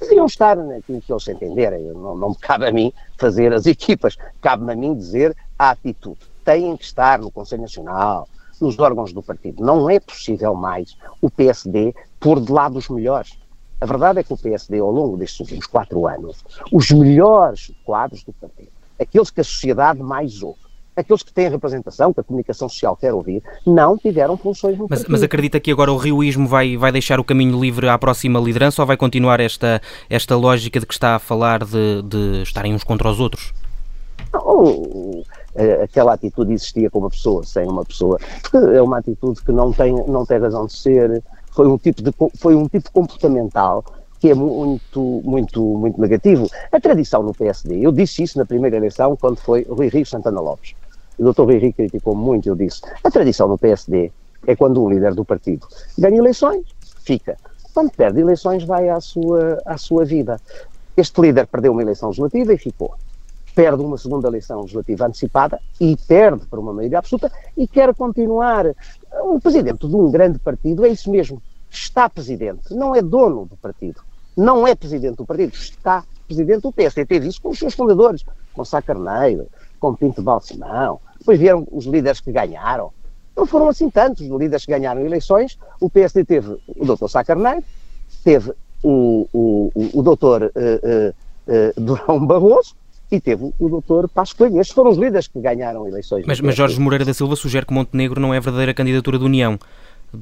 Deviam 0.00 0.26
estar 0.26 0.56
naquilo 0.56 1.00
que 1.00 1.12
eles 1.12 1.28
entenderem. 1.28 1.82
Não, 1.92 2.16
não 2.16 2.30
me 2.30 2.36
cabe 2.36 2.66
a 2.66 2.72
mim 2.72 2.92
fazer 3.18 3.52
as 3.52 3.64
equipas, 3.66 4.16
cabe-me 4.40 4.72
a 4.72 4.76
mim 4.76 4.94
dizer 4.94 5.36
a 5.58 5.70
atitude. 5.70 6.20
Têm 6.44 6.76
que 6.76 6.84
estar 6.84 7.18
no 7.18 7.30
Conselho 7.30 7.62
Nacional, 7.62 8.28
nos 8.60 8.78
órgãos 8.78 9.12
do 9.12 9.22
partido. 9.22 9.64
Não 9.64 9.88
é 9.90 10.00
possível 10.00 10.54
mais 10.54 10.96
o 11.20 11.30
PSD 11.30 11.94
pôr 12.20 12.40
de 12.40 12.50
lado 12.50 12.78
os 12.78 12.88
melhores. 12.88 13.38
A 13.80 13.84
verdade 13.86 14.20
é 14.20 14.22
que 14.22 14.32
o 14.32 14.38
PSD, 14.38 14.78
ao 14.78 14.90
longo 14.90 15.16
destes 15.16 15.40
últimos 15.40 15.66
quatro 15.66 16.06
anos, 16.06 16.42
os 16.72 16.90
melhores 16.90 17.72
quadros 17.84 18.24
do 18.24 18.32
partido, 18.32 18.70
aqueles 18.98 19.30
que 19.30 19.40
a 19.42 19.44
sociedade 19.44 20.02
mais 20.02 20.42
ouve, 20.42 20.60
aqueles 20.96 21.22
que 21.22 21.32
têm 21.32 21.50
representação, 21.50 22.12
que 22.12 22.20
a 22.20 22.24
comunicação 22.24 22.68
social 22.68 22.96
quer 22.96 23.12
ouvir, 23.12 23.42
não 23.66 23.98
tiveram 23.98 24.36
funções 24.36 24.78
no 24.78 24.86
mas, 24.88 25.04
mas 25.04 25.22
acredita 25.22 25.60
que 25.60 25.70
agora 25.70 25.92
o 25.92 25.96
rioísmo 25.96 26.48
vai, 26.48 26.76
vai 26.76 26.90
deixar 26.90 27.20
o 27.20 27.24
caminho 27.24 27.60
livre 27.60 27.88
à 27.88 27.98
próxima 27.98 28.40
liderança 28.40 28.80
ou 28.80 28.86
vai 28.86 28.96
continuar 28.96 29.38
esta, 29.38 29.80
esta 30.08 30.34
lógica 30.34 30.80
de 30.80 30.86
que 30.86 30.94
está 30.94 31.16
a 31.16 31.18
falar 31.18 31.64
de, 31.64 32.02
de 32.02 32.42
estarem 32.42 32.74
uns 32.74 32.82
contra 32.82 33.10
os 33.10 33.20
outros? 33.20 33.52
Não, 34.32 35.22
aquela 35.82 36.14
atitude 36.14 36.52
existia 36.52 36.90
com 36.90 37.00
uma 37.00 37.10
pessoa, 37.10 37.44
sem 37.44 37.66
uma 37.66 37.84
pessoa, 37.84 38.18
é 38.74 38.80
uma 38.80 38.98
atitude 38.98 39.42
que 39.42 39.52
não 39.52 39.72
tem, 39.72 39.92
não 40.06 40.24
tem 40.24 40.38
razão 40.38 40.66
de 40.66 40.72
ser, 40.72 41.22
foi 41.52 41.66
um 41.66 41.76
tipo, 41.76 42.02
de, 42.02 42.10
foi 42.36 42.54
um 42.54 42.66
tipo 42.68 42.90
comportamental 42.90 43.84
que 44.18 44.30
é 44.30 44.34
muito, 44.34 45.20
muito, 45.24 45.62
muito 45.62 46.00
negativo. 46.00 46.48
A 46.72 46.80
tradição 46.80 47.22
no 47.22 47.34
PSD, 47.34 47.80
eu 47.86 47.92
disse 47.92 48.22
isso 48.22 48.38
na 48.38 48.46
primeira 48.46 48.78
eleição, 48.78 49.14
quando 49.14 49.36
foi 49.36 49.66
Rui 49.68 49.88
Rio 49.88 50.06
Santana 50.06 50.40
Lopes 50.40 50.74
o 51.18 51.22
doutor 51.22 51.50
Henrique 51.50 51.76
criticou 51.76 52.14
muito, 52.14 52.48
eu 52.48 52.54
disse, 52.54 52.82
a 53.02 53.10
tradição 53.10 53.48
no 53.48 53.58
PSD 53.58 54.12
é 54.46 54.54
quando 54.54 54.82
um 54.82 54.88
líder 54.88 55.14
do 55.14 55.24
partido 55.24 55.66
ganha 55.98 56.18
eleições, 56.18 56.64
fica. 57.04 57.36
Quando 57.72 57.90
perde 57.90 58.20
eleições, 58.20 58.64
vai 58.64 58.88
à 58.88 59.00
sua, 59.00 59.60
à 59.66 59.76
sua 59.76 60.04
vida. 60.04 60.40
Este 60.96 61.20
líder 61.20 61.46
perdeu 61.46 61.72
uma 61.72 61.82
eleição 61.82 62.08
legislativa 62.08 62.54
e 62.54 62.58
ficou. 62.58 62.94
Perde 63.54 63.82
uma 63.82 63.98
segunda 63.98 64.28
eleição 64.28 64.62
legislativa 64.62 65.06
antecipada 65.06 65.60
e 65.80 65.96
perde 66.08 66.46
por 66.46 66.58
uma 66.58 66.72
maioria 66.72 66.98
absoluta 66.98 67.30
e 67.56 67.66
quer 67.66 67.94
continuar. 67.94 68.66
O 69.24 69.40
presidente 69.40 69.86
de 69.86 69.94
um 69.94 70.10
grande 70.10 70.38
partido 70.38 70.84
é 70.84 70.88
isso 70.88 71.10
mesmo. 71.10 71.42
Está 71.70 72.08
presidente, 72.08 72.74
não 72.74 72.94
é 72.94 73.02
dono 73.02 73.46
do 73.46 73.56
partido. 73.56 74.00
Não 74.36 74.66
é 74.66 74.74
presidente 74.74 75.16
do 75.16 75.26
partido, 75.26 75.54
está 75.54 76.04
presidente 76.26 76.62
do 76.62 76.72
PSD. 76.72 77.06
Teve 77.06 77.28
isso 77.28 77.40
com 77.40 77.50
os 77.50 77.58
seus 77.58 77.74
fundadores, 77.74 78.24
com 78.52 78.64
Sá 78.64 78.82
Carneiro, 78.82 79.46
com 79.78 79.94
Pinto 79.94 80.22
Balsemão, 80.22 81.00
depois 81.18 81.38
vieram 81.38 81.66
os 81.70 81.86
líderes 81.86 82.20
que 82.20 82.32
ganharam. 82.32 82.92
Não 83.36 83.46
foram 83.46 83.68
assim 83.68 83.90
tantos 83.90 84.22
os 84.22 84.38
líderes 84.38 84.64
que 84.64 84.72
ganharam 84.72 85.04
eleições. 85.04 85.58
O 85.80 85.90
PSD 85.90 86.24
teve 86.24 86.56
o 86.66 86.84
doutor 86.84 87.08
Sá 87.08 87.22
Carneiro, 87.22 87.62
teve 88.24 88.52
o, 88.82 89.28
o, 89.32 89.70
o, 89.74 89.98
o 89.98 90.02
doutor 90.02 90.44
uh, 90.44 91.14
uh, 91.46 91.80
Durão 91.80 92.24
Barroso, 92.24 92.74
e 93.10 93.20
teve 93.20 93.52
o 93.58 93.68
doutor 93.68 94.08
Passos 94.08 94.34
Coelho. 94.34 94.60
Estes 94.60 94.74
foram 94.74 94.90
os 94.90 94.98
líderes 94.98 95.28
que 95.28 95.40
ganharam 95.40 95.86
eleições. 95.86 96.24
Mas, 96.26 96.40
mas 96.40 96.56
Jorge 96.56 96.78
Moreira 96.80 97.04
da 97.04 97.14
Silva 97.14 97.36
sugere 97.36 97.66
que 97.66 97.72
Montenegro 97.72 98.20
não 98.20 98.34
é 98.34 98.38
a 98.38 98.40
verdadeira 98.40 98.74
candidatura 98.74 99.18
da 99.18 99.24
União, 99.24 99.58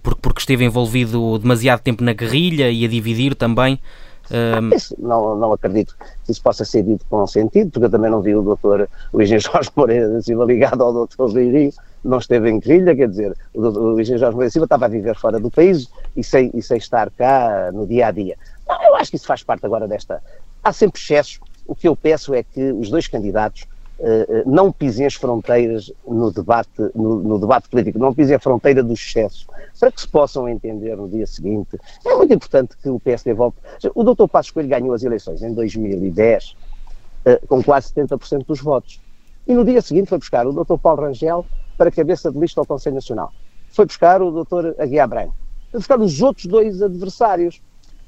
porque, 0.02 0.20
porque 0.20 0.40
esteve 0.40 0.64
envolvido 0.64 1.38
demasiado 1.38 1.80
tempo 1.80 2.04
na 2.04 2.12
guerrilha 2.12 2.70
e 2.70 2.84
a 2.84 2.88
dividir 2.88 3.34
também. 3.34 3.78
Um... 4.30 5.06
Não, 5.06 5.36
não 5.36 5.52
acredito 5.52 5.96
que 6.24 6.32
isso 6.32 6.42
possa 6.42 6.64
ser 6.64 6.82
dito 6.82 7.04
com 7.10 7.26
sentido, 7.26 7.70
porque 7.70 7.86
eu 7.86 7.90
também 7.90 8.10
não 8.10 8.20
vi 8.20 8.34
o 8.34 8.42
doutor 8.42 8.88
Luís 9.12 9.28
Jorge 9.42 9.70
Moreira 9.76 10.08
da 10.08 10.22
Silva 10.22 10.44
ligado 10.44 10.82
ao 10.82 10.92
doutor 10.92 11.32
Leirinho, 11.32 11.72
não 12.02 12.18
esteve 12.18 12.50
em 12.50 12.58
grilha, 12.58 12.94
quer 12.94 13.08
dizer, 13.08 13.36
o, 13.54 13.60
Luís 13.60 14.08
Jorge 14.08 14.24
Moreira 14.24 14.46
da 14.46 14.50
Silva 14.50 14.64
estava 14.64 14.86
a 14.86 14.88
viver 14.88 15.16
fora 15.16 15.38
do 15.38 15.50
país 15.50 15.90
e 16.16 16.24
sem, 16.24 16.50
e 16.54 16.62
sem 16.62 16.78
estar 16.78 17.10
cá 17.10 17.70
no 17.72 17.86
dia 17.86 18.08
a 18.08 18.10
dia. 18.10 18.36
Não, 18.66 18.82
eu 18.82 18.96
acho 18.96 19.10
que 19.10 19.16
isso 19.16 19.26
faz 19.26 19.42
parte 19.42 19.66
agora 19.66 19.86
desta. 19.86 20.22
Há 20.62 20.72
sempre 20.72 21.00
excessos. 21.00 21.38
O 21.66 21.74
que 21.74 21.88
eu 21.88 21.96
peço 21.96 22.34
é 22.34 22.42
que 22.42 22.72
os 22.72 22.90
dois 22.90 23.08
candidatos 23.08 23.66
não 24.44 24.72
pisem 24.72 25.06
as 25.06 25.14
fronteiras 25.14 25.92
no 26.06 26.30
debate, 26.30 26.70
no, 26.94 27.22
no, 27.22 27.38
debate 27.38 27.68
político, 27.68 27.98
não 27.98 28.12
pisem 28.12 28.36
a 28.36 28.38
fronteira 28.38 28.82
dos 28.82 29.00
excessos, 29.00 29.46
para 29.78 29.90
que 29.90 30.00
se 30.00 30.08
possam 30.08 30.48
entender 30.48 30.96
no 30.96 31.08
dia 31.08 31.26
seguinte. 31.26 31.78
É 32.04 32.14
muito 32.14 32.32
importante 32.32 32.76
que 32.76 32.88
o 32.88 32.98
PSD 32.98 33.32
volte. 33.34 33.58
O 33.94 34.02
doutor 34.02 34.28
Passos 34.28 34.50
Coelho 34.50 34.68
ganhou 34.68 34.92
as 34.92 35.02
eleições 35.02 35.42
em 35.42 35.52
2010 35.54 36.44
uh, 36.44 36.54
eh, 37.24 37.40
com 37.46 37.62
quase 37.62 37.92
70% 37.92 38.46
dos 38.46 38.60
votos. 38.60 39.00
E 39.46 39.54
no 39.54 39.64
dia 39.64 39.80
seguinte 39.80 40.08
foi 40.08 40.18
buscar 40.18 40.46
o 40.46 40.52
doutor 40.52 40.78
Paulo 40.78 41.02
Rangel 41.02 41.46
para 41.76 41.90
cabeça 41.90 42.30
de 42.30 42.38
lista 42.38 42.60
ao 42.60 42.66
Conselho 42.66 42.94
Nacional. 42.94 43.32
Foi 43.70 43.86
buscar 43.86 44.22
o 44.22 44.30
doutor 44.30 44.74
Aguiar 44.78 45.08
Branco. 45.08 45.34
Foi 45.70 45.80
buscar 45.80 46.00
os 46.00 46.20
outros 46.22 46.46
dois 46.46 46.82
adversários. 46.82 47.60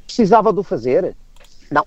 Precisava 0.06 0.52
do 0.52 0.62
fazer? 0.62 1.14
Não 1.70 1.84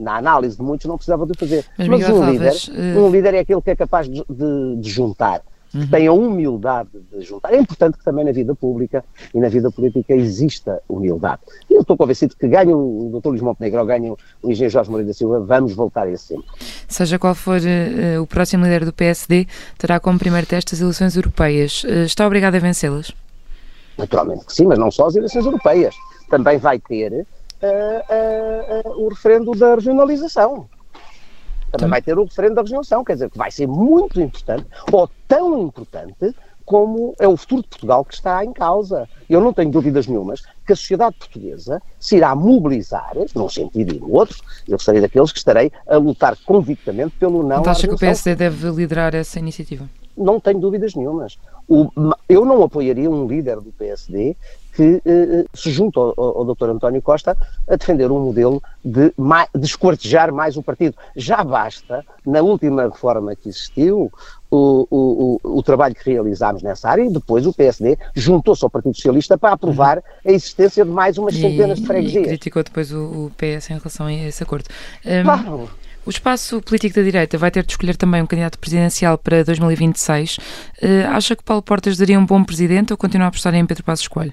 na 0.00 0.16
análise 0.16 0.56
de 0.56 0.62
muitos, 0.62 0.86
não 0.86 0.96
precisava 0.96 1.26
de 1.26 1.38
fazer. 1.38 1.64
Mas, 1.78 1.88
Mas 1.88 2.08
um, 2.08 2.30
líder, 2.30 2.52
uh... 2.52 3.04
um 3.04 3.10
líder 3.10 3.34
é 3.34 3.38
aquele 3.40 3.60
que 3.60 3.70
é 3.70 3.76
capaz 3.76 4.08
de, 4.08 4.24
de, 4.28 4.76
de 4.76 4.90
juntar, 4.90 5.42
uhum. 5.74 5.80
que 5.82 5.86
tem 5.88 6.06
a 6.06 6.12
humildade 6.12 6.90
de 7.12 7.20
juntar. 7.22 7.52
É 7.52 7.58
importante 7.58 7.98
que 7.98 8.04
também 8.04 8.24
na 8.24 8.32
vida 8.32 8.54
pública 8.54 9.04
e 9.34 9.38
na 9.38 9.48
vida 9.48 9.70
política 9.70 10.14
exista 10.14 10.82
humildade. 10.88 11.42
E 11.68 11.74
eu 11.74 11.82
estou 11.82 11.96
convencido 11.96 12.34
que 12.36 12.48
ganho 12.48 12.76
o 12.76 13.20
Dr. 13.20 13.28
Luís 13.28 13.42
Montenegro 13.42 13.80
ou 13.80 13.86
ganho 13.86 14.18
o 14.42 14.50
engenheiro 14.50 14.72
Jorge 14.72 14.90
Moreira 14.90 15.08
da 15.08 15.14
Silva, 15.14 15.40
vamos 15.40 15.74
voltar 15.74 16.06
a 16.06 16.10
esse 16.10 16.28
sempre. 16.28 16.46
Seja 16.88 17.18
qual 17.18 17.34
for 17.34 17.60
uh, 17.60 18.22
o 18.22 18.26
próximo 18.26 18.64
líder 18.64 18.84
do 18.84 18.92
PSD, 18.92 19.46
terá 19.78 20.00
como 20.00 20.18
primeiro 20.18 20.46
teste 20.46 20.74
as 20.74 20.80
eleições 20.80 21.16
europeias. 21.16 21.84
Uh, 21.84 22.04
está 22.04 22.26
obrigado 22.26 22.54
a 22.54 22.58
vencê-las? 22.58 23.12
Naturalmente 23.98 24.46
que 24.46 24.52
sim, 24.52 24.66
mas 24.66 24.78
não 24.78 24.90
só 24.90 25.06
as 25.06 25.16
eleições 25.16 25.44
europeias. 25.44 25.94
Também 26.28 26.58
vai 26.58 26.78
ter 26.78 27.26
uh, 27.62 28.88
uh, 28.88 29.04
o 29.04 29.08
referendo 29.08 29.52
da 29.52 29.74
regionalização. 29.74 30.68
Também 31.72 31.88
vai 31.88 32.02
ter 32.02 32.18
o 32.18 32.24
referendo 32.24 32.56
da 32.56 32.62
regionalização, 32.62 33.04
quer 33.04 33.14
dizer, 33.14 33.30
que 33.30 33.38
vai 33.38 33.50
ser 33.50 33.68
muito 33.68 34.20
importante, 34.20 34.66
ou 34.90 35.08
tão 35.28 35.62
importante 35.62 36.34
como 36.70 37.16
é 37.18 37.26
o 37.26 37.36
futuro 37.36 37.62
de 37.62 37.68
Portugal 37.68 38.04
que 38.04 38.14
está 38.14 38.44
em 38.44 38.52
causa. 38.52 39.08
Eu 39.28 39.40
não 39.40 39.52
tenho 39.52 39.72
dúvidas 39.72 40.06
nenhumas 40.06 40.42
que 40.64 40.72
a 40.72 40.76
sociedade 40.76 41.16
portuguesa 41.16 41.82
se 41.98 42.16
irá 42.16 42.32
mobilizar, 42.32 43.12
num 43.34 43.48
sentido 43.48 43.92
e 43.92 43.98
no 43.98 44.12
outro, 44.12 44.38
eu 44.68 44.78
serei 44.78 45.00
daqueles 45.00 45.32
que 45.32 45.38
estarei 45.38 45.72
a 45.84 45.96
lutar 45.96 46.36
convictamente 46.46 47.16
pelo 47.18 47.42
não. 47.42 47.58
Então 47.58 47.72
acha 47.72 47.88
que 47.88 47.94
o 47.94 47.98
PSD 47.98 48.36
deve 48.36 48.70
liderar 48.70 49.16
essa 49.16 49.40
iniciativa? 49.40 49.88
Não 50.16 50.38
tenho 50.38 50.60
dúvidas 50.60 50.94
nenhumas. 50.94 51.38
O, 51.68 51.88
eu 52.28 52.44
não 52.44 52.62
apoiaria 52.62 53.10
um 53.10 53.26
líder 53.26 53.56
do 53.56 53.72
PSD 53.72 54.36
que 54.74 55.02
eh, 55.04 55.44
se 55.54 55.70
junta 55.70 56.00
ao, 56.00 56.14
ao, 56.16 56.38
ao 56.38 56.54
Dr. 56.54 56.70
António 56.70 57.02
Costa 57.02 57.36
a 57.68 57.76
defender 57.76 58.10
um 58.10 58.20
modelo 58.20 58.62
de, 58.84 59.12
de 59.54 59.66
esquartejar 59.66 60.32
mais 60.32 60.56
o 60.56 60.62
partido. 60.62 60.96
Já 61.16 61.42
basta, 61.44 62.04
na 62.26 62.40
última 62.40 62.84
reforma 62.84 63.34
que 63.34 63.48
existiu, 63.48 64.10
o, 64.50 64.86
o, 64.90 65.40
o, 65.44 65.58
o, 65.58 65.62
trabalho 65.62 65.94
que 65.94 66.10
realizámos 66.10 66.62
nessa 66.62 66.88
área 66.88 67.04
e 67.04 67.12
depois 67.12 67.46
o 67.46 67.52
PSD 67.52 67.96
juntou-se 68.14 68.64
ao 68.64 68.70
Partido 68.70 68.96
Socialista 68.96 69.38
para 69.38 69.52
aprovar 69.52 69.98
uhum. 69.98 70.02
a 70.26 70.32
existência 70.32 70.84
de 70.84 70.90
mais 70.90 71.18
umas 71.18 71.34
centenas 71.34 71.78
e, 71.78 71.82
de 71.82 71.86
freguesias. 71.86 72.24
E 72.24 72.28
criticou 72.28 72.62
depois 72.62 72.92
o, 72.92 73.30
PS 73.36 73.70
em 73.70 73.78
relação 73.78 74.06
a 74.06 74.12
esse 74.12 74.42
acordo. 74.42 74.66
Um, 75.06 75.22
claro. 75.22 75.70
O 76.04 76.10
espaço 76.10 76.60
político 76.62 76.96
da 76.96 77.02
direita 77.02 77.36
vai 77.36 77.50
ter 77.50 77.64
de 77.64 77.72
escolher 77.72 77.96
também 77.96 78.22
um 78.22 78.26
candidato 78.26 78.58
presidencial 78.58 79.18
para 79.18 79.44
2026. 79.44 80.38
Uh, 80.38 80.40
eh, 80.80 81.04
acha 81.04 81.36
que 81.36 81.44
Paulo 81.44 81.62
Portas 81.62 81.98
daria 81.98 82.18
um 82.18 82.24
bom 82.24 82.42
presidente 82.42 82.92
ou 82.92 82.96
continua 82.96 83.26
a 83.26 83.28
apostar 83.28 83.54
em 83.54 83.66
Pedro 83.66 83.84
Passos 83.84 84.08
Coelho? 84.08 84.32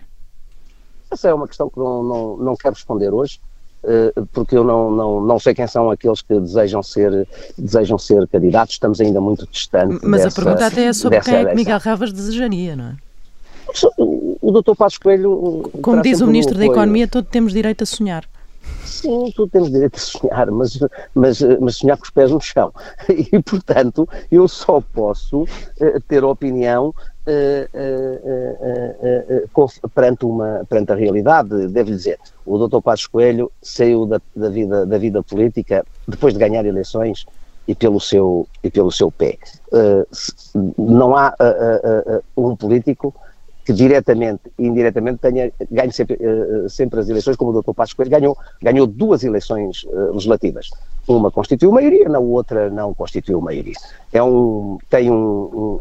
Essa 1.11 1.29
é 1.29 1.33
uma 1.33 1.47
questão 1.47 1.69
que 1.69 1.77
não, 1.79 2.03
não, 2.03 2.37
não 2.37 2.55
quero 2.55 2.75
responder 2.75 3.13
hoje, 3.13 3.39
eh, 3.83 4.13
porque 4.33 4.57
eu 4.57 4.63
não, 4.63 4.91
não, 4.91 5.21
não 5.21 5.39
sei 5.39 5.53
quem 5.53 5.67
são 5.67 5.89
aqueles 5.89 6.21
que 6.21 6.37
desejam 6.39 6.83
ser, 6.83 7.27
desejam 7.57 7.97
ser 7.97 8.27
candidatos, 8.27 8.75
estamos 8.75 8.99
ainda 8.99 9.21
muito 9.21 9.47
distantes. 9.47 9.99
Mas 10.03 10.23
dessa, 10.23 10.41
a 10.41 10.43
pergunta 10.43 10.67
até 10.67 10.83
é 10.85 10.93
sobre 10.93 11.21
quem 11.21 11.35
é 11.35 11.45
que 11.45 11.55
Miguel 11.55 11.79
Ravas 11.79 12.11
desejaria, 12.11 12.75
não 12.75 12.85
é? 12.85 12.95
O, 13.97 14.51
doutor 14.51 14.75
Passos 14.75 14.97
Coelho. 14.97 15.69
Como 15.81 16.01
diz 16.01 16.21
o 16.21 16.27
Ministro 16.27 16.57
da 16.57 16.65
Economia, 16.65 17.07
todos 17.07 17.29
temos 17.29 17.53
direito 17.53 17.83
a 17.83 17.85
sonhar. 17.85 18.25
Sim, 18.85 19.31
todos 19.35 19.51
temos 19.51 19.71
direito 19.71 19.95
a 19.95 19.99
sonhar, 19.99 20.51
mas, 20.51 20.79
mas, 21.13 21.39
mas 21.59 21.75
sonhar 21.75 21.97
com 21.97 22.03
os 22.03 22.09
pés 22.09 22.31
no 22.31 22.41
chão. 22.41 22.73
E, 23.09 23.41
portanto, 23.41 24.07
eu 24.31 24.47
só 24.47 24.81
posso 24.93 25.43
uh, 25.43 26.01
ter 26.07 26.23
opinião 26.23 26.93
perante, 29.93 30.25
uma, 30.25 30.65
perante 30.69 30.91
a 30.91 30.95
realidade. 30.95 31.67
Devo 31.67 31.89
dizer, 31.89 32.19
o 32.45 32.57
Dr. 32.67 32.81
Passos 32.81 33.07
Coelho 33.07 33.51
saiu 33.61 34.05
da, 34.05 34.21
da, 34.35 34.49
vida, 34.49 34.85
da 34.85 34.97
vida 34.97 35.21
política 35.21 35.85
depois 36.07 36.33
de 36.33 36.39
ganhar 36.39 36.65
eleições 36.65 37.25
e 37.67 37.75
pelo 37.75 37.99
seu, 37.99 38.47
e 38.63 38.69
pelo 38.69 38.91
seu 38.91 39.11
pé. 39.11 39.37
não 40.77 41.15
há 41.15 41.35
um 42.35 42.55
político 42.55 43.13
que 43.67 43.73
diretamente 43.73 44.43
e 44.57 44.65
indiretamente 44.65 45.19
tenha, 45.19 45.51
ganhe 45.69 45.91
sempre, 45.91 46.15
uh, 46.15 46.69
sempre 46.69 47.01
as 47.01 47.09
eleições, 47.09 47.35
como 47.35 47.51
o 47.51 47.61
Dr. 47.61 47.73
Passos 47.73 47.93
Coelho 47.93 48.09
ganhou, 48.09 48.37
ganhou 48.63 48.87
duas 48.87 49.25
eleições 49.25 49.83
uh, 49.83 50.13
legislativas. 50.13 50.69
Uma 51.05 51.29
constituiu 51.29 51.73
maioria, 51.73 52.07
na 52.07 52.17
outra 52.17 52.69
não 52.69 52.93
constituiu 52.93 53.41
maioria. 53.41 53.75
É 54.13 54.23
um, 54.23 54.77
tem 54.89 55.11
um, 55.11 55.15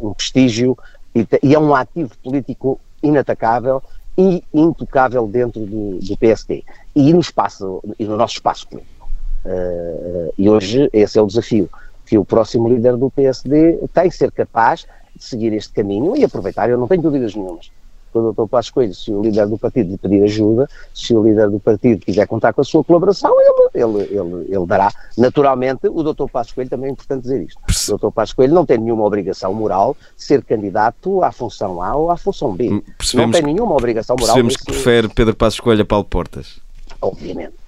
um, 0.03 0.09
um 0.09 0.15
prestígio 0.15 0.77
e, 1.17 1.27
e, 1.43 1.55
é 1.55 1.59
um 1.59 1.75
ativo 1.75 2.11
político 2.23 2.79
inatacável 3.03 3.83
e 4.19 4.43
intocável 4.53 5.27
dentro 5.27 5.61
do, 5.61 5.99
do 5.99 6.17
PSD 6.17 6.63
e 6.95 7.13
no 7.13 7.21
espaço 7.21 7.83
e 7.99 8.05
no 8.05 8.17
nosso 8.17 8.35
espaço 8.35 8.69
político. 8.69 9.09
Uh, 9.45 10.33
e 10.37 10.49
hoje 10.49 10.91
esse 10.93 11.19
é 11.19 11.23
o 11.23 11.27
desafio 11.27 11.71
que 12.05 12.19
o 12.19 12.25
próximo 12.25 12.69
líder 12.69 12.97
do 12.97 13.11
PSD 13.11 13.79
tem 13.93 14.09
que 14.09 14.17
ser 14.17 14.31
capaz 14.31 14.87
de 15.15 15.25
seguir 15.25 15.53
este 15.53 15.73
caminho 15.73 16.17
e 16.17 16.25
aproveitar. 16.25 16.69
Eu 16.69 16.79
não 16.79 16.89
tenho 16.89 17.03
dúvidas 17.03 17.35
nenhumas 17.35 17.71
o 18.19 18.33
Dr. 18.33 18.47
Passos 18.49 18.71
Coelho, 18.71 18.95
se 18.95 19.11
o 19.13 19.23
líder 19.23 19.47
do 19.47 19.59
partido 19.59 19.91
lhe 19.91 19.99
pedir 19.99 20.23
ajuda, 20.23 20.69
se 20.95 21.15
o 21.15 21.23
líder 21.23 21.51
do 21.51 21.61
partido 21.61 22.05
quiser 22.05 22.27
contar 22.27 22.53
com 22.53 22.61
a 22.61 22.65
sua 22.65 22.83
colaboração, 22.85 23.35
ele, 23.41 23.85
ele, 23.85 24.19
ele, 24.19 24.55
ele 24.55 24.67
dará. 24.67 24.93
Naturalmente, 25.17 25.89
o 25.89 26.03
Dr. 26.03 26.27
Passos 26.31 26.53
Coelho 26.53 26.71
também 26.71 26.91
é 26.91 26.93
importante 26.93 27.23
dizer 27.23 27.43
isto. 27.43 27.95
O 27.95 27.99
Dr. 27.99 28.11
Passos 28.11 28.35
Coelho 28.35 28.55
não 28.55 28.67
tem 28.67 28.79
nenhuma 28.79 29.05
obrigação 29.05 29.53
moral 29.53 29.97
de 30.17 30.23
ser 30.23 30.43
candidato 30.43 31.23
à 31.23 31.33
função 31.33 31.83
A 31.83 31.95
ou 31.95 32.11
à 32.11 32.17
função 32.17 32.55
B. 32.55 32.71
Hum, 32.71 32.83
percebemos, 32.99 33.33
não 33.33 33.43
tem 33.43 33.55
nenhuma 33.55 33.75
obrigação 33.75 34.17
moral. 34.19 34.35
Percebemos 34.35 34.57
que 34.57 34.65
prefere 34.65 35.09
Pedro 35.09 35.35
Passos 35.35 35.61
Coelho 35.61 35.83
a 35.83 35.87
Paulo 35.87 36.05
Portas. 36.05 36.59
Obviamente. 37.01 37.66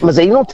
Mas 0.00 0.18
aí 0.18 0.28
não 0.28 0.44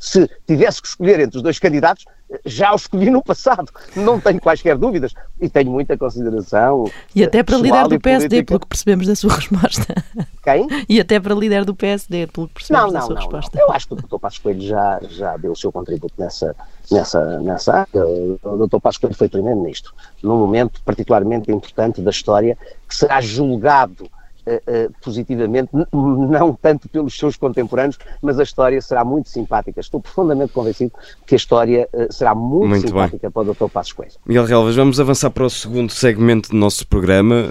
se 0.00 0.28
tivesse 0.46 0.82
que 0.82 0.88
escolher 0.88 1.20
entre 1.20 1.36
os 1.36 1.42
dois 1.42 1.58
candidatos, 1.58 2.04
já 2.44 2.72
o 2.72 2.76
escolhi 2.76 3.08
no 3.08 3.22
passado, 3.22 3.70
não 3.94 4.20
tenho 4.20 4.40
quaisquer 4.40 4.76
dúvidas 4.76 5.14
e 5.40 5.48
tenho 5.48 5.70
muita 5.70 5.96
consideração. 5.96 6.90
E 7.14 7.22
até 7.22 7.42
para 7.42 7.56
líder 7.56 7.86
do 7.86 8.00
PSD, 8.00 8.42
pelo 8.42 8.60
que 8.60 8.66
percebemos 8.66 9.06
da 9.06 9.14
sua 9.14 9.34
resposta. 9.34 9.94
Quem? 10.42 10.66
E 10.88 11.00
até 11.00 11.20
para 11.20 11.34
líder 11.34 11.64
do 11.64 11.74
PSD, 11.74 12.26
pelo 12.26 12.48
que 12.48 12.54
percebemos 12.54 12.92
não, 12.92 13.00
não, 13.00 13.00
da 13.00 13.06
sua 13.06 13.14
não, 13.14 13.22
resposta. 13.22 13.58
Não. 13.58 13.66
Eu 13.66 13.72
acho 13.72 13.88
que 13.88 13.94
o 13.94 13.96
Dr. 13.96 14.18
Passos 14.18 14.38
Coelho 14.40 14.60
já, 14.60 15.00
já 15.08 15.36
deu 15.36 15.52
o 15.52 15.56
seu 15.56 15.70
contributo 15.70 16.14
nessa, 16.18 16.54
nessa, 16.90 17.40
nessa 17.40 17.72
área. 17.80 18.06
O 18.06 18.66
Dr. 18.66 18.80
Passos 18.80 18.98
Coelho 18.98 19.16
foi 19.16 19.28
primeiro-ministro, 19.28 19.94
num 20.22 20.36
momento 20.36 20.80
particularmente 20.84 21.50
importante 21.52 22.00
da 22.00 22.10
história, 22.10 22.58
que 22.88 22.96
será 22.96 23.20
julgado 23.20 24.10
uh, 24.46 24.92
positivamente, 25.02 25.70
não 25.92 26.52
tanto 26.54 26.88
pelos 26.88 27.16
seus 27.16 27.36
contemporâneos, 27.36 27.98
mas 28.22 28.38
a 28.38 28.42
história 28.42 28.80
será 28.80 29.04
muito 29.04 29.28
simpática. 29.28 29.80
Estou 29.80 30.00
profundamente 30.00 30.52
convencido 30.52 30.92
que 31.26 31.34
a 31.34 31.36
história 31.36 31.88
uh, 31.92 32.12
será 32.12 32.34
muito, 32.34 32.68
muito 32.68 32.88
simpática 32.88 33.28
bem. 33.28 33.30
para 33.30 33.42
o 33.42 33.54
Dr. 33.54 33.70
Passos 33.72 33.92
Coelho. 33.92 34.12
Miguel 34.26 34.44
Relvas, 34.44 34.76
vamos 34.76 35.00
avançar 35.00 35.30
para 35.30 35.44
o 35.44 35.50
segundo 35.50 35.92
segmento 35.92 36.50
do 36.50 36.56
nosso 36.56 36.86
programa, 36.86 37.46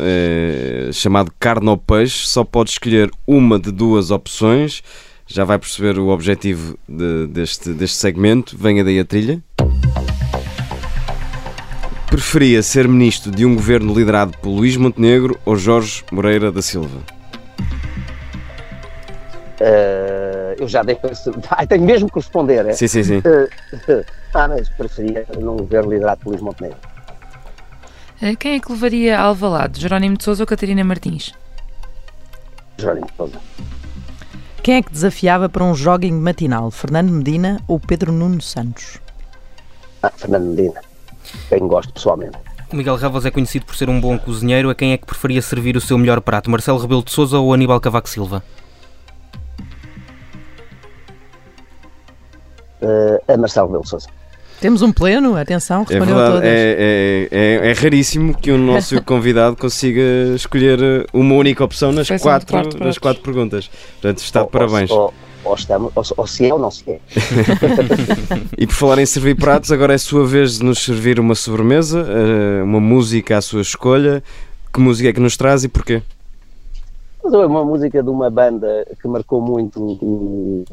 chamado 0.93 1.31
Carne 1.39 1.69
ou 1.69 1.77
Peixe. 1.77 2.27
Só 2.27 2.43
pode 2.43 2.71
escolher 2.71 3.09
uma 3.27 3.59
de 3.59 3.71
duas 3.71 4.11
opções. 4.11 4.83
Já 5.27 5.43
vai 5.43 5.57
perceber 5.57 5.97
o 5.97 6.09
objetivo 6.09 6.77
de, 6.87 7.27
deste, 7.27 7.73
deste 7.73 7.97
segmento. 7.97 8.55
Venha 8.57 8.83
daí 8.83 8.99
a 8.99 9.05
trilha 9.05 9.41
preferia 12.15 12.63
ser 12.63 12.87
ministro 12.87 13.29
de 13.29 13.45
um 13.45 13.55
governo 13.55 13.93
liderado 13.93 14.37
por 14.37 14.47
Luís 14.47 14.77
Montenegro 14.77 15.37
ou 15.43 15.57
Jorge 15.57 16.01
Moreira 16.09 16.49
da 16.49 16.61
Silva? 16.61 16.99
Uh, 19.59 20.55
eu 20.57 20.65
já 20.65 20.81
dei 20.81 20.95
para. 20.95 21.11
Ah, 21.49 21.67
tenho 21.67 21.83
mesmo 21.83 22.07
que 22.07 22.15
responder, 22.15 22.65
é? 22.67 22.71
Sim, 22.71 22.87
sim, 22.87 23.03
sim. 23.03 23.17
Uh, 23.17 24.05
ah, 24.33 24.47
mas 24.47 24.69
preferia 24.69 25.25
num 25.37 25.57
governo 25.57 25.91
liderado 25.91 26.21
por 26.21 26.29
Luís 26.29 26.41
Montenegro. 26.41 26.77
Uh, 28.21 28.37
quem 28.39 28.53
é 28.53 28.59
que 28.61 28.71
levaria 28.71 29.19
a 29.19 29.23
Alvalade? 29.23 29.81
Jerónimo 29.81 30.15
de 30.15 30.23
Souza 30.23 30.43
ou 30.43 30.47
Catarina 30.47 30.85
Martins? 30.85 31.33
Jerónimo 32.77 33.07
de 33.07 33.13
Souza. 33.17 33.41
Quem 34.63 34.75
é 34.75 34.81
que 34.81 34.91
desafiava 34.91 35.49
para 35.49 35.65
um 35.65 35.75
jogging 35.75 36.13
matinal? 36.13 36.71
Fernando 36.71 37.11
Medina 37.11 37.59
ou 37.67 37.77
Pedro 37.77 38.13
Nuno 38.13 38.41
Santos? 38.41 38.99
Ah, 40.01 40.09
Fernando 40.15 40.45
Medina. 40.45 40.94
Quem 41.49 41.67
gosto 41.67 41.91
pessoalmente. 41.93 42.37
O 42.71 42.75
Miguel 42.75 42.95
Ramos 42.95 43.25
é 43.25 43.31
conhecido 43.31 43.65
por 43.65 43.75
ser 43.75 43.89
um 43.89 44.01
bom 44.01 44.17
cozinheiro. 44.17 44.69
A 44.69 44.75
quem 44.75 44.91
é 44.91 44.97
que 44.97 45.05
preferia 45.05 45.41
servir 45.41 45.77
o 45.77 45.81
seu 45.81 45.97
melhor 45.97 46.19
prato? 46.21 46.49
Marcelo 46.49 46.79
Rebelo 46.79 47.03
de 47.03 47.11
Sousa 47.11 47.37
ou 47.37 47.53
Aníbal 47.53 47.79
Cavaco 47.79 48.09
Silva? 48.09 48.43
Uh, 52.81 53.31
a 53.33 53.37
Marcelo 53.37 53.67
Rebelo 53.67 53.83
de 53.83 53.89
Sousa. 53.89 54.07
Temos 54.59 54.81
um 54.81 54.91
pleno, 54.91 55.35
atenção, 55.35 55.81
É 55.89 55.93
respondeu 55.93 56.15
a 56.17 56.21
verdade, 56.31 56.33
todas. 56.35 56.49
é, 56.49 57.27
é, 57.29 57.67
é, 57.67 57.69
é 57.69 57.73
raríssimo 57.73 58.33
que 58.37 58.51
o 58.51 58.57
nosso 58.57 59.01
convidado 59.03 59.55
consiga 59.57 60.01
escolher 60.33 60.79
uma 61.13 61.35
única 61.35 61.63
opção 61.63 61.91
nas, 61.91 62.07
de 62.07 62.17
quatro, 62.19 62.47
quatro 62.47 62.83
nas 62.83 62.97
quatro 62.97 63.21
perguntas. 63.21 63.69
Portanto, 64.01 64.19
está 64.19 64.39
de 64.39 64.45
Ou- 64.45 64.49
parabéns. 64.51 64.89
Ou, 64.91 64.99
ou, 65.01 65.13
ou 65.45 65.55
estamos, 65.55 65.91
ou, 65.95 66.03
ou 66.17 66.27
se 66.27 66.45
é 66.47 66.53
ou 66.53 66.59
não 66.59 66.71
se 66.71 66.89
é. 66.89 66.99
E 68.57 68.65
por 68.67 68.73
falar 68.73 68.99
em 68.99 69.05
servir 69.05 69.35
pratos, 69.35 69.71
agora 69.71 69.93
é 69.93 69.95
a 69.95 69.99
sua 69.99 70.25
vez 70.25 70.57
de 70.59 70.63
nos 70.65 70.83
servir 70.83 71.19
uma 71.19 71.35
sobremesa, 71.35 72.05
eh, 72.07 72.63
uma 72.63 72.79
música 72.79 73.37
à 73.37 73.41
sua 73.41 73.61
escolha. 73.61 74.23
Que 74.73 74.79
música 74.79 75.09
é 75.09 75.13
que 75.13 75.19
nos 75.21 75.37
traz 75.37 75.63
e 75.63 75.69
porquê? 75.69 76.01
É 77.23 77.27
uma 77.45 77.63
música 77.65 78.03
de 78.03 78.09
uma 78.09 78.29
banda 78.29 78.85
que 79.01 79.07
marcou 79.07 79.41
muito 79.41 79.79
o- 79.81 80.63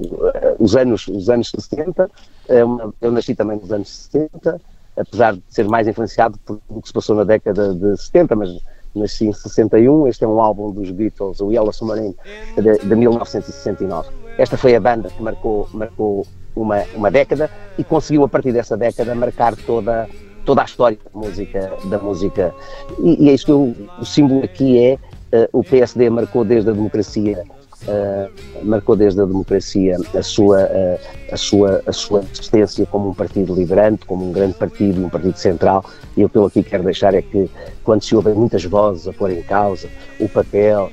os, 0.58 0.76
anos, 0.76 1.06
os 1.08 1.28
anos 1.30 1.50
60. 1.50 2.10
É 2.48 2.62
uma- 2.64 2.92
eu 3.00 3.10
nasci 3.10 3.34
também 3.34 3.58
nos 3.58 3.72
anos 3.72 3.88
60, 4.12 4.60
apesar 4.96 5.34
de 5.34 5.42
ser 5.48 5.66
mais 5.68 5.88
influenciado 5.88 6.38
por 6.44 6.58
o 6.68 6.82
que 6.82 6.88
se 6.88 6.92
passou 6.94 7.16
na 7.16 7.24
década 7.24 7.74
de 7.74 7.96
70, 7.96 8.36
mas 8.36 8.50
nasci 8.94 9.24
em 9.26 9.32
61. 9.32 10.06
Este 10.08 10.24
é 10.24 10.28
um 10.28 10.40
álbum 10.42 10.70
dos 10.72 10.90
Beatles, 10.90 11.40
o 11.40 11.50
Yellow 11.50 11.72
Submarine, 11.72 12.14
de, 12.56 12.86
de 12.86 12.94
1969. 12.96 14.08
Esta 14.38 14.56
foi 14.56 14.74
a 14.74 14.80
banda 14.80 15.08
que 15.10 15.22
marcou, 15.22 15.68
marcou 15.72 16.26
uma, 16.56 16.82
uma 16.94 17.10
década 17.10 17.50
e 17.78 17.84
conseguiu, 17.84 18.24
a 18.24 18.28
partir 18.28 18.52
dessa 18.52 18.76
década, 18.76 19.14
marcar 19.14 19.54
toda, 19.56 20.08
toda 20.44 20.62
a 20.62 20.64
história 20.64 20.98
da 21.12 21.20
música. 21.20 21.72
Da 21.84 21.98
música. 21.98 22.54
E, 22.98 23.24
e 23.24 23.30
é 23.30 23.34
isto 23.34 23.46
que 23.46 23.52
eu- 23.52 23.74
o 24.00 24.04
símbolo 24.04 24.44
aqui 24.44 24.78
é 24.78 24.98
eh, 25.32 25.48
o 25.52 25.62
PSD 25.64 26.10
marcou 26.10 26.44
desde 26.44 26.68
a 26.70 26.72
democracia 26.72 27.42
eh, 27.88 28.28
marcou 28.62 28.94
desde 28.94 29.20
a 29.20 29.24
democracia 29.24 29.96
a 30.14 30.22
sua 30.22 30.60
eh, 30.60 31.00
a 31.32 31.36
sua 31.36 31.82
a 31.86 31.92
sua 31.92 32.20
existência 32.30 32.84
como 32.86 33.08
um 33.08 33.14
partido 33.14 33.54
liderante 33.54 34.04
como 34.04 34.28
um 34.28 34.30
grande 34.30 34.54
partido 34.54 35.02
um 35.04 35.08
partido 35.08 35.36
central 35.38 35.84
e 36.16 36.22
o 36.24 36.28
que 36.28 36.36
eu 36.36 36.44
aqui 36.44 36.62
quero 36.62 36.84
deixar 36.84 37.14
é 37.14 37.22
que 37.22 37.50
quando 37.82 38.02
se 38.04 38.14
ouvem 38.14 38.34
muitas 38.34 38.62
vozes 38.64 39.08
a 39.08 39.12
pôr 39.12 39.30
em 39.30 39.42
causa 39.42 39.88
o 40.20 40.28
papel 40.28 40.90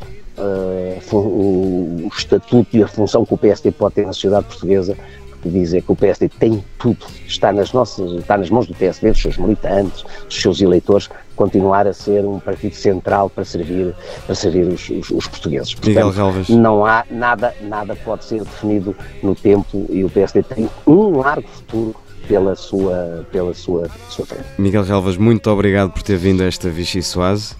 fu- 1.01 1.17
o, 1.17 2.05
o 2.05 2.07
estatuto 2.15 2.75
e 2.77 2.83
a 2.83 2.87
função 2.87 3.25
que 3.25 3.33
o 3.33 3.37
PSD 3.37 3.71
pode 3.71 3.95
ter 3.95 4.05
na 4.05 4.13
sociedade 4.13 4.45
portuguesa 4.45 4.95
que 5.41 5.47
dizer 5.49 5.81
que 5.83 5.91
o 5.93 5.95
PSD 5.95 6.27
tem 6.27 6.61
tudo, 6.77 7.05
está 7.25 7.53
nas 7.53 7.71
nossas, 7.71 8.11
está 8.19 8.37
nas 8.37 8.49
mãos 8.49 8.67
do 8.67 8.73
PSD, 8.75 9.11
dos 9.11 9.21
seus 9.21 9.37
militantes, 9.37 10.03
dos 10.25 10.41
seus 10.41 10.59
eleitores, 10.61 11.09
continuar 11.33 11.87
a 11.87 11.93
ser 11.93 12.25
um 12.25 12.39
partido 12.41 12.75
central 12.75 13.29
para 13.29 13.45
servir, 13.45 13.95
para 14.25 14.35
servir 14.35 14.67
os, 14.67 14.89
os- 14.89 15.09
os 15.09 15.27
portugueses. 15.27 15.73
Miguel 15.75 15.93
Portanto, 16.07 16.17
Galvez. 16.17 16.49
não 16.49 16.85
há 16.85 17.05
nada, 17.09 17.55
nada 17.61 17.95
pode 17.95 18.25
ser 18.25 18.43
definido 18.43 18.93
no 19.23 19.33
tempo 19.33 19.85
e 19.89 20.03
o 20.03 20.09
PSD 20.09 20.43
tem 20.43 20.69
um 20.85 21.19
largo 21.19 21.47
futuro 21.47 21.95
pela 22.27 22.53
sua, 22.57 23.25
pela 23.31 23.53
sua, 23.53 23.87
sua 24.09 24.25
frente. 24.25 24.43
Miguel 24.57 24.83
Relvas, 24.83 25.15
muito 25.15 25.49
obrigado 25.49 25.91
por 25.91 26.03
ter 26.03 26.17
vindo 26.17 26.43
a 26.43 26.47
esta 26.47 26.69
Vichy 26.69 27.01
Soase. 27.01 27.55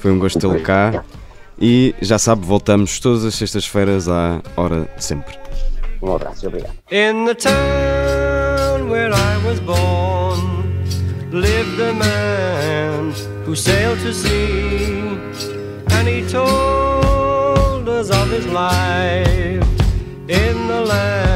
Foi 0.00 0.10
um 0.10 0.18
gosto 0.18 0.40
tê-lo 0.40 0.60
cá. 0.62 1.04
E 1.60 1.94
já 2.02 2.18
sabe, 2.18 2.44
voltamos 2.44 3.00
todas 3.00 3.24
as 3.24 3.34
sextas-feiras 3.34 4.08
à 4.08 4.42
hora 4.56 4.88
de 4.96 5.04
sempre. 5.04 5.34
Um 6.02 6.14
abraço 6.14 6.44
e 6.44 6.48
obrigado. 6.48 6.74
In 6.90 7.24
the 7.26 7.34
town 7.34 8.90
where 8.90 9.12
I 9.12 9.46
was 9.46 9.58
born 9.60 10.66
lived 11.32 11.80
a 11.80 11.92
man 11.94 13.12
who 13.46 13.56
sailed 13.56 13.98
to 14.02 14.12
sea, 14.12 15.00
and 15.92 16.06
he 16.06 16.22
told 16.30 17.88
us 17.88 18.10
of 18.10 18.30
his 18.30 18.46
life 18.46 19.66
in 20.28 20.68
the 20.68 20.84
land 20.86 21.35